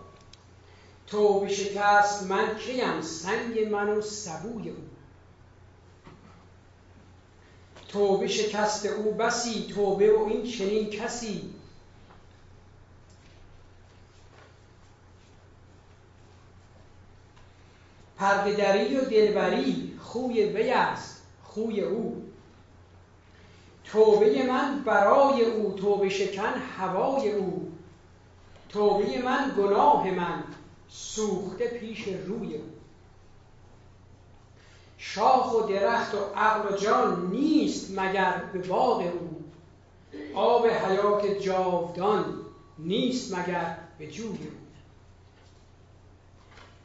توبه 1.08 1.48
شکست 1.48 2.24
من 2.24 2.58
کیم 2.58 3.02
سنگ 3.02 3.60
من 3.60 3.90
و 3.90 4.02
سبوی 4.02 4.70
او. 4.70 4.84
توبه 7.88 8.28
شکست 8.28 8.86
او 8.86 9.14
بسی 9.14 9.74
توبه 9.76 10.14
و 10.18 10.24
این 10.24 10.44
چنین 10.44 10.90
کسی. 10.90 11.54
پردهدری 18.22 18.98
و 18.98 19.02
دلبری 19.02 19.94
خوی 20.00 20.44
وی 20.44 20.70
است 20.70 21.22
خوی 21.44 21.82
او. 21.82 22.24
توبه 23.84 24.44
من 24.44 24.84
برای 24.84 25.46
او 25.46 25.74
توبه 25.74 26.10
شکن 26.10 26.54
هوای 26.78 27.32
او. 27.32 27.72
توبه 28.70 29.22
من 29.22 29.56
گناه 29.58 30.12
من 30.12 30.44
سوخته 30.90 31.68
پیش 31.68 32.08
روی 32.08 32.56
او. 32.56 32.64
شاخ 34.98 35.56
و 35.56 35.68
درخت 35.68 36.16
و 36.16 36.18
عقل 36.36 36.74
و 36.74 36.78
جان 36.78 37.32
نیست 37.32 37.92
مگر 38.00 38.44
به 38.54 38.60
باغ 38.60 39.02
او. 39.02 39.44
آب 40.36 40.68
حیات 40.68 41.26
جاودان 41.26 42.26
نیست 42.80 43.38
مگر 43.38 43.78
به 44.00 44.08
جوی 44.08 44.28
او. 44.28 44.61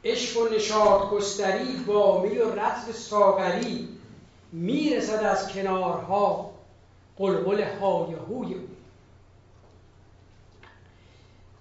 عشق 0.07 0.37
و 0.37 0.55
نشاط 0.55 1.09
گستری 1.09 1.83
با 1.87 2.21
می 2.21 2.37
و 2.37 2.55
رطل 2.55 2.91
ساغری 2.91 3.89
می‌رسد 4.51 5.23
از 5.23 5.49
کنارها 5.49 6.51
قلقل 7.17 7.63
های 7.63 8.13
هوی 8.13 8.53
او. 8.53 8.67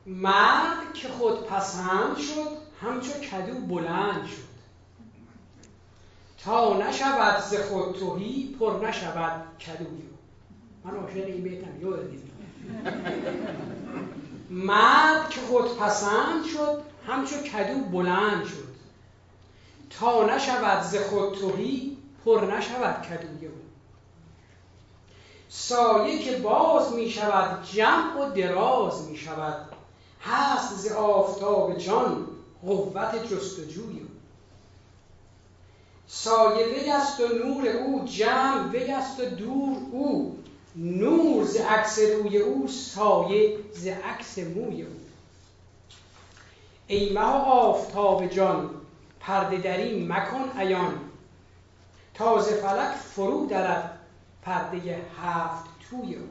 مرد 0.06 0.94
که 0.94 1.08
خود 1.08 1.46
پسند 1.46 2.16
شد 2.16 2.56
همچو 2.80 3.12
کدو 3.12 3.60
بلند 3.74 4.26
شد. 4.26 4.56
تا 6.44 6.76
نشود 6.76 7.40
ز 7.40 7.54
خود 7.54 7.94
توهی 7.94 8.56
پر 8.60 8.86
نشود 8.88 9.42
کدوی 9.58 10.02
من 10.84 10.96
عاشق 10.96 11.26
این 11.26 11.42
بیتم 11.42 11.80
یادم 11.80 12.06
مرد 14.50 15.30
که 15.30 15.40
خود 15.40 15.78
پسند 15.78 16.44
شد 16.44 16.82
همچو 17.06 17.36
کدو 17.36 17.80
بلند 17.80 18.44
شد. 18.44 18.76
تا 19.90 20.26
نشود 20.26 20.82
ز 20.82 20.96
خود 20.96 21.38
توهی 21.38 21.96
پر 22.24 22.44
نشود 22.56 23.02
کدوی 23.02 23.46
او 23.46 23.66
سایه 25.48 26.18
که 26.18 26.38
باز 26.38 26.92
می 26.92 27.10
شود 27.10 27.64
جمع 27.72 28.20
و 28.20 28.32
دراز 28.32 29.08
می 29.08 29.16
شود. 29.16 29.66
هست 30.22 30.76
ز 30.76 30.92
آفتاب 30.92 31.78
جان 31.78 32.26
قوت 32.62 33.32
جستجوی 33.32 34.00
او. 34.00 34.06
سایه 36.06 36.66
وی 36.66 37.24
و 37.24 37.44
نور 37.44 37.68
او 37.68 38.04
جمع 38.04 38.68
وی 38.68 38.92
و 38.92 39.30
دور 39.30 39.76
او. 39.92 40.38
نور 40.76 41.44
ز 41.44 41.56
عکس 41.56 41.98
روی 41.98 42.38
او 42.38 42.68
سایه 42.68 43.58
ز 43.72 43.86
عکس 43.86 44.38
موی 44.38 44.82
او. 44.82 45.05
ای 46.88 47.12
مه 47.12 47.20
آفتاب 47.20 48.26
جان 48.26 48.70
پرده 49.20 49.56
دری 49.58 50.06
مکن 50.06 50.58
عیان. 50.58 50.94
تا 52.14 52.40
ز 52.40 52.48
فلک 52.48 52.94
فرو 52.94 53.46
درد 53.46 53.98
پرده 54.42 55.00
هفت 55.22 55.64
توی 55.90 56.14
او. 56.14 56.26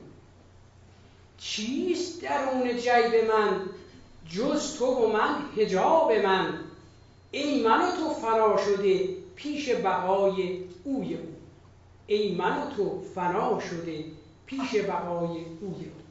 چیست 1.38 2.22
درون 2.22 2.78
جیب 2.78 3.32
من؟ 3.32 3.62
جز 4.30 4.78
تو 4.78 4.86
و 4.86 5.12
من 5.14 5.36
حجاب 5.58 6.12
من. 6.12 6.60
ای 7.32 7.64
من 7.64 7.82
و 7.82 7.92
تو 7.92 8.10
فنا 8.10 8.58
شده 8.58 9.10
پیش 9.36 9.70
بقای 9.70 10.64
اوی 10.84 11.14
او. 11.14 11.36
ای 12.08 12.36
من 12.36 12.58
و 12.58 12.70
تو 12.76 13.02
فنا 13.16 13.60
شده 13.60 14.06
پیش 14.46 14.76
بقای 14.76 15.46
اوی 15.62 15.86
او. 15.86 16.05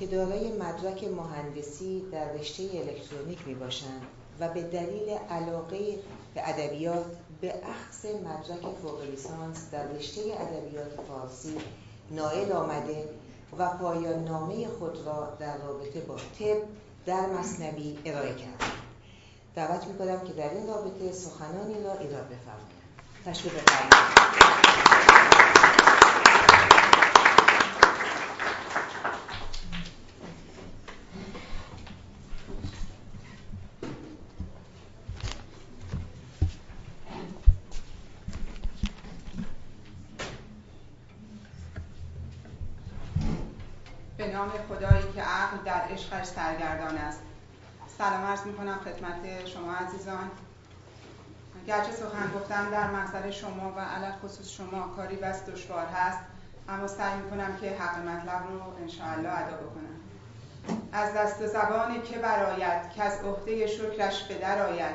که 0.00 0.06
دارای 0.06 0.52
مدرک 0.52 1.04
مهندسی 1.04 2.02
در 2.12 2.32
رشته 2.32 2.62
الکترونیک 2.62 3.38
می 3.46 3.54
باشند 3.54 4.02
و 4.40 4.48
به 4.48 4.62
دلیل 4.62 5.08
علاقه 5.30 5.98
به 6.34 6.48
ادبیات 6.48 7.04
به 7.40 7.54
اخذ 7.54 8.06
مدرک 8.06 8.74
فوق 8.82 9.02
لیسانس 9.02 9.70
در 9.72 9.86
رشته 9.86 10.20
ادبیات 10.20 11.00
فارسی 11.08 11.56
نائل 12.10 12.52
آمده 12.52 13.08
و 13.58 13.68
پایان 13.68 14.24
نامه 14.24 14.68
خود 14.68 14.98
را 15.06 15.36
در 15.40 15.58
رابطه 15.58 16.00
با 16.00 16.16
طب 16.16 16.56
در 17.06 17.26
مصنوی 17.26 17.98
ارائه 18.04 18.34
کرد. 18.34 18.62
دعوت 19.54 19.86
می‌کنم 19.86 20.20
که 20.20 20.32
در 20.32 20.50
این 20.50 20.66
رابطه 20.68 21.12
سخنانی 21.12 21.82
را 21.84 21.92
ایراد 21.92 22.28
بفرمایند 22.28 22.80
تشریف 23.24 23.54
بفرمایید. 23.54 24.99
نام 44.40 44.52
خدایی 44.68 45.12
که 45.14 45.22
عقل 45.22 45.56
در 45.64 45.80
عشقش 45.80 46.26
سرگردان 46.26 46.96
است. 46.96 47.20
سلام 47.98 48.24
عرض 48.24 48.46
می 48.46 48.54
کنم 48.54 48.78
خدمت 48.84 49.46
شما 49.46 49.72
عزیزان. 49.72 50.30
گرچه 51.66 51.92
سخن 51.92 52.30
گفتم 52.34 52.70
در 52.70 52.90
محضر 52.90 53.30
شما 53.30 53.72
و 53.76 53.80
علت 53.80 54.14
خصوص 54.24 54.50
شما 54.50 54.88
کاری 54.96 55.16
بس 55.16 55.46
دشوار 55.46 55.86
هست 55.86 56.18
اما 56.68 56.86
سعی 56.86 57.16
می 57.16 57.30
کنم 57.30 57.56
که 57.56 57.70
حق 57.70 57.98
مطلب 57.98 58.42
رو 58.48 58.82
انشاءالله 58.82 59.38
ادا 59.38 59.56
بکنم. 59.56 60.00
از 60.92 61.14
دست 61.14 61.46
زبان 61.46 62.02
که 62.02 62.18
براید 62.18 62.90
که 62.90 63.02
از 63.02 63.24
عهده 63.24 63.66
شکرش 63.66 64.22
به 64.22 64.34
در 64.34 64.66
آید. 64.66 64.94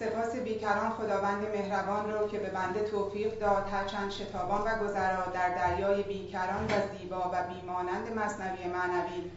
سپاس 0.00 0.36
بیکران 0.36 0.90
خداوند 0.90 1.42
مهربان 1.42 2.12
رو 2.12 2.28
که 2.28 2.38
به 2.38 2.50
بنده 2.50 2.82
توفیق 2.82 3.38
داد. 3.38 3.68
هرچند 3.72 4.10
شتابان 4.10 4.60
و 4.60 4.84
گذرا 4.84 5.24
در 5.34 5.48
دریای 5.48 6.02
بیکران 6.02 6.64
و 6.64 6.98
زیبا 6.98 7.30
و 7.32 7.42
بیمانند 7.42 8.12
مصنوی 8.16 8.64
معنوی 8.64 9.30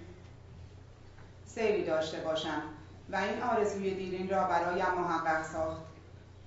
سیری 1.45 1.85
داشته 1.85 2.19
باشم 2.19 2.61
و 3.09 3.15
این 3.15 3.43
آرزوی 3.43 3.95
دیرین 3.95 4.29
را 4.29 4.43
برایم 4.43 4.93
محقق 4.97 5.43
ساخت. 5.43 5.81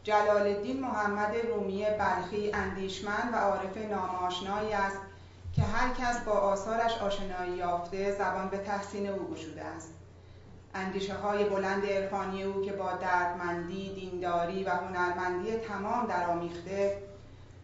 جلال 0.02 0.46
الدین 0.46 0.80
محمد 0.80 1.36
رومی 1.36 1.84
بلخی 1.84 2.52
اندیشمند 2.52 3.30
و 3.32 3.36
عارف 3.36 3.76
ناماشنایی 3.76 4.72
است 4.72 5.00
که 5.56 5.62
هر 5.62 5.94
کس 5.94 6.20
با 6.20 6.32
آثارش 6.32 6.98
آشنایی 6.98 7.52
یافته 7.52 8.12
زبان 8.12 8.48
به 8.48 8.58
تحسین 8.58 9.08
او 9.08 9.34
گشوده 9.34 9.64
است. 9.64 10.01
اندیشه 10.74 11.14
های 11.14 11.44
بلند 11.44 11.86
عرفانی 11.86 12.42
او 12.42 12.64
که 12.64 12.72
با 12.72 12.92
دردمندی، 12.92 13.94
دینداری 13.94 14.64
و 14.64 14.70
هنرمندی 14.70 15.56
تمام 15.56 16.06
درآمیخته 16.06 17.02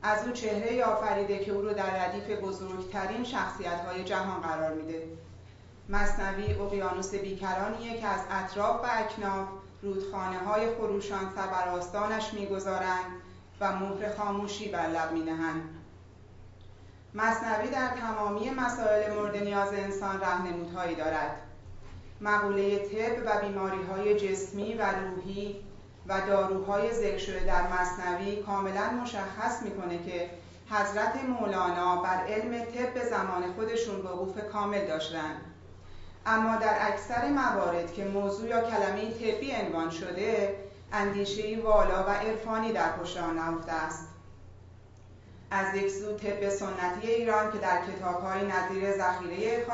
از 0.02 0.26
او 0.26 0.32
چهره 0.32 0.84
آفریده 0.84 1.38
که 1.38 1.52
او 1.52 1.62
رو 1.62 1.74
در 1.74 2.06
ردیف 2.06 2.38
بزرگترین 2.38 3.24
شخصیت 3.24 3.80
های 3.80 4.04
جهان 4.04 4.40
قرار 4.40 4.72
میده. 4.74 5.02
مصنوی 5.88 6.54
اقیانوس 6.54 7.14
بیکرانیه 7.14 8.00
که 8.00 8.06
از 8.06 8.20
اطراف 8.30 8.84
و 8.84 8.88
اکناف 8.90 9.48
رودخانه 9.82 10.38
های 10.38 10.74
خروشان 10.74 11.32
سر 11.34 12.20
می‌گذارند 12.32 13.04
و 13.60 13.76
مهر 13.76 14.14
خاموشی 14.16 14.68
بر 14.68 14.86
لب 14.86 15.12
مینهند. 15.12 15.62
مصنوی 17.14 17.70
در 17.70 17.88
تمامی 17.88 18.50
مسائل 18.50 19.14
مورد 19.14 19.36
نیاز 19.36 19.72
انسان 19.72 20.20
رهنمودهایی 20.20 20.94
دارد. 20.94 21.47
مقوله 22.20 22.78
طب 22.78 23.22
و 23.26 23.40
بیماری 23.46 23.82
های 23.82 24.14
جسمی 24.14 24.74
و 24.74 24.82
روحی 24.82 25.56
و 26.06 26.20
داروهای 26.20 26.92
ذکر 26.92 27.18
شده 27.18 27.44
در 27.44 27.62
مصنوی 27.72 28.36
کاملا 28.36 28.90
مشخص 28.90 29.62
می‌کنه 29.62 29.98
که 30.04 30.30
حضرت 30.70 31.24
مولانا 31.24 32.02
بر 32.02 32.24
علم 32.26 32.64
طب 32.64 33.04
زمان 33.10 33.52
خودشون 33.56 34.00
وقوف 34.00 34.38
کامل 34.52 34.86
داشتن. 34.86 35.36
اما 36.26 36.56
در 36.56 36.76
اکثر 36.80 37.28
موارد 37.28 37.92
که 37.92 38.04
موضوع 38.04 38.48
یا 38.48 38.60
کلمه 38.60 39.10
طبی 39.10 39.52
عنوان 39.52 39.90
شده 39.90 40.56
اندیشه 40.92 41.58
والا 41.64 42.02
و 42.02 42.10
عرفانی 42.10 42.72
در 42.72 42.92
پشت 42.92 43.16
آن 43.16 43.38
نهفته 43.38 43.72
است. 43.72 44.08
از 45.50 45.74
یک 45.74 45.90
سو 45.90 46.16
طب 46.16 46.48
سنتی 46.48 47.06
ایران 47.08 47.52
که 47.52 47.58
در 47.58 47.82
کتابهای 47.82 48.40
نظیر 48.46 48.92
ذخیره 48.98 49.66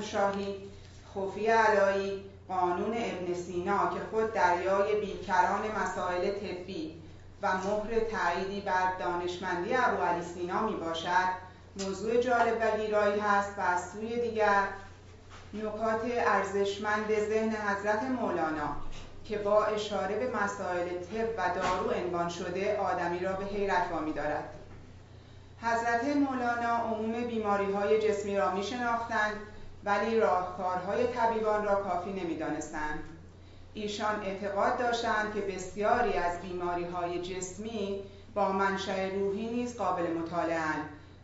شاهی 0.00 0.71
خوفی 1.12 1.46
علایی 1.46 2.24
قانون 2.48 2.94
ابن 2.96 3.34
سینا 3.34 3.78
که 3.78 4.00
خود 4.10 4.32
دریای 4.32 5.00
بیکران 5.00 5.60
مسائل 5.82 6.30
طبی 6.30 7.02
و 7.42 7.48
مهر 7.56 8.00
تعییدی 8.00 8.60
بر 8.60 8.98
دانشمندی 8.98 9.74
ابو 9.74 10.02
علی 10.02 10.22
سینا 10.22 10.62
می 10.62 10.76
باشد 10.76 11.28
موضوع 11.80 12.20
جالب 12.20 12.58
و 12.60 12.76
گیرایی 12.76 13.20
هست 13.20 13.58
و 13.58 13.60
از 13.60 13.90
سوی 13.90 14.20
دیگر 14.20 14.62
نکات 15.54 16.00
ارزشمند 16.04 17.06
ذهن 17.06 17.50
حضرت 17.50 18.02
مولانا 18.02 18.76
که 19.24 19.38
با 19.38 19.64
اشاره 19.64 20.18
به 20.18 20.36
مسائل 20.36 20.88
طب 20.88 21.28
و 21.38 21.54
دارو 21.54 21.90
عنوان 21.90 22.28
شده 22.28 22.78
آدمی 22.78 23.18
را 23.18 23.32
به 23.32 23.44
حیرت 23.44 23.86
وامی 23.92 24.12
دارد. 24.12 24.44
حضرت 25.62 26.16
مولانا 26.16 26.76
عموم 26.76 27.12
بیماری 27.12 27.72
های 27.72 27.98
جسمی 27.98 28.36
را 28.36 28.54
می 28.54 28.62
شناختند 28.62 29.36
ولی 29.84 30.20
راهکارهای 30.20 31.06
طبیبان 31.06 31.64
را 31.64 31.74
کافی 31.74 32.12
نمی‌دانستند. 32.12 32.98
ایشان 33.74 34.22
اعتقاد 34.22 34.78
داشتند 34.78 35.34
که 35.34 35.40
بسیاری 35.40 36.12
از 36.12 36.40
بیماری 36.40 36.84
های 36.84 37.22
جسمی 37.22 38.02
با 38.34 38.52
منشأ 38.52 39.08
روحی 39.08 39.46
نیز 39.46 39.76
قابل 39.76 40.12
مطالعه 40.12 40.58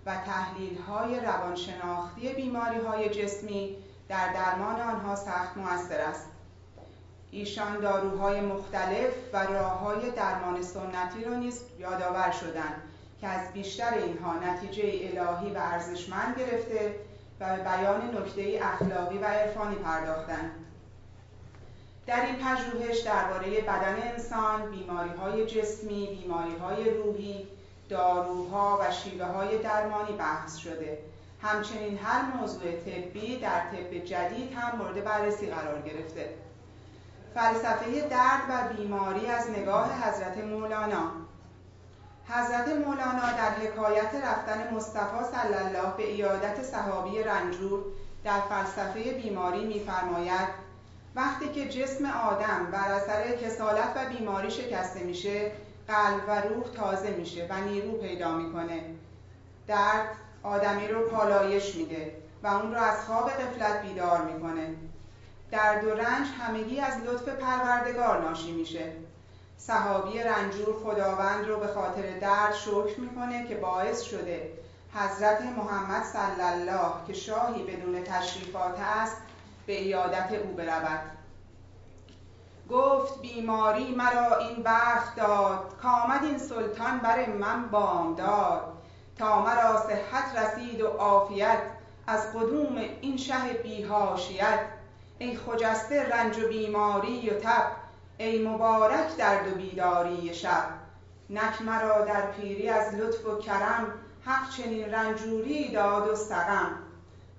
و 0.07 0.15
تحلیل 0.27 0.79
های 0.79 1.21
روانشناختی 1.21 2.29
بیماری 2.29 2.79
های 2.79 3.09
جسمی 3.09 3.77
در 4.09 4.33
درمان 4.33 4.81
آنها 4.81 5.17
سخت 5.17 5.57
موثر 5.57 6.01
است. 6.01 6.27
ایشان 7.31 7.81
داروهای 7.81 8.41
مختلف 8.41 9.11
و 9.33 9.47
راه 9.47 9.79
های 9.79 10.11
درمان 10.11 10.63
سنتی 10.63 11.25
را 11.25 11.35
نیز 11.35 11.63
یادآور 11.79 12.31
شدند 12.31 12.83
که 13.21 13.27
از 13.29 13.53
بیشتر 13.53 13.95
اینها 13.95 14.35
نتیجه 14.35 14.83
الهی 14.83 15.55
و 15.55 15.59
ارزشمند 15.59 16.39
گرفته 16.39 16.95
و 17.41 17.57
به 17.57 17.63
بیان 17.63 18.17
نکته 18.17 18.61
اخلاقی 18.63 19.19
و 19.19 19.25
عرفانی 19.25 19.77
پرداختند 19.77 20.51
در 22.07 22.27
این 22.27 22.37
پژوهش 22.37 23.01
درباره 23.01 23.61
بدن 23.61 23.97
انسان، 24.03 24.71
بیماری 24.71 25.11
های 25.11 25.47
جسمی، 25.47 26.07
بیماری 26.07 26.57
های 26.57 26.91
روحی، 26.91 27.47
داروها 27.89 28.79
و 28.81 28.93
شیوه 28.93 29.27
های 29.27 29.59
درمانی 29.59 30.13
بحث 30.13 30.57
شده. 30.57 30.99
همچنین 31.43 31.99
هر 31.99 32.23
موضوع 32.23 32.73
طبی 32.73 33.37
در 33.37 33.61
طب 33.61 34.05
جدید 34.05 34.53
هم 34.53 34.79
مورد 34.79 35.05
بررسی 35.05 35.47
قرار 35.47 35.83
گرفته. 35.83 36.35
فلسفه 37.35 38.01
درد 38.01 38.43
و 38.51 38.75
بیماری 38.75 39.27
از 39.27 39.51
نگاه 39.51 40.09
حضرت 40.09 40.39
مولانا 40.45 41.11
حضرت 42.31 42.69
مولانا 42.69 43.33
در 43.33 43.51
حکایت 43.51 44.15
رفتن 44.25 44.75
مصطفی 44.75 45.25
صلی 45.33 45.55
الله 45.55 45.97
به 45.97 46.07
ایادت 46.07 46.63
صحابی 46.63 47.23
رنجور 47.23 47.85
در 48.25 48.41
فلسفه 48.41 49.13
بیماری 49.13 49.65
میفرماید 49.65 50.49
وقتی 51.15 51.49
که 51.49 51.69
جسم 51.69 52.07
آدم 52.07 52.69
بر 52.73 52.93
اثر 52.93 53.37
کسالت 53.37 53.93
و 53.97 54.09
بیماری 54.19 54.51
شکسته 54.51 55.01
میشه 55.01 55.53
قلب 55.89 56.23
و 56.29 56.41
روح 56.41 56.65
تازه 56.75 57.11
میشه 57.11 57.47
و 57.51 57.61
نیرو 57.61 57.93
پیدا 57.93 58.33
می‌کنه. 58.33 58.83
درد 59.67 60.09
آدمی 60.43 60.89
رو 60.89 61.09
پالایش 61.09 61.75
میده 61.75 62.13
و 62.43 62.47
اون 62.47 62.75
رو 62.75 62.81
از 62.81 63.05
خواب 63.05 63.31
قفلت 63.31 63.83
بیدار 63.83 64.23
می‌کنه. 64.23 64.75
درد 65.51 65.85
و 65.85 65.91
رنج 65.91 66.27
همگی 66.41 66.81
از 66.81 67.01
لطف 67.03 67.29
پروردگار 67.29 68.23
ناشی 68.23 68.53
میشه. 68.53 68.93
صحابی 69.59 70.19
رنجور 70.19 70.75
خداوند 70.85 71.49
رو 71.49 71.61
به 71.61 71.67
خاطر 71.67 72.19
درد 72.19 72.55
شکر 72.55 73.01
می‌کنه 73.01 73.49
که 73.49 73.55
باعث 73.55 74.03
شده 74.03 74.53
حضرت 74.95 75.43
محمد 75.43 76.05
صلی 76.05 76.45
الله 76.45 76.91
که 77.07 77.13
شاهی 77.13 77.63
بدون 77.63 78.05
تشریفات 78.05 78.81
است 78.81 79.17
به 79.67 79.73
ایادت 79.81 80.33
او 80.33 80.55
برود. 80.55 81.01
گفت 82.71 83.23
بیماری 83.23 83.95
مرا 83.95 84.37
این 84.37 84.63
بخت 84.63 85.17
داد 85.17 85.77
کامد 85.83 86.25
این 86.25 86.39
سلطان 86.39 86.99
بر 86.99 87.27
من 87.27 87.69
بام 87.69 88.15
داد. 88.15 88.63
تا 89.19 89.43
مرا 89.43 89.81
صحت 89.81 90.37
رسید 90.37 90.81
و 90.81 90.87
عافیت 90.87 91.59
از 92.07 92.33
قدوم 92.33 92.77
این 93.01 93.17
شه 93.17 93.53
بیهاشیت. 93.63 94.61
ای 95.19 95.37
خجسته 95.37 96.09
رنج 96.09 96.39
و 96.39 96.49
بیماری 96.49 97.31
و 97.31 97.41
تب 97.41 97.88
ای 98.21 98.49
مبارک 98.49 99.17
درد 99.17 99.53
و 99.53 99.55
بیداری 99.55 100.35
شب. 100.35 100.65
نک 101.31 101.63
مرا 101.63 102.05
در 102.05 102.31
پیری 102.31 102.69
از 102.69 102.95
لطف 102.95 103.27
و 103.27 103.39
کرم 103.39 103.93
حق 104.25 104.51
چنین 104.51 104.91
رنجوری 104.91 105.73
داد 105.73 106.09
و 106.09 106.15
سقم. 106.17 106.71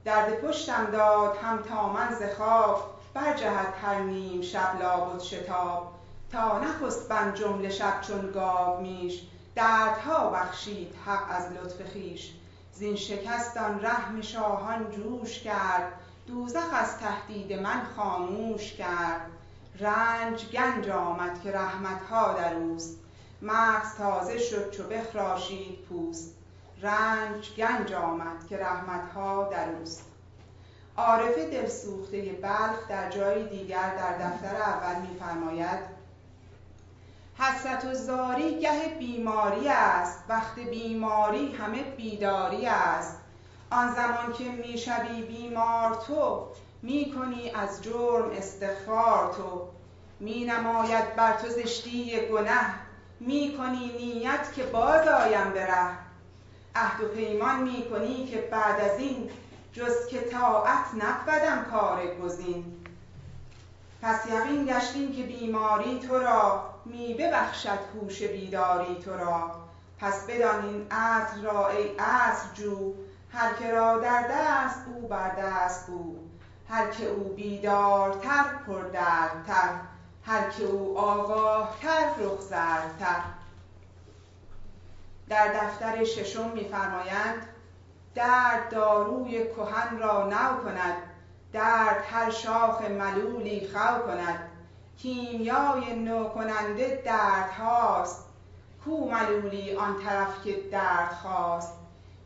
درد 0.05 0.41
پشتم 0.41 0.85
داد 0.85 1.37
هم 1.37 1.61
تا 1.61 1.89
من 1.89 2.15
ز 2.15 2.23
خواب 2.37 2.99
برجهد 3.13 3.73
هر 3.81 3.99
نیم 3.99 4.41
شب 4.41 4.81
لابد 4.81 5.21
شتاب. 5.21 5.93
تا 6.31 6.59
نخست 6.59 7.09
بن 7.09 7.33
جمله 7.33 7.69
شب 7.69 8.01
چون 8.01 8.31
گاو 8.31 8.81
میش 8.81 9.21
دردها 9.55 10.29
بخشید 10.29 10.95
حق 11.05 11.25
از 11.29 11.51
لطف 11.51 11.91
خویش. 11.91 12.33
زین 12.73 12.95
شکست 12.95 13.57
آن 13.57 13.85
رحم 13.85 14.21
شاهان 14.21 14.91
جوش 14.91 15.39
کرد 15.39 15.93
دوزخ 16.27 16.73
از 16.73 16.97
تهدید 16.97 17.53
من 17.53 17.81
خاموش 17.95 18.73
کرد. 18.73 19.21
رنج 19.79 20.45
گنج 20.49 20.89
آمد 20.89 21.41
که 21.41 21.51
رحمتها 21.51 22.33
در 22.33 22.53
اوست. 22.53 22.99
مغز 23.41 23.95
تازه 23.97 24.39
شد 24.39 24.71
چو 24.71 24.83
بخراشید 24.83 25.79
پوست. 25.89 26.35
رنج 26.81 27.55
گنج 27.57 27.93
آمد 27.93 28.47
که 28.49 28.57
رحمتها 28.57 29.43
در 29.43 29.69
اوست. 29.69 30.03
عارف 30.97 31.37
دلسوخته 31.37 32.21
بلخ 32.21 32.87
در 32.89 33.09
جای 33.09 33.47
دیگر 33.47 33.95
در 33.95 34.17
دفتر 34.17 34.55
اول 34.55 35.01
میفرماید 35.01 35.79
حسرت 37.37 37.85
و 37.85 37.93
زاری 37.93 38.59
گه 38.59 38.95
بیماری 38.99 39.67
است 39.67 40.23
وقت 40.29 40.59
بیماری 40.59 41.55
همه 41.55 41.83
بیداری 41.83 42.65
است. 42.65 43.17
آن 43.71 43.93
زمان 43.93 44.33
که 44.33 44.43
می‌شوی 44.43 45.21
بیمار 45.21 45.95
تو 45.95 46.47
می‌کنی 46.81 47.51
از 47.51 47.83
جرم 47.83 48.31
استغفار 48.31 49.33
تو. 49.33 49.67
می 50.19 50.45
نماید 50.45 51.15
بر 51.15 51.33
تو 51.33 51.49
زشتی 51.49 52.27
گنه. 52.27 52.73
می‌کنی 53.19 53.91
نیت 53.97 54.53
که 54.53 54.63
باز 54.63 55.07
آیم 55.07 55.51
به 55.53 55.65
ره. 55.65 55.97
عهد 56.75 57.03
و 57.03 57.07
پیمان 57.07 57.63
می‌کنی 57.63 58.27
که 58.27 58.37
بعد 58.37 58.81
از 58.81 58.99
این 58.99 59.29
جز 59.73 60.07
که 60.07 60.21
طاعت 60.21 60.85
نبودم 60.93 61.65
کار 61.71 62.15
گزین. 62.15 62.75
پس 64.01 64.25
یقین 64.25 64.65
گشتیم 64.65 65.15
که 65.15 65.23
بیماری 65.23 65.99
تو 65.99 66.19
را 66.19 66.63
می 66.85 67.13
ببخشد 67.13 67.79
هوش 67.95 68.23
بیداری 68.23 68.95
تو 68.95 69.17
را. 69.17 69.51
پس 69.99 70.25
بدان 70.25 70.65
این 70.65 70.87
عصر 70.91 71.41
را 71.41 71.69
ای 71.69 71.87
عصر 71.99 72.53
جو. 72.53 72.93
هر 73.33 73.53
که 73.53 73.71
را 73.71 73.99
در 73.99 74.27
دست 74.31 74.79
او 74.87 75.07
بر 75.07 75.29
دست 75.29 75.89
او 75.89 76.28
هر 76.69 76.89
که 76.89 77.07
او 77.07 77.33
بیدارتر 77.33 78.43
پردردتر 78.67 79.69
هر 80.25 80.49
که 80.49 80.63
او 80.63 80.97
آگاهتر 80.97 82.09
رخ 82.19 82.39
زردتر 82.39 83.21
در 85.29 85.53
دفتر 85.53 86.03
ششم 86.03 86.49
میفرمایند 86.49 87.45
درد 88.15 88.69
داروی 88.69 89.47
کهن 89.47 89.99
را 89.99 90.27
نو 90.27 90.63
کند 90.63 90.95
درد 91.53 92.03
هر 92.11 92.29
شاخ 92.29 92.81
ملولی 92.81 93.69
خو 93.73 93.99
کند. 94.01 94.39
کیمیای 94.97 95.95
نو 95.95 96.23
کننده 96.23 97.01
دردهاست 97.05 98.25
کو 98.85 99.09
ملولی 99.09 99.75
آن 99.75 100.03
طرف 100.03 100.43
که 100.43 100.55
درد 100.71 101.11
خواست. 101.11 101.73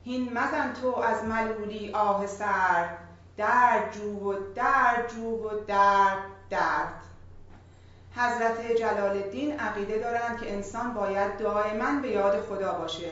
هین 0.04 0.34
مزن 0.34 0.74
تو 0.74 0.96
از 0.96 1.24
ملولی 1.24 1.92
آه 1.94 2.28
سرد 2.28 3.03
درد 3.38 3.94
جو 3.94 4.30
و 4.30 4.34
درد 4.56 5.14
جو 5.16 5.48
و 5.48 5.50
درد 5.68 6.18
درد. 6.50 6.94
حضرت 8.16 8.72
جلال 8.72 9.18
الدین 9.18 9.60
عقیده 9.60 10.00
دارند 10.00 10.40
که 10.40 10.54
انسان 10.54 10.94
باید 10.94 11.38
دائما 11.38 12.02
به 12.02 12.08
یاد 12.08 12.42
خدا 12.42 12.72
باشه 12.74 13.12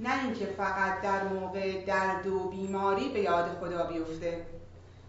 نه 0.00 0.24
اینکه 0.24 0.46
فقط 0.46 1.00
در 1.00 1.22
موقع 1.22 1.84
درد 1.84 2.26
و 2.26 2.48
بیماری 2.48 3.08
به 3.08 3.20
یاد 3.20 3.58
خدا 3.60 3.86
بیفته. 3.86 4.46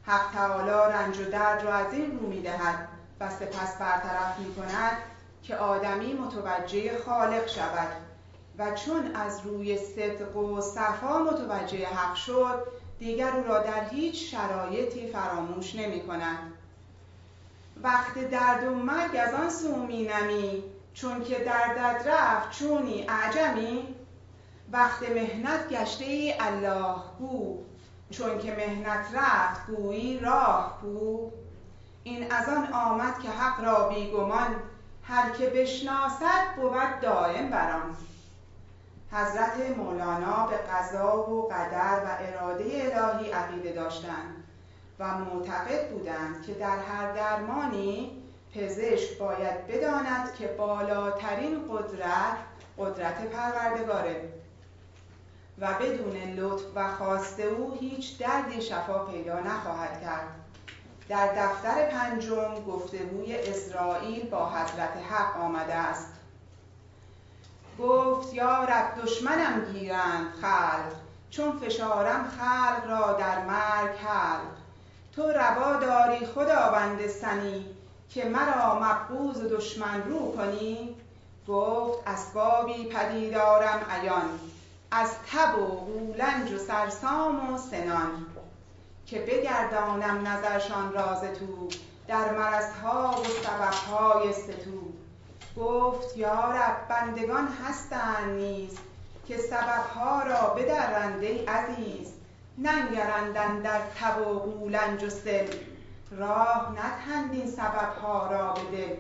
حق 0.03 0.31
تعالی 0.34 0.93
رنج 0.93 1.19
و 1.19 1.31
درد 1.31 1.63
را 1.63 1.73
از 1.73 1.93
این 1.93 2.19
رو 2.19 2.27
می‌دهد 2.27 2.88
و 3.19 3.29
سپس 3.29 3.77
برطرف 3.77 4.39
می 4.39 4.55
کند 4.55 4.97
که 5.43 5.55
آدمی 5.55 6.13
متوجه 6.13 6.97
خالق 6.97 7.47
شود. 7.47 7.88
و 8.57 8.71
چون 8.75 9.15
از 9.15 9.41
روی 9.45 9.77
صدق 9.77 10.38
و 10.38 10.61
صفا 10.61 11.17
متوجه 11.19 11.85
حق 11.85 12.15
شد 12.15 12.67
دیگر 12.99 13.35
او 13.35 13.43
را 13.43 13.59
در 13.59 13.89
هیچ 13.89 14.31
شرایطی 14.31 15.07
فراموش 15.07 15.75
نمی 15.75 16.01
کند. 16.01 16.53
وقت 17.83 18.29
درد 18.29 18.63
و 18.63 18.75
مرگ 18.75 19.15
از 19.15 19.33
آن 19.33 19.49
سو 19.49 19.75
می 19.75 20.07
نمی 20.07 20.63
چون 20.93 21.23
که 21.23 21.39
دردت 21.39 22.07
رفت 22.07 22.59
چونی 22.59 23.05
اعجمی. 23.09 23.95
وقت 24.71 25.09
مهنت 25.09 25.69
گشته 25.69 26.05
ای 26.05 26.33
الله 26.39 26.95
گو 27.19 27.63
چون 28.11 28.39
که 28.39 28.55
مهنت 28.55 29.05
رفت 29.13 29.67
گویی 29.67 30.19
راه 30.19 30.77
کو. 30.81 31.29
این 32.03 32.31
از 32.31 32.49
آن 32.49 32.73
آمد 32.73 33.19
که 33.19 33.29
حق 33.29 33.63
را 33.65 33.89
بیگمان 33.89 34.55
هر 35.03 35.29
که 35.29 35.49
بشناسد 35.49 36.55
بود 36.55 36.99
دائم 37.01 37.49
بران 37.49 37.95
حضرت 39.11 39.77
مولانا 39.77 40.47
به 40.47 40.57
قضا 40.57 41.29
و 41.29 41.47
قدر 41.47 42.01
و 42.05 42.17
اراده 42.19 42.63
الهی 42.63 43.31
عقیده 43.31 43.71
داشتند 43.71 44.43
و 44.99 45.17
معتقد 45.17 45.89
بودند 45.89 46.45
که 46.45 46.53
در 46.53 46.77
هر 46.79 47.11
درمانی 47.11 48.23
پزشک 48.55 49.17
باید 49.17 49.67
بداند 49.67 50.34
که 50.34 50.47
بالاترین 50.47 51.69
قدرت 51.69 52.38
قدرت 52.77 53.31
پروردگاره 53.31 54.34
و 55.59 55.73
بدون 55.73 56.17
لطف 56.17 56.63
و 56.75 56.88
خواست 56.88 57.39
او 57.39 57.77
هیچ 57.79 58.17
دردی 58.17 58.61
شفا 58.61 58.99
پیدا 58.99 59.39
نخواهد 59.39 60.01
کرد. 60.01 60.27
در 61.09 61.27
دفتر 61.27 61.85
پنجم 61.85 62.63
گفتگوی 62.67 63.35
اسرائیل 63.35 64.29
با 64.29 64.49
حضرت 64.49 64.97
حق 65.09 65.41
آمده 65.41 65.73
است. 65.73 66.16
گفت 67.79 68.33
یا 68.33 68.63
رب 68.63 69.01
دشمنم 69.01 69.65
گیرند 69.73 70.33
خلق 70.41 70.93
چون 71.29 71.59
فشارم 71.59 72.31
خلق 72.39 72.89
را 72.89 73.13
در 73.13 73.45
مرگ 73.45 73.97
حلق. 73.97 74.57
تو 75.15 75.21
روا 75.21 75.73
داری 75.73 76.25
خداوند 76.25 77.07
سنی 77.07 77.65
که 78.09 78.25
مرا 78.25 78.79
مبغوض 78.79 79.37
و 79.37 79.57
دشمن 79.57 80.03
رو 80.03 80.35
کنی؟ 80.35 80.95
گفت 81.47 82.07
اسبابی 82.07 82.85
پدیدارم 82.85 83.79
عیان 83.91 84.39
از 84.91 85.09
تب 85.31 85.59
و 85.59 85.65
قولنج 85.65 86.51
و 86.51 86.57
سرسام 86.57 87.53
و 87.53 87.57
سنان. 87.57 88.25
که 89.05 89.19
بگردانم 89.19 90.27
نظرشان 90.27 90.93
راز 90.93 91.21
تو 91.21 91.69
در 92.07 92.31
مرضها 92.31 93.21
و 93.21 93.23
سببهای 93.23 94.33
ستو. 94.33 94.86
گفت 95.59 96.17
یا 96.17 96.51
رب 96.51 96.88
بندگان 96.89 97.47
هستند 97.47 98.29
نیز 98.29 98.77
که 99.27 99.38
سببها 99.38 100.23
را 100.23 100.49
بدرند 100.49 101.23
ای 101.23 101.45
عزیز. 101.45 102.13
ننگرند 102.57 103.63
در 103.63 103.79
تب 103.99 104.27
و 104.27 104.39
قولنج 104.39 105.03
و 105.03 105.09
سل. 105.09 105.47
راه 106.11 106.71
ندهند 106.71 107.34
این 107.34 107.47
سببها 107.47 108.27
را 108.27 108.53
به 108.53 108.77
دل 108.77 108.95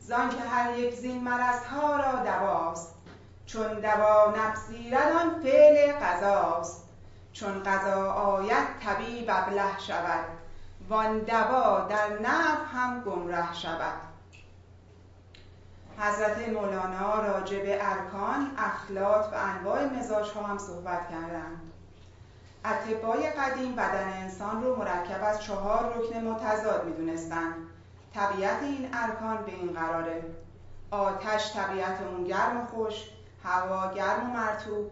زانکه 0.00 0.40
هر 0.40 0.78
یک 0.78 0.94
زین 0.94 1.24
مرضها 1.24 1.96
را 1.96 2.12
دواست. 2.12 2.94
چون 3.46 3.80
دوا 3.80 4.34
نپذیرد 4.36 5.12
آن 5.12 5.42
فعل 5.42 5.92
قضاست. 5.92 6.84
چون 7.32 7.62
قضا 7.62 8.12
آید 8.12 8.78
طبیب 8.84 9.30
ابله 9.30 9.78
شود. 9.78 10.24
وان 10.88 11.18
دوا 11.18 11.80
در 11.80 12.18
نفع 12.18 12.64
هم 12.72 13.00
گمره 13.00 13.54
شود. 13.54 14.13
حضرت 15.98 16.48
مولانا 16.48 17.20
راجع 17.20 17.62
به 17.62 17.78
ارکان 17.80 18.50
اخلاق 18.58 19.32
و 19.32 19.36
انواع 19.36 19.84
مزاج 19.84 20.30
ها 20.30 20.42
هم 20.42 20.58
صحبت 20.58 21.08
کردند. 21.10 21.72
اطبای 22.64 23.30
قدیم 23.30 23.76
بدن 23.76 24.08
انسان 24.08 24.62
رو 24.62 24.76
مرکب 24.76 25.24
از 25.24 25.42
چهار 25.42 25.94
رکن 25.96 26.16
متضاد 26.16 26.84
می‌دونستند 26.84 27.54
طبیعت 28.14 28.62
این 28.62 28.90
ارکان 28.92 29.36
به 29.36 29.52
این 29.52 29.72
قراره. 29.72 30.22
آتش 30.90 31.52
طبیعت 31.52 32.00
اون 32.00 32.24
گرم 32.24 32.60
و 32.60 32.64
خوش 32.64 33.10
هوا 33.44 33.94
گرم 33.94 34.30
و 34.30 34.32
مرتوب 34.32 34.90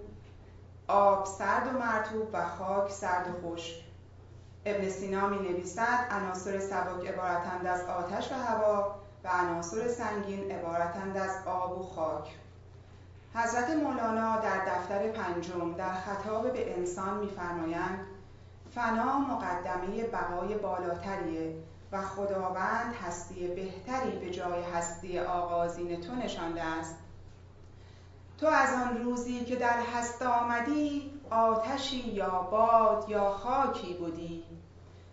آب 0.89 1.27
سرد 1.27 1.74
و 1.74 1.79
مرتوب 1.79 2.29
و 2.33 2.45
خاک 2.47 2.91
سرد 2.91 3.29
و 3.29 3.49
خوش. 3.49 3.74
ابن 4.66 4.89
سینا 4.89 5.29
می 5.29 5.49
نویسد 5.49 6.07
عناصر 6.11 6.59
سبک 6.59 7.09
عبارتند 7.09 7.66
از 7.66 7.85
آتش 7.85 8.33
و 8.33 8.35
هوا 8.35 9.02
و 9.24 9.28
عناصر 9.28 9.89
سنگین 9.89 10.51
عبارتند 10.51 11.16
از 11.16 11.47
آب 11.47 11.81
و 11.81 11.82
خاک. 11.82 12.36
حضرت 13.35 13.70
مولانا 13.70 14.36
در 14.36 14.65
دفتر 14.65 15.09
پنجم 15.09 15.74
در 15.74 15.93
خطاب 15.93 16.53
به 16.53 16.78
انسان 16.78 17.19
میفرمایند 17.19 18.07
فنا 18.74 19.19
مقدمه 19.19 20.05
بقای 20.05 20.55
بالاتریه 20.55 21.55
و 21.93 22.03
خداوند 22.03 22.94
هستی 23.07 23.49
بهتری 23.49 24.19
به 24.19 24.31
جای 24.31 24.62
هستی 24.62 25.19
آغازین 25.19 26.01
تو 26.01 26.15
نشانده 26.15 26.62
است. 26.62 26.97
تو 28.39 28.47
از 28.47 28.74
آن 28.74 29.05
روزی 29.05 29.44
که 29.44 29.57
در 29.57 29.81
هست 29.94 30.23
آمدی 30.23 31.12
آتشی 31.31 32.09
یا 32.11 32.49
باد 32.51 33.05
یا 33.09 33.31
خاکی 33.31 33.94
بودی. 33.94 34.44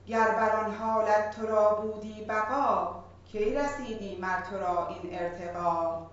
گر 0.08 0.32
بر 0.32 0.56
آن 0.56 0.76
حالت 0.76 1.36
تو 1.36 1.48
را 1.48 1.76
بودی 1.76 2.26
بقا 2.26 3.04
کی 3.32 3.56
رسیدی 3.56 4.18
مر 4.22 4.42
تو 4.42 4.60
را 4.60 4.88
این 4.88 5.20
ارتقا؟ 5.20 6.08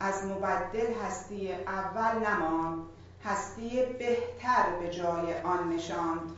از 0.00 0.24
مبدل 0.24 0.94
هستی 1.04 1.52
اول 1.52 2.26
نماند 2.26 2.78
هستی 3.24 3.82
بهتر 3.98 4.76
به 4.80 4.90
جای 4.90 5.40
آن 5.40 5.72
نشاند. 5.72 6.30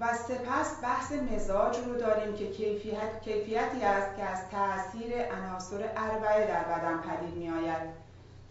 و 0.00 0.14
سپس 0.14 0.82
بحث 0.82 1.12
مزاج 1.12 1.78
رو 1.78 1.94
داریم 1.94 2.36
که 2.36 2.50
کیفیت، 2.50 3.20
کیفیتی 3.20 3.84
است 3.84 4.16
که 4.16 4.22
از 4.24 4.38
تاثیر 4.50 5.12
عناصر 5.32 5.88
اربعه 5.96 6.46
در 6.46 6.64
بدن 6.64 6.98
پدید 6.98 7.34
می 7.34 7.50
آید 7.50 7.82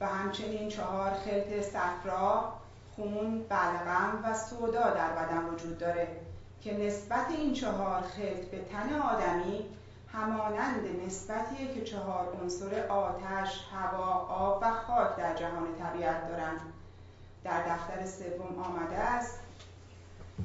و 0.02 0.08
همچنین 0.08 0.70
چهار 0.70 1.12
خلط 1.12 1.62
صفرا، 1.62 2.54
خون، 2.96 3.46
بلغم 3.50 4.20
و 4.24 4.34
سودا 4.34 4.90
در 4.90 5.12
بدن 5.12 5.46
وجود 5.46 5.78
داره 5.78 6.08
که 6.62 6.78
نسبت 6.78 7.26
این 7.30 7.54
چهار 7.54 8.02
خلط 8.02 8.46
به 8.52 8.60
تن 8.60 9.00
آدمی 9.00 9.66
همانند 10.14 11.06
نسبتیه 11.06 11.74
که 11.74 11.82
چهار 11.82 12.38
عنصر 12.42 12.88
آتش، 12.88 13.60
هوا، 13.74 14.14
آب 14.30 14.60
و 14.62 14.72
خاک 14.72 15.16
در 15.16 15.36
جهان 15.36 15.76
طبیعت 15.80 16.28
دارند. 16.28 16.62
در 17.44 17.76
دفتر 17.76 18.06
سوم 18.06 18.64
آمده 18.64 18.96
است 18.96 19.40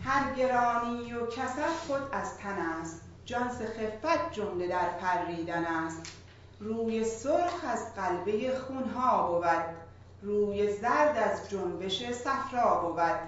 هر 0.04 0.34
گرانی 0.34 1.12
و 1.12 1.26
کسر 1.26 1.68
خود 1.86 2.02
از 2.12 2.38
تن 2.38 2.58
است 2.58 3.00
جانس 3.24 3.60
خفت 3.62 4.32
جمله 4.32 4.68
در 4.68 4.88
پریدن 4.88 5.64
است 5.64 6.12
روی 6.60 7.04
سرخ 7.04 7.64
از 7.68 7.94
قلبه 7.94 8.58
خونها 8.58 9.32
بود 9.32 9.64
روی 10.22 10.72
زرد 10.72 11.16
از 11.16 11.50
جنبش 11.50 12.12
صفرا 12.12 12.80
بود 12.80 13.18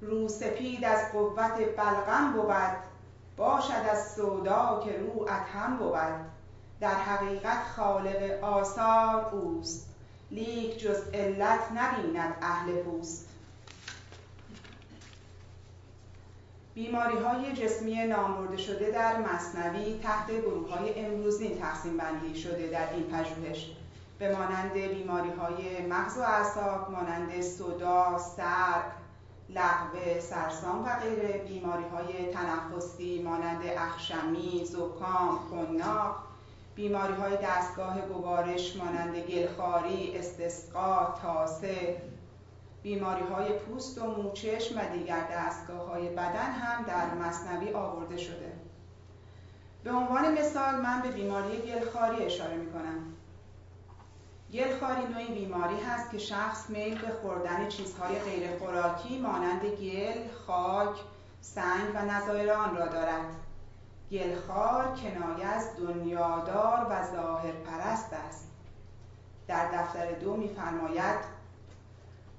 رو 0.00 0.28
سپید 0.28 0.84
از 0.84 1.12
قوت 1.12 1.76
بلغم 1.76 2.32
بود 2.32 2.89
باشد 3.40 3.88
از 3.90 4.12
سودا 4.14 4.82
که 4.84 4.98
رو 4.98 5.22
ادهم 5.22 5.76
بود. 5.76 6.30
در 6.80 6.94
حقیقت 6.94 7.62
خالق 7.76 8.44
آثار 8.44 9.24
اوست. 9.34 9.86
لیک 10.30 10.78
جز 10.78 11.02
علت 11.14 11.60
نبیند 11.74 12.34
اهل 12.42 12.82
پوست. 12.82 13.26
بیماری 16.74 17.18
های 17.18 17.52
جسمی 17.52 18.06
نامبرده 18.06 18.56
شده 18.56 18.90
در 18.90 19.18
مصنوی 19.18 20.00
تحت 20.02 20.30
گروه 20.30 20.70
های 20.70 21.04
امروزین 21.04 21.58
تقسیم 21.58 21.96
بندی 21.96 22.38
شده 22.38 22.66
در 22.66 22.92
این 22.92 23.02
پژوهش. 23.02 23.70
به 24.18 24.36
مانند 24.36 24.72
بیماری 24.72 25.30
های 25.30 25.86
مغز 25.86 26.18
و 26.18 26.20
اعصاب 26.20 26.90
مانند 26.90 27.40
صدا، 27.40 28.18
سرک، 28.18 28.84
لغوه، 29.54 30.20
سرسام 30.20 30.84
و 30.84 30.88
غیره. 30.88 31.44
بیماری 31.48 31.84
های 31.84 32.32
تنفسی 32.32 33.22
مانند 33.22 33.62
اخشمی، 33.76 34.64
زکام، 34.64 35.38
کناق. 35.50 36.16
بیماری 36.74 37.14
های 37.14 37.36
دستگاه 37.42 38.00
گوارش 38.00 38.76
مانند 38.76 39.16
گلخاری، 39.16 40.18
استسقا، 40.18 41.14
تاسه. 41.22 42.02
بیماری 42.82 43.24
های 43.24 43.52
پوست 43.52 44.02
و 44.02 44.06
موچشم 44.06 44.78
و 44.78 44.96
دیگر 44.96 45.28
دستگاه 45.32 45.88
های 45.88 46.08
بدن 46.08 46.52
هم 46.52 46.84
در 46.84 47.14
مصنوی 47.14 47.72
آورده 47.72 48.16
شده. 48.16 48.52
به 49.84 49.90
عنوان 49.90 50.38
مثال 50.38 50.74
من 50.74 51.02
به 51.02 51.08
بیماری 51.08 51.58
گلخاری 51.58 52.24
اشاره 52.24 52.56
می 52.56 52.72
کنم 52.72 53.19
گلخاری 54.52 55.02
نوعی 55.12 55.26
بیماری 55.26 55.80
هست 55.80 56.10
که 56.10 56.18
شخص 56.18 56.70
میل 56.70 56.98
به 56.98 57.08
خوردن 57.22 57.68
چیزهای 57.68 58.18
غیر 58.18 58.58
خوراکی 58.58 59.18
مانند 59.18 59.64
گل، 59.64 60.28
خاک، 60.46 60.96
سنگ 61.40 61.94
و 61.94 62.04
نظایر 62.04 62.52
آن 62.52 62.76
را 62.76 62.86
دارد. 62.86 63.24
گلخار 64.10 64.96
کنایه 64.96 65.46
از 65.46 65.76
دنیادار 65.76 66.86
و 66.90 67.06
ظاهر 67.12 67.52
پرست 67.52 68.12
است. 68.28 68.48
در 69.48 69.70
دفتر 69.70 70.12
دو 70.12 70.36
میفرماید 70.36 71.18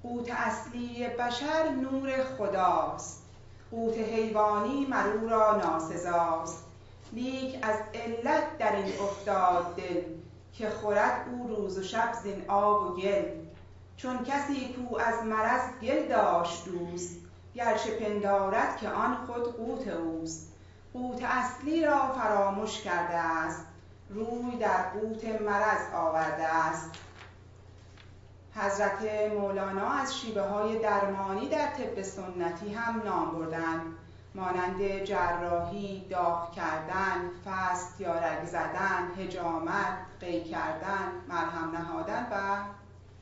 قوت 0.02 0.30
اصلی 0.30 1.08
بشر 1.08 1.68
نور 1.70 2.24
خداست. 2.24 3.22
قوت 3.70 3.98
حیوانی 3.98 4.86
مرو 4.86 5.28
را 5.28 5.56
ناسزاست. 5.56 6.64
لیک 7.12 7.58
از 7.62 7.76
علت 7.94 8.58
در 8.58 8.76
این 8.76 9.00
افتاد 9.00 9.76
دل. 9.76 10.21
که 10.52 10.70
خورد 10.70 11.28
او 11.28 11.48
روز 11.48 11.78
و 11.78 11.82
شب 11.82 12.12
زین 12.22 12.44
آب 12.48 12.90
و 12.90 12.94
گل. 12.96 13.24
چون 13.96 14.24
کسی 14.24 14.74
کو 14.74 14.96
از 14.96 15.24
مرض 15.24 15.60
گل 15.82 16.08
داشت 16.08 16.64
دوست 16.64 17.20
گرچه 17.54 17.90
پندارد 17.90 18.76
که 18.76 18.88
آن 18.88 19.14
خود 19.26 19.56
قوت 19.56 19.88
اوست. 19.88 20.52
قوت 20.92 21.22
اصلی 21.24 21.86
را 21.86 22.08
فراموش 22.08 22.80
کرده 22.80 23.16
است 23.16 23.66
روی 24.10 24.56
در 24.60 24.82
قوت 24.82 25.24
مرض 25.24 25.94
آورده 25.94 26.44
است. 26.44 26.90
حضرت 28.54 29.32
مولانا 29.32 29.90
از 29.90 30.18
شیبه 30.18 30.42
های 30.42 30.78
درمانی 30.78 31.48
در 31.48 31.66
طب 31.66 32.02
سنتی 32.02 32.74
هم 32.74 33.02
نام 33.04 33.30
بردن 33.30 33.80
مانند 34.34 35.04
جراحی، 35.04 36.06
داغ 36.10 36.52
کردن، 36.52 37.30
فست 37.44 38.00
یا 38.00 38.14
رگ 38.14 38.44
زدن، 38.44 39.12
هجامت، 39.18 39.94
قی 40.20 40.44
کردن، 40.44 41.08
مرهم 41.28 41.70
نهادن 41.70 42.26
و 42.30 42.56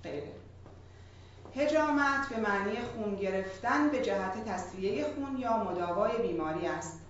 غیره 0.02 0.32
هجامت 1.56 2.28
به 2.30 2.36
معنی 2.40 2.76
خون 2.80 3.16
گرفتن 3.16 3.88
به 3.88 4.02
جهت 4.02 4.44
تصفیه 4.44 5.04
خون 5.04 5.38
یا 5.38 5.56
مداوای 5.56 6.18
بیماری 6.22 6.66
است 6.66 7.00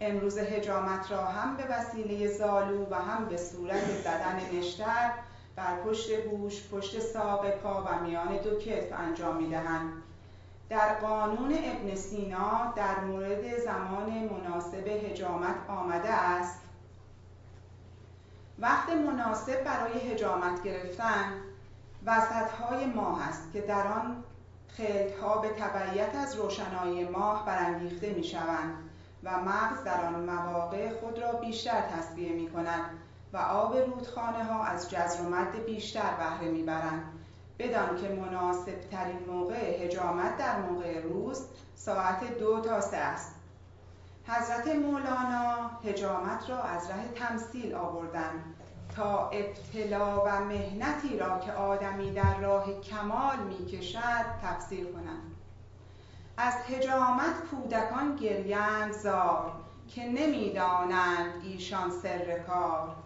امروز 0.00 0.38
هجامت 0.38 1.10
را 1.10 1.24
هم 1.24 1.56
به 1.56 1.64
وسیله 1.70 2.28
زالو 2.28 2.86
و 2.90 2.94
هم 2.94 3.24
به 3.24 3.36
صورت 3.36 3.84
زدن 4.04 4.40
نشتر 4.58 5.10
بر 5.56 5.74
پشت 5.74 6.20
گوش، 6.20 6.68
پشت 6.68 7.00
ساق 7.00 7.50
پا 7.50 7.82
و 7.82 8.04
میان 8.04 8.36
دو 8.36 8.58
کتف 8.58 9.00
انجام 9.00 9.36
می‌دهند. 9.36 10.02
در 10.72 10.94
قانون 10.94 11.54
ابن 11.64 11.94
سینا 11.94 12.72
در 12.76 13.00
مورد 13.00 13.58
زمان 13.58 14.10
مناسب 14.10 14.86
هجامت 14.86 15.54
آمده 15.68 16.10
است. 16.10 16.60
وقت 18.58 18.88
مناسب 18.88 19.64
برای 19.64 19.98
هجامت 19.98 20.62
گرفتن 20.62 21.32
وسطهای 22.06 22.86
ماه 22.86 23.28
است 23.28 23.52
که 23.52 23.60
در 23.60 23.86
آن 23.86 24.24
خلطها 24.68 25.38
به 25.38 25.48
تبعیت 25.48 26.14
از 26.14 26.36
روشنایی 26.36 27.08
ماه 27.08 27.46
برانگیخته 27.46 28.14
می 28.14 28.24
شوند 28.24 28.74
و 29.22 29.40
مغز 29.40 29.84
در 29.84 30.04
آن 30.04 30.14
مواقع 30.14 31.00
خود 31.00 31.18
را 31.18 31.32
بیشتر 31.32 31.80
تصویه 31.80 32.32
می 32.32 32.50
کند 32.50 32.90
و 33.32 33.36
آب 33.36 33.76
رودخانه 33.76 34.44
ها 34.44 34.64
از 34.64 34.90
جزر 34.90 35.22
و 35.22 35.28
مد 35.28 35.64
بیشتر 35.66 36.14
بهره 36.18 36.50
می‌برند. 36.50 37.21
بدان 37.58 37.96
که 37.96 38.08
مناسب 38.08 38.80
ترین 38.90 39.18
موقع 39.28 39.84
هجامت 39.84 40.36
در 40.36 40.60
موقع 40.60 41.00
روز 41.00 41.46
ساعت 41.74 42.38
دو 42.38 42.60
تا 42.60 42.80
سه 42.80 42.96
است. 42.96 43.34
حضرت 44.26 44.68
مولانا 44.68 45.70
هجامت 45.84 46.50
را 46.50 46.62
از 46.62 46.90
ره 46.90 47.08
تمثیل 47.14 47.74
آوردن 47.74 48.44
تا 48.96 49.28
ابتلا 49.28 50.24
و 50.24 50.44
مهنتی 50.44 51.18
را 51.18 51.38
که 51.38 51.52
آدمی 51.52 52.10
در 52.10 52.38
راه 52.38 52.80
کمال 52.80 53.38
می‌کشد 53.38 54.24
تفسیر 54.42 54.92
کنند. 54.92 55.36
از 56.36 56.54
هجامت 56.54 57.34
کودکان 57.50 58.16
گریند 58.16 58.92
زار 58.92 59.52
که 59.88 60.04
نمی‌دانند 60.04 61.42
ایشان 61.42 61.90
سر 61.90 62.38
کار. 62.38 62.96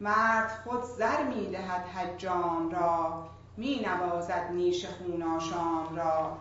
مرد 0.00 0.50
خود 0.64 0.82
زر 0.82 1.22
می 1.22 1.50
دهد 1.50 1.86
حجام 1.86 2.70
را 2.70 3.28
می 3.56 3.86
نوازد 3.86 4.50
نیش 4.52 4.86
خوناشام 4.86 5.96
را 5.96 6.36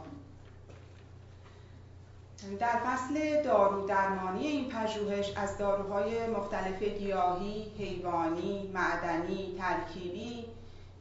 در 2.59 2.79
فصل 2.85 3.43
دارو 3.43 3.87
درمانی 3.87 4.47
این 4.47 4.69
پژوهش 4.69 5.33
از 5.35 5.57
داروهای 5.57 6.27
مختلف 6.27 6.83
گیاهی، 6.83 7.71
حیوانی، 7.77 8.71
معدنی، 8.73 9.55
ترکیبی 9.57 10.45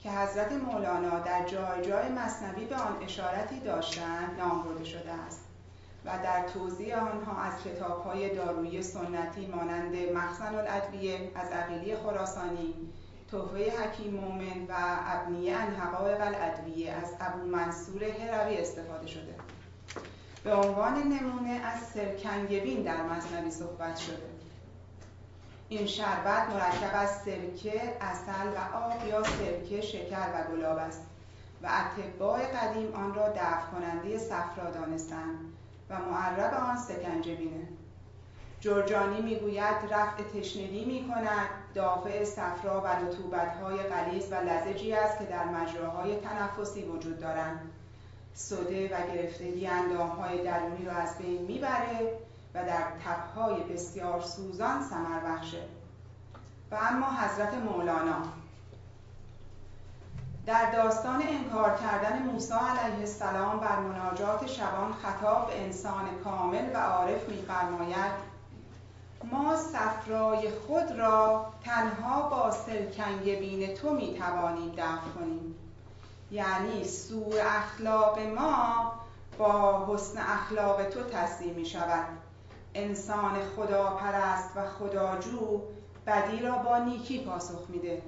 که 0.02 0.10
حضرت 0.10 0.52
مولانا 0.52 1.20
در 1.20 1.46
جای 1.46 1.82
جای 1.82 2.08
مصنوی 2.08 2.64
به 2.64 2.76
آن 2.76 3.02
اشارتی 3.02 3.60
داشتند 3.60 4.38
نام 4.38 4.62
برده 4.62 4.84
شده 4.84 5.12
است. 5.12 5.44
و 6.04 6.10
در 6.24 6.48
توضیح 6.48 6.98
آنها 6.98 7.42
از 7.42 7.52
های 8.04 8.34
دارویی 8.34 8.82
سنتی 8.82 9.46
مانند 9.46 9.96
مخزن 9.96 10.54
الادویه 10.54 11.32
از 11.34 11.52
عقیلی 11.52 11.96
خراسانی 11.96 12.74
توفه 13.30 13.72
حکیم 13.82 14.14
مومن 14.14 14.66
و 14.68 14.74
ابنیه 15.06 15.56
ان 15.56 15.74
حقایق 15.74 16.20
الادویه 16.20 16.92
از 16.92 17.14
ابو 17.20 17.46
منصور 17.46 18.04
هروی 18.04 18.56
استفاده 18.56 19.06
شده. 19.06 19.34
به 20.44 20.54
عنوان 20.54 20.94
نمونه 20.94 21.50
از 21.50 21.80
سرکنگبین 21.80 22.82
در 22.82 23.02
مصنوی 23.02 23.50
صحبت 23.50 23.96
شده. 23.96 24.28
این 25.68 25.86
شربت 25.86 26.48
مرکب 26.48 26.90
از 26.94 27.10
سرکه، 27.10 27.96
اصل 28.00 28.48
و 28.56 28.76
آب 28.76 29.08
یا 29.08 29.22
سرکه، 29.22 29.80
شکر 29.80 30.28
و 30.34 30.52
گلاب 30.52 30.78
است 30.78 31.02
و 31.62 31.68
اتباع 31.68 32.40
قدیم 32.40 32.94
آن 32.94 33.14
را 33.14 33.28
دفع 33.28 33.70
کننده 33.72 34.18
صفرا 34.18 34.70
دانستند 34.70 35.38
و 35.90 35.98
معرب 35.98 36.54
آن 36.54 36.76
سکنجبینه 36.76 37.68
جرجانی 38.60 39.20
می‌گوید 39.20 39.76
رفع 39.90 40.22
تشنگی 40.22 40.84
می 40.84 41.08
کند 41.08 41.48
دافع 41.74 42.24
صفرا 42.24 42.80
و 42.80 42.86
رطوبت‌های 42.86 43.76
غلیظ 43.76 44.32
و 44.32 44.34
لزجی 44.34 44.92
است 44.92 45.18
که 45.18 45.24
در 45.24 45.44
مجراهای 45.44 46.16
تنفسی 46.20 46.82
وجود 46.82 47.20
دارند. 47.20 47.60
صده 48.34 48.96
و 48.96 49.14
گرفتگی 49.14 49.66
اندامهای 49.66 50.44
درونی 50.44 50.84
را 50.84 50.92
از 50.92 51.18
بین 51.18 51.42
می‌بره 51.42 52.18
و 52.54 52.64
در 52.64 52.84
تبهای 53.04 53.62
بسیار 53.62 54.20
سوزان 54.20 54.82
سمر 54.82 55.20
بخشه. 55.20 55.62
و 56.70 56.78
اما 56.90 57.06
حضرت 57.06 57.54
مولانا 57.54 58.22
در 60.46 60.70
داستان 60.70 61.22
انکار 61.28 61.78
کردن 61.82 62.22
موسی 62.22 62.54
علیه 62.54 62.98
السلام 62.98 63.60
بر 63.60 63.78
مناجات 63.78 64.46
شبان 64.46 64.92
خطاب 64.92 65.50
انسان 65.52 66.04
کامل 66.24 66.70
و 66.74 66.76
عارف 66.76 67.28
میفرماید 67.28 68.37
ما 69.24 69.56
صفرای 69.56 70.50
خود 70.50 70.90
را 70.90 71.46
تنها 71.64 72.28
با 72.28 72.50
سلکنگ 72.50 73.38
بین 73.38 73.74
تو 73.74 73.94
می‌توانیم 73.94 74.72
دفع 74.76 75.08
کنیم. 75.18 75.54
یعنی 76.30 76.84
سوء 76.84 77.40
اخلاق 77.40 78.18
ما 78.18 78.92
با 79.38 79.86
حسن 79.86 80.18
اخلاق 80.18 80.84
تو 80.88 81.02
تصدیم 81.02 81.54
می 81.54 81.66
شود 81.66 82.06
انسان 82.74 83.34
خدا 83.56 83.90
پرست 83.90 84.56
و 84.56 84.60
خداجو 84.78 85.60
بدی 86.06 86.40
را 86.42 86.58
با 86.58 86.78
نیکی 86.78 87.24
پاسخ 87.24 87.60
میده 87.68 88.02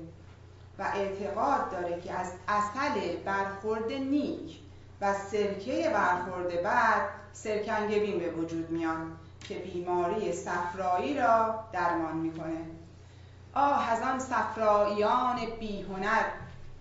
و 0.78 0.82
اعتقاد 0.94 1.70
داره 1.70 2.00
که 2.00 2.12
از 2.12 2.32
اصل 2.48 3.16
برخورد 3.24 3.92
نیک 3.92 4.58
و 5.00 5.14
سرکه 5.14 5.90
برخورد 5.94 6.62
بد 6.62 7.08
سرکنگبین 7.32 8.18
به 8.18 8.30
وجود 8.30 8.70
میاد. 8.70 9.19
که 9.48 9.54
بیماری 9.54 10.32
صفرایی 10.32 11.18
را 11.18 11.64
درمان 11.72 12.16
می‌کنه. 12.16 12.60
آه 13.54 13.90
از 13.90 14.02
آن 14.02 14.18
صفراییان 14.18 15.36
بیهنر 15.60 16.24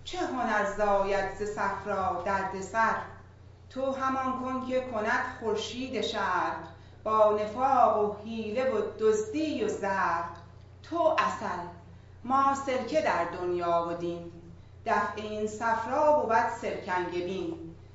چه 0.04 0.18
هنر 0.18 0.64
زاید 0.76 1.34
ز 1.34 1.42
صفرا 1.42 2.22
دردسر؟ 2.26 2.96
تو 3.70 3.92
همان 3.92 4.40
کن 4.40 4.66
که 4.66 4.80
کند 4.80 5.38
خورشید 5.40 6.00
شرق 6.00 6.56
با 7.04 7.38
نفاق 7.42 8.04
و 8.04 8.24
حیله 8.24 8.70
و 8.70 8.80
دزدی 8.98 9.64
و 9.64 9.68
زرق 9.68 10.24
تو 10.82 11.16
اصل 11.18 11.62
ما 12.24 12.54
سرکه 12.66 13.00
در 13.00 13.24
دنیا 13.24 13.86
و 13.90 13.94
دین 13.94 14.32
دفع 14.86 15.22
این 15.22 15.46
صفرا 15.46 16.20
بود 16.20 16.48
سرکنگ 16.60 17.24
بین. 17.24 17.54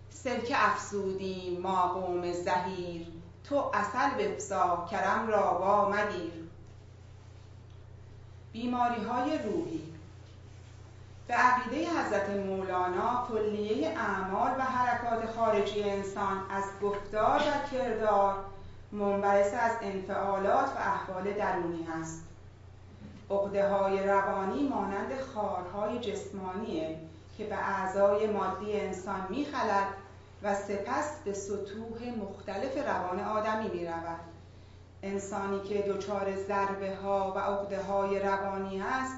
سرکه 0.09 0.65
افسودیم 0.65 1.61
ما 1.61 1.87
قوم 1.87 2.31
زهیر. 2.31 3.07
تو 3.49 3.71
اصل 3.73 4.09
بفزا 4.19 4.87
کرم 4.91 5.27
را 5.27 5.59
وا 5.59 5.89
مگیر. 5.89 6.33
بیماری 8.53 9.03
های 9.03 9.37
روحی. 9.37 9.83
به 11.27 11.33
عقیده 11.33 11.89
حضرت 11.89 12.29
مولانا 12.29 13.27
کلیه 13.29 13.89
اعمال 13.89 14.51
و 14.57 14.61
حرکات 14.61 15.31
خارجی 15.35 15.83
انسان 15.83 16.37
از 16.49 16.63
گفتار 16.81 17.39
و 17.39 17.69
کردار 17.71 18.35
منبعث 18.91 19.53
از 19.53 19.71
انفعالات 19.81 20.67
و 20.67 20.77
احوال 20.77 21.33
درونی 21.33 21.87
است. 22.01 22.23
عقده 23.31 23.69
های 23.69 24.07
روانی 24.07 24.67
مانند 24.67 25.21
خارهای 25.35 25.99
جسمانیه 25.99 26.99
که 27.37 27.45
به 27.45 27.55
اعضای 27.55 28.27
مادی 28.27 28.79
انسان 28.79 29.27
میخلد 29.29 29.87
و 30.45 30.55
سپس 30.55 31.21
به 31.25 31.33
سطوح 31.33 32.09
مختلف 32.17 32.87
روان 32.87 33.19
آدمی 33.19 33.69
می 33.69 33.85
رود. 33.85 34.19
انسانی 35.03 35.59
که 35.59 35.81
دچار 35.81 36.35
ضربه 36.35 36.95
ها 36.95 37.33
و 37.35 37.39
عقده 37.39 37.81
های 37.81 38.19
روانی 38.19 38.81
است 38.81 39.15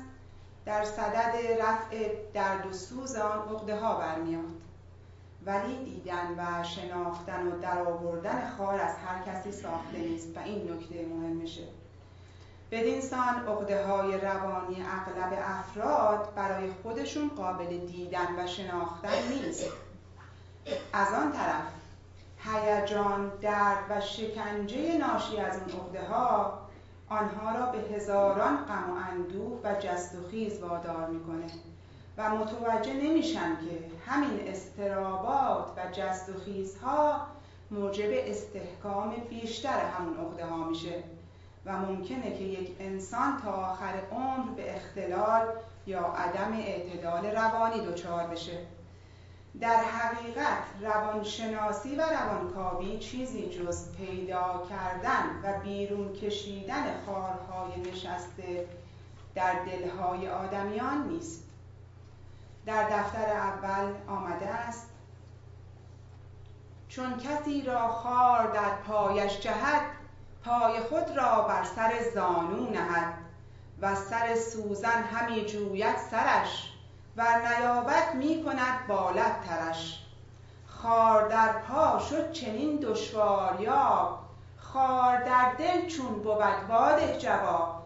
در 0.66 0.84
صدد 0.84 1.36
رفع 1.62 2.10
درد 2.34 2.66
و 2.66 2.74
سوز 2.74 3.16
آن 3.16 3.40
عقده 3.40 3.80
ها 3.80 3.95
برمیاد 3.95 4.44
ولی 5.45 5.86
دیدن 5.86 6.36
و 6.38 6.64
شناختن 6.64 7.48
و 7.48 7.60
درآوردن 7.60 8.49
خار 8.58 8.80
از 8.80 8.95
هر 8.95 9.24
کسی 9.24 9.52
ساخته 9.52 9.98
نیست 9.98 10.38
و 10.38 10.40
این 10.40 10.72
نکته 10.72 11.06
مهمشه 11.06 11.64
بدین 12.72 13.02
سان 13.02 13.48
عقده 13.48 13.86
های 13.86 14.18
روانی 14.18 14.86
اغلب 14.86 15.40
افراد 15.44 16.34
برای 16.36 16.72
خودشون 16.84 17.32
قابل 17.38 17.78
دیدن 17.78 18.28
و 18.38 18.48
شناختن 18.48 19.28
نیست. 19.30 19.72
از 20.94 21.14
آن 21.14 21.31
طرف 21.31 21.64
هیجان 22.38 23.31
درد 23.41 23.84
و 23.89 24.02
شکنجه 24.02 24.98
ناشی 24.98 25.38
از 25.38 25.60
اون 25.60 25.80
عقده 25.80 26.07
ها 26.07 26.60
آنها 27.10 27.60
را 27.60 27.65
به 27.65 27.77
هزاران 27.77 28.57
غم 28.57 28.91
و 28.91 29.11
اندوه 29.11 29.60
و 29.64 29.76
جست 29.80 30.15
و 30.15 30.30
خیز 30.31 30.60
وادار 30.60 31.07
می‌کنه 31.07 31.45
و 32.18 32.30
متوجه 32.30 32.94
نمیشن 32.94 33.56
که 33.56 34.11
همین 34.11 34.48
استرابات 34.48 35.68
و 35.77 35.81
جست 35.91 36.30
و 36.30 36.39
خیزها 36.39 37.27
موجب 37.72 38.10
استحکام 38.11 39.15
بیشتر 39.30 39.80
همون 39.80 40.18
عقده 40.18 40.45
ها 40.45 40.57
میشه 40.57 41.03
و 41.65 41.77
ممکنه 41.77 42.38
که 42.38 42.44
یک 42.44 42.76
انسان 42.80 43.41
تا 43.44 43.52
آخر 43.52 43.94
عمر 44.11 44.52
به 44.56 44.76
اختلال 44.76 45.48
یا 45.88 46.02
عدم 46.02 46.53
اعتدال 46.53 47.26
روانی 47.26 47.85
دچار 47.85 48.27
بشه. 48.27 48.57
در 49.61 49.84
حقیقت 49.84 50.63
روانشناسی 50.81 51.95
و 51.95 52.01
روانکاوی 52.01 52.99
چیزی 52.99 53.49
جز 53.49 53.95
پیدا 53.95 54.67
کردن 54.69 55.23
و 55.43 55.59
بیرون 55.59 56.13
کشیدن 56.13 56.84
خارهای 57.05 57.81
نشسته 57.81 58.67
در 59.35 59.53
دلهای 59.65 60.29
آدمیان 60.29 61.07
نیست. 61.07 61.43
در 62.65 62.89
دفتر 62.89 63.31
اول 63.31 63.93
آمده 64.07 64.47
است. 64.47 64.89
چون 66.89 67.17
کسی 67.17 67.61
را 67.61 67.88
خار 67.88 68.51
در 68.51 68.75
پایش 68.88 69.39
جهد 69.39 69.81
پای 70.45 70.79
خود 70.79 71.17
را 71.17 71.41
بر 71.41 71.63
سر 71.63 71.93
زانو 72.13 72.69
نهد 72.69 73.13
و 73.81 73.95
سر 73.95 74.35
سوزن 74.35 75.03
همی 75.03 75.45
جوید 75.45 75.97
سرش. 75.97 76.77
و 77.18 77.23
نیابت 77.39 78.15
می 78.15 78.44
کند 78.44 78.88
بالت 78.88 79.41
ترش. 79.41 80.03
خار 80.68 81.27
در 81.27 81.53
پا 81.53 81.99
شد 81.99 82.31
چنین 82.31 82.77
دشواریاب 82.77 84.19
خار 84.57 85.23
در 85.23 85.53
دل 85.57 85.88
چون 85.88 86.15
بود 86.15 86.69
واده 86.69 87.18
جواب. 87.18 87.84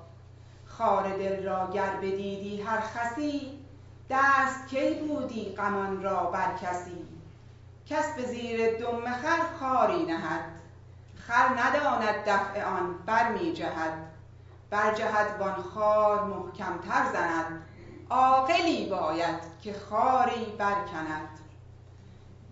خار 0.66 1.18
دل 1.18 1.44
را 1.44 1.70
گر 1.74 1.95
بدیدی 1.95 2.62
هر 2.62 2.80
خسی 2.80 3.60
دست 4.10 4.68
کی 4.68 4.94
بودی 4.94 5.56
غمان 5.56 6.03
را 6.03 6.24
بر 6.24 6.53
کسی. 6.62 7.08
کس 7.86 8.16
به 8.16 8.26
زیر 8.26 8.80
دم 8.80 9.06
خر 9.06 9.41
خاری 9.60 10.06
نهد. 10.06 10.45
خر 11.16 11.48
نداند 11.48 12.26
دفع 12.26 12.64
آن 12.64 12.98
بر 13.06 13.32
می 13.32 13.53
جهد 13.53 13.94
بر 14.70 14.94
جهد 14.94 15.40
وان 15.40 15.64
خار 15.74 16.24
محکمتر 16.24 17.12
زند. 17.14 17.62
عاقلی 18.12 18.90
باید 18.90 19.36
که 19.62 19.74
خاری 19.74 20.46
برکند. 20.58 21.30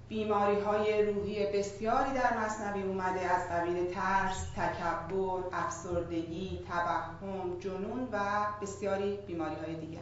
بیماری 0.09 0.59
های 0.59 1.05
روحی 1.05 1.45
بسیاری 1.45 2.11
در 2.13 2.37
مصنوی 2.37 2.83
اومده 2.83 3.19
از 3.19 3.49
قبیل 3.49 3.93
ترس، 3.93 4.45
تکبر، 4.55 5.39
افسردگی، 5.53 6.65
توهم، 6.67 7.59
جنون 7.59 8.07
و 8.11 8.19
بسیاری 8.61 9.17
بیماری 9.27 9.55
های 9.55 9.75
دیگر. 9.75 9.99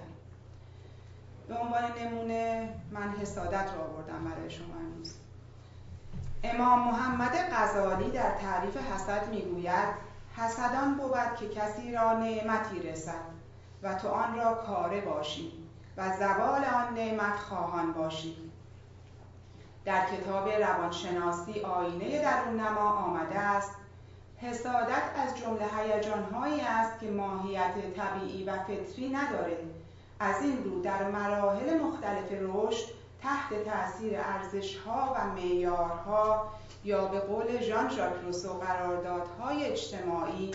به 1.48 1.56
عنوان 1.56 1.84
نمونه 2.02 2.70
من 2.92 3.10
حسادت 3.22 3.70
را 3.76 3.84
آوردم 3.84 4.24
برای 4.24 4.50
شما 4.50 4.76
امروز. 4.76 5.14
امام 6.44 6.80
محمد 6.80 7.36
غزالی 7.52 8.12
در 8.12 8.38
تعریف 8.42 8.78
حسد 8.78 9.30
می‌گوید 9.30 9.90
حسدان 10.38 10.98
بود 10.98 11.36
که 11.40 11.50
کسی 11.50 11.92
را 11.92 12.14
نعمتی 12.14 12.80
رسد. 12.80 13.37
و 13.84 13.94
تو 13.94 14.08
آن 14.08 14.36
را 14.36 14.54
کاره 14.54 15.02
باشی 15.02 15.52
و 15.98 16.18
زوال 16.18 16.66
آن 16.66 16.94
نعمت 16.94 17.36
خواهان 17.36 17.94
باشی. 17.94 18.38
در 19.86 20.06
کتاب 20.06 20.50
روانشناسی 20.50 21.62
آینه 21.62 22.22
درون 22.22 22.60
نما 22.60 22.90
آمده 22.90 23.40
است 23.40 23.72
حسادت 24.38 25.04
از 25.16 25.38
جمله 25.38 25.66
هیجانهایی 25.78 26.62
است 26.62 27.00
که 27.00 27.12
ماهیت 27.12 27.74
طبیعی 27.96 28.44
و 28.44 28.58
فطری 28.58 29.10
نداره. 29.10 29.58
از 30.20 30.42
این 30.42 30.64
رو 30.64 30.82
در 30.82 31.12
مراحل 31.12 31.80
مختلف 31.80 32.32
رشد 32.32 32.86
تحت 33.22 33.64
تاثیر 33.64 34.20
ارزشها 34.20 35.16
و 35.16 35.28
معیارها 35.28 36.52
یا 36.84 37.06
به 37.06 37.20
قول 37.20 37.62
ژان 37.62 37.90
ژاک 37.90 38.14
روسو 38.26 38.54
قراردادهای 38.54 39.66
اجتماعی 39.66 40.52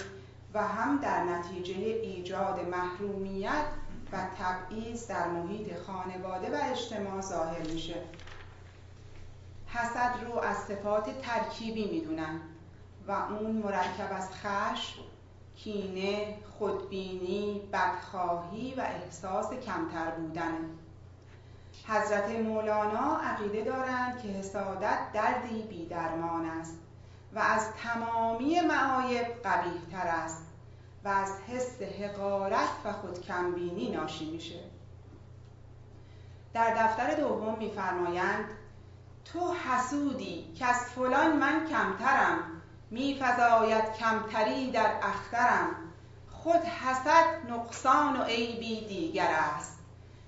و 0.54 0.66
هم 0.66 0.98
در 0.98 1.24
نتیجه 1.24 1.74
ایجاد 1.74 2.60
محرومیت 2.68 3.64
و 4.12 4.18
تبعیض 4.38 5.06
در 5.06 5.28
محیط 5.28 5.78
خانواده 5.86 6.50
و 6.50 6.60
اجتماع 6.70 7.20
ظاهر 7.20 7.68
میشه. 7.72 8.02
حسد 9.66 10.14
رو 10.24 10.38
از 10.38 10.56
صفات 10.56 11.20
ترکیبی 11.20 11.90
می‌دونن 11.90 12.40
و 13.08 13.12
اون 13.12 13.52
مرکب 13.56 14.08
از 14.16 14.28
خشم، 14.32 15.02
کینه، 15.56 16.36
خودبینی، 16.58 17.60
بدخواهی 17.72 18.74
و 18.74 18.80
احساس 18.80 19.52
کمتر 19.52 20.10
بودن 20.10 20.58
حضرت 21.86 22.30
مولانا 22.30 23.16
عقیده 23.16 23.64
دارند 23.64 24.22
که 24.22 24.28
حسادت 24.28 24.98
دردی 25.14 25.62
بیدرمان 25.62 26.46
است. 26.46 26.78
و 27.34 27.38
از 27.38 27.66
تمامی 27.82 28.60
معایب 28.60 29.26
قبیه 29.44 29.80
تر 29.92 30.06
است 30.06 30.46
و 31.04 31.08
از 31.08 31.32
حس 31.48 31.82
حقارت 31.82 32.68
و 32.84 32.92
خودکمبینی 32.92 33.90
ناشی 33.90 34.30
میشه. 34.30 34.60
در 36.54 36.74
دفتر 36.74 37.14
دوم 37.14 37.58
میفرمایند 37.58 38.44
تو 39.24 39.54
حسودی 39.54 40.52
که 40.58 40.66
از 40.66 40.76
فلان 40.76 41.36
من 41.36 41.66
کمترم 41.66 42.38
میفزاید 42.90 43.92
کمتری 43.92 44.70
در 44.70 44.92
اخترم. 45.02 45.68
خود 46.30 46.60
حسد 46.60 47.50
نقصان 47.50 48.20
و 48.20 48.22
عیبی 48.22 48.86
دیگر 48.86 49.30
است 49.56 49.78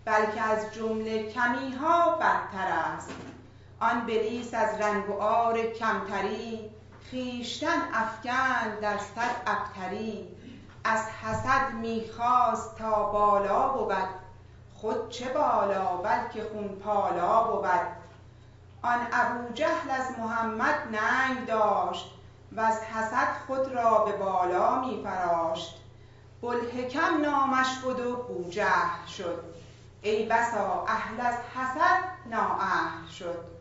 بلکه 0.05 0.41
از 0.43 0.75
جمله 0.75 1.33
کمی 1.33 1.75
ها 1.75 2.17
بدتر 2.17 2.73
است. 2.73 3.11
آن 3.81 4.07
بلیس 4.07 4.55
از 4.55 4.81
رنگ 4.81 5.11
و 5.11 5.13
آر 5.13 5.63
کمتری 5.63 6.71
خیشتن 7.15 7.89
افکن 7.93 8.81
در 8.83 8.99
صد 8.99 9.37
ابتری 9.47 10.29
از 10.85 11.01
حسد 11.09 11.75
می‌خواست 11.75 12.79
تا 12.79 13.03
بالا 13.03 13.69
بود. 13.69 14.09
خود 14.75 15.09
چه 15.11 15.29
بالا 15.29 15.97
بلکه 15.97 16.45
خون 16.53 16.69
پالا 16.69 17.45
بود. 17.45 17.81
آن 18.83 19.07
ابو 19.13 19.53
جهل 19.55 19.91
از 19.91 20.19
محمد 20.19 20.75
ننگ 20.93 21.47
داشت 21.47 22.15
و 22.53 22.61
از 22.61 22.81
حسد 22.83 23.29
خود 23.47 23.73
را 23.73 23.99
به 23.99 24.13
بالا 24.13 24.81
میفراشت. 24.81 25.81
بلحکم 26.43 27.21
نامش 27.21 27.79
بود 27.83 28.01
و 28.01 28.17
بوجهل 28.17 29.07
شد. 29.17 29.45
ای 30.03 30.27
بسا 30.27 30.85
اهل 30.89 31.21
از 31.21 31.35
حسد 31.35 32.05
نااهل 32.31 33.09
شد. 33.19 33.54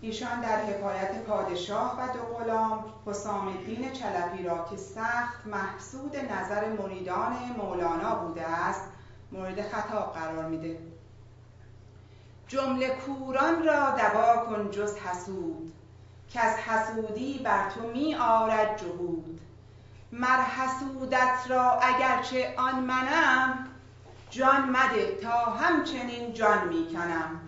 ایشان 0.00 0.40
در 0.40 0.64
حکایت 0.64 1.24
پادشاه 1.24 1.98
و 2.00 2.12
دو 2.12 2.22
غلام 2.22 2.84
حسام 3.06 3.48
الدین 3.48 3.92
چلپی 3.92 4.42
را 4.42 4.66
که 4.70 4.76
سخت 4.76 5.46
محسود 5.46 6.16
نظر 6.16 6.68
مریدان 6.68 7.36
مولانا 7.56 8.14
بوده 8.14 8.48
است 8.48 8.82
مورد 9.32 9.62
خطاب 9.62 10.12
قرار 10.14 10.44
میده. 10.44 10.78
جمله 12.48 12.88
کوران 12.88 13.64
را 13.64 13.90
دوا 13.90 14.36
کن 14.46 14.70
جز 14.70 14.96
حسود 14.96 15.72
که 16.28 16.40
از 16.40 16.56
حسودی 16.56 17.40
بر 17.44 17.70
تو 17.70 17.80
می 17.80 18.14
آرد 18.14 18.76
جهود. 18.76 19.40
مر 20.12 20.42
حسودت 20.42 21.38
را 21.48 21.72
اگرچه 21.72 22.54
آن 22.58 22.80
منم 22.80 23.66
جان 24.30 24.70
مده 24.70 25.18
تا 25.22 25.44
همچنین 25.44 26.32
جان 26.32 26.68
می‌کنم. 26.68 27.40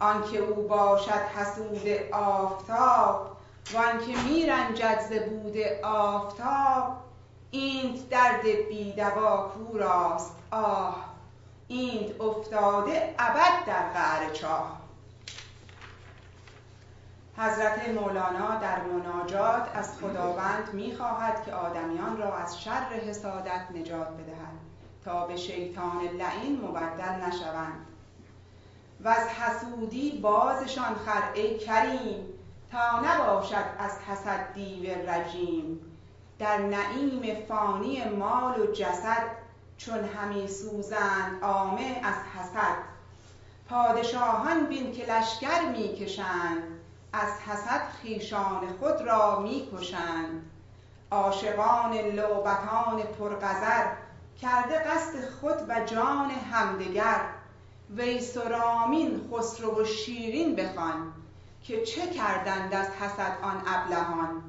آنکه 0.00 0.38
او 0.38 0.68
باشد 0.68 1.10
حسود 1.36 1.88
آفتاب 2.12 3.36
وانکه 3.72 4.22
میرنجد 4.28 5.00
ز 5.00 5.12
بود 5.12 5.56
آفتاب 5.82 6.96
اینت 7.50 8.08
درد 8.08 8.42
بیدوا 8.68 9.48
کوراست 9.48 10.36
آه 10.50 11.04
اینت 11.68 12.20
افتاده 12.20 13.14
ابد 13.18 13.66
در 13.66 13.92
قعر 13.92 14.30
چاه. 14.30 14.80
حضرت 17.36 17.88
مولانا 17.88 18.58
در 18.58 18.80
مناجات 18.82 19.68
از 19.74 19.98
خداوند 19.98 20.70
می‌خواهد 20.72 21.44
که 21.44 21.52
آدمیان 21.52 22.16
را 22.18 22.36
از 22.36 22.62
شر 22.62 22.88
حسادت 23.08 23.66
نجات 23.74 24.08
بدهد 24.08 24.58
تا 25.04 25.26
به 25.26 25.36
شیطان 25.36 26.00
لعین 26.02 26.60
مبدل 26.60 27.24
نشوند. 27.26 27.86
و 29.04 29.08
از 29.08 29.26
حسودی 29.28 30.18
بازشان 30.22 30.94
خر 30.94 31.22
ای 31.34 31.58
کریم 31.58 32.24
تا 32.72 33.00
نباشد 33.00 33.64
از 33.78 33.90
حسد 34.08 34.52
دیو 34.54 35.10
رجیم. 35.10 35.80
در 36.38 36.58
نعیم 36.58 37.46
فانی 37.48 38.04
مال 38.04 38.60
و 38.60 38.72
جسد 38.72 39.26
چون 39.76 40.04
همی 40.04 40.48
سوزند 40.48 41.42
عامه 41.42 42.00
از 42.02 42.14
حسد. 42.14 42.76
پادشاهان 43.68 44.66
بین 44.66 44.92
که 44.92 45.06
لشکر 45.12 45.68
می‌کشند 45.68 46.62
از 47.12 47.30
حسد 47.48 47.88
خیشان 48.02 48.68
خود 48.80 49.00
را 49.00 49.40
می‌کشند 49.40 50.50
عاشقان 51.10 51.92
لعبتان 51.92 53.02
پرغزر 53.02 53.86
کرده 54.42 54.78
قصد 54.78 55.30
خود 55.40 55.68
و 55.68 55.84
جان 55.84 56.30
همدگر. 56.30 57.20
ویس 57.96 58.36
و 58.36 58.40
رامین 58.40 59.30
خسرو 59.30 59.82
و 59.82 59.84
شیرین 59.84 60.56
بخوان 60.56 61.12
که 61.62 61.82
چه 61.82 62.06
کردند 62.06 62.74
از 62.74 62.86
حسد 62.86 63.38
آن 63.42 63.62
ابلهان. 63.66 64.42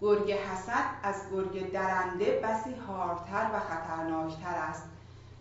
گرگ 0.00 0.32
حسد 0.32 0.84
از 1.02 1.16
گرگ 1.32 1.72
درنده 1.72 2.40
بسی 2.44 2.74
هارتر 2.74 3.50
و 3.54 3.60
خطرناکتر 3.60 4.54
است 4.54 4.82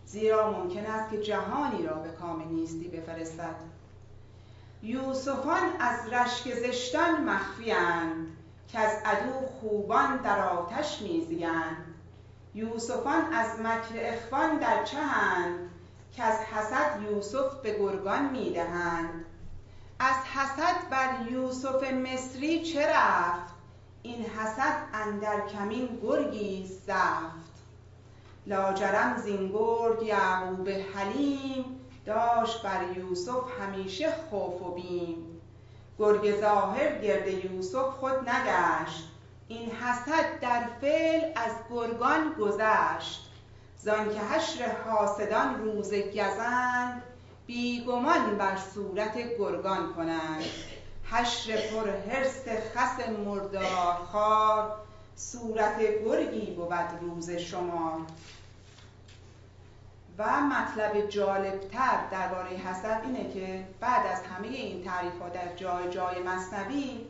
زیرا 0.06 0.52
ممکن 0.52 0.86
است 0.86 1.12
که 1.12 1.22
جهانی 1.22 1.84
را 1.84 1.94
به 1.94 2.10
کام 2.10 2.48
نیستی 2.50 2.88
بفرستد. 2.88 3.56
یوسفان 4.84 5.64
از 5.80 6.14
رشک 6.14 6.54
زشتان 6.54 7.24
مخفیاند 7.24 8.28
که 8.68 8.80
از 8.80 8.98
عدو 9.06 9.48
خوبان 9.60 10.18
در 10.18 10.48
آتش 10.48 11.02
میزیند 11.02 11.78
یوسفان 12.56 13.34
از 13.34 13.60
مکر 13.60 13.96
اخوان 13.96 14.58
در 14.58 14.84
چهند 14.84 15.70
که 16.16 16.24
از 16.24 16.40
حسد 16.40 17.02
یوسف 17.02 17.56
به 17.64 17.80
گرگان 17.80 18.30
می‌دهند. 18.30 19.26
از 20.00 20.16
حسد 20.16 20.90
بر 20.90 21.32
یوسف 21.32 21.94
مصری 21.94 22.64
چه 22.64 22.88
رفت؟ 22.88 23.54
این 24.04 24.26
حسد 24.26 24.76
اندر 24.94 25.48
کمین 25.48 26.00
گرگی 26.04 26.66
زفت 26.66 27.54
لاجرم 28.48 29.18
زین 29.18 29.52
گرگ 29.52 30.04
یعقوب 30.04 30.70
حلیم 30.70 31.66
داشت 32.06 32.64
بر 32.64 32.98
یوسف 32.98 33.44
همیشه 33.62 34.14
خوف 34.30 34.62
و 34.62 34.72
بیم. 34.72 35.42
گرگ 36.00 36.40
ظاهر 36.40 37.02
گرد 37.02 37.28
یوسف 37.28 37.90
خود 37.90 38.30
نگشت. 38.30 39.10
این 39.48 39.72
حسد 39.72 40.40
در 40.42 40.64
فعل 40.82 41.32
از 41.36 41.52
گرگان 41.70 42.34
گذشت. 42.40 43.33
زان 43.84 44.14
که 44.14 44.20
حشر 44.20 44.72
حاسدان 44.86 45.64
روز 45.64 45.94
گزند 45.94 47.04
بیگمان 47.48 48.38
بر 48.38 48.56
صورت 48.74 49.18
گرگان 49.38 49.94
کنند 49.94 50.44
حشر 51.12 51.58
پر 51.58 51.90
حرس 51.90 52.48
خس 52.48 53.10
مردار 53.10 54.78
صورت 55.16 55.80
گرگی 55.80 56.52
بود 56.52 57.00
روز 57.02 57.32
شما 57.32 58.02
و 60.18 60.42
مطلب 60.42 61.10
جالبتر 61.10 62.08
درباره 62.12 62.50
حسد 62.50 63.02
اینه 63.06 63.34
که 63.34 63.68
بعد 63.80 64.06
از 64.06 64.22
همه 64.24 64.48
این 64.48 64.84
تعریف 64.84 65.22
ها 65.22 65.30
در 65.30 65.56
جای 65.56 65.90
جای 65.90 66.24
مصنوی 66.24 67.06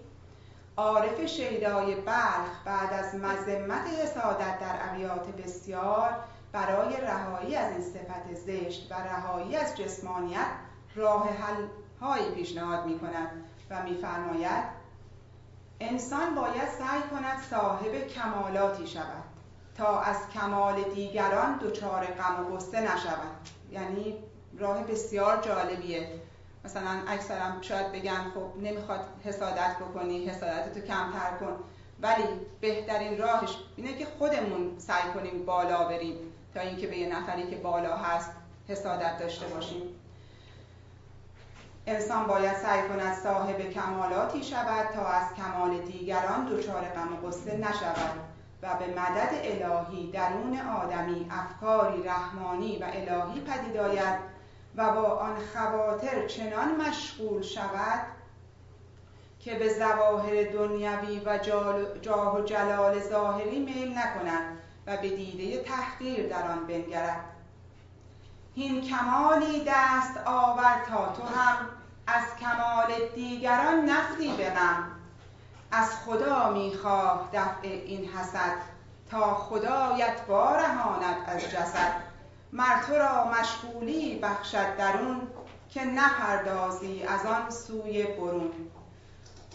عارف 0.78 1.26
شیدای 1.26 1.96
بلخ 1.96 2.64
بعد 2.66 2.94
از 2.94 3.16
مذمت 3.16 3.88
حسادت 3.88 4.60
در 4.60 4.76
ابیات 4.90 5.28
بسیار 5.28 6.14
برای 6.54 6.98
رهایی 6.98 7.56
از 7.56 7.72
این 7.72 7.82
صفت 7.82 8.34
زشت 8.34 8.92
و 8.92 8.94
رهایی 8.94 9.56
از 9.56 9.78
جسمانیت 9.78 10.48
راه 10.96 11.30
حل 11.30 11.68
هایی 12.02 12.32
پیشنهاد 12.32 12.86
می 12.86 13.00
کند 13.00 13.46
و 13.70 13.84
میفرماید 13.84 14.64
انسان 15.80 16.36
باید 16.36 16.70
سعی 16.80 17.02
کند 17.12 17.42
صاحب 17.50 18.08
کمالاتی 18.08 18.88
شود 18.88 19.24
تا 19.78 20.02
از 20.02 20.18
کمال 20.34 20.84
دیگران 20.84 21.58
دچار 21.58 22.06
غم 22.06 22.46
و 22.46 22.56
غصه 22.56 22.82
نشود. 22.82 23.50
یعنی 23.72 24.16
راه 24.60 24.84
بسیار 24.84 25.42
جالبیه. 25.42 26.22
مثلا 26.66 27.02
اکثرا 27.08 27.62
شاید 27.62 27.92
بگن 27.92 28.32
خب 28.34 28.62
نمی‌خواد 28.62 29.06
حسادت 29.24 29.76
بکنی 29.80 30.26
حسادتتو 30.26 30.80
کمتر 30.80 31.38
کن. 31.40 31.60
ولی 32.02 32.24
بهترین 32.62 33.18
راهش 33.18 33.58
اینه 33.76 33.98
که 33.98 34.06
خودمون 34.06 34.80
سعی 34.80 35.12
کنیم 35.14 35.46
بالا 35.46 35.84
بریم. 35.84 36.33
تا 36.54 36.60
اینکه 36.60 36.88
به 36.88 36.98
یه 36.98 37.16
نفری 37.16 37.50
که 37.50 37.56
بالا 37.56 37.98
هست 37.98 38.32
حسادت 38.68 39.20
داشته 39.20 39.46
باشیم. 39.46 39.82
انسان 41.88 42.28
باید 42.28 42.58
سعی 42.58 42.82
کند 42.82 43.14
صاحب 43.14 43.62
کمالاتی 43.62 44.44
شود 44.44 44.90
تا 44.96 45.08
از 45.08 45.34
کمال 45.34 45.78
دیگران 45.78 46.46
دچار 46.46 46.82
غم 46.82 47.14
و 47.14 47.28
غصه 47.28 47.58
نشود 47.58 48.20
و 48.62 48.68
به 48.80 48.88
مدد 48.88 49.30
الهی 49.34 50.12
درون 50.12 50.60
آدمی 50.60 51.28
افکاری 51.32 52.04
رحمانی 52.04 52.78
و 52.78 52.84
الهی 52.84 53.42
پدید 53.42 53.78
آید 53.78 54.20
و 54.76 54.92
با 54.94 55.02
آن 55.02 55.36
خواطر 55.54 56.28
چنان 56.28 56.76
مشغول 56.76 57.42
شود 57.42 58.00
که 59.40 59.56
به 59.56 59.74
ظواهر 59.74 60.44
دنیوی 60.44 61.22
و 61.26 61.38
جاه 62.02 62.38
و 62.38 62.42
جلال 62.42 63.00
ظاهری 63.00 63.60
میل 63.60 63.98
نکند. 63.98 64.63
و 64.88 64.98
به 64.98 65.10
دیده 65.10 65.64
تحقیر 65.64 66.30
در 66.30 66.48
آن 66.52 66.68
بنگرد. 66.68 67.24
هین 68.56 68.82
کمالی 68.82 69.64
دست 69.68 70.18
آور 70.26 70.86
تا 70.90 71.14
تو 71.14 71.24
هم 71.24 71.70
از 72.08 72.24
کمال 72.40 73.10
دیگران 73.16 73.86
نفتی 73.90 74.34
به 74.38 74.52
از 75.72 75.90
خدا 76.06 76.50
می‌خواه 76.50 77.30
دفع 77.34 77.68
این 77.68 78.10
حسد 78.10 78.58
تا 79.12 79.36
خدایت 79.36 80.26
بارهاند 80.28 81.16
از 81.26 81.42
جسد. 81.42 81.94
مر 82.54 82.82
تو 82.88 82.94
را 82.96 83.32
مشغولی 83.32 84.20
بخشد 84.20 84.76
درون 84.78 85.22
که 85.70 85.86
نپردازی 85.86 87.04
از 87.04 87.26
آن 87.26 87.50
سوی 87.50 88.04
برون. 88.04 88.52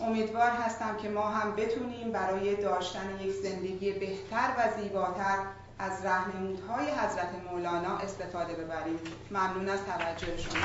امیدوار 0.01 0.51
هستم 0.51 0.97
که 1.03 1.09
ما 1.09 1.29
هم 1.29 1.57
بتونیم 1.57 2.13
برای 2.13 2.57
داشتن 2.57 3.21
یک 3.21 3.35
زندگی 3.35 3.93
بهتر 3.93 4.49
و 4.59 4.83
زیباتر 4.83 5.39
از 5.79 6.05
رهنمودهای 6.05 6.87
حضرت 6.91 7.31
مولانا 7.51 7.99
استفاده 7.99 8.53
ببریم. 8.53 8.99
ممنون 9.31 9.69
از 9.69 9.81
توجه 9.85 10.37
شما. 10.37 10.61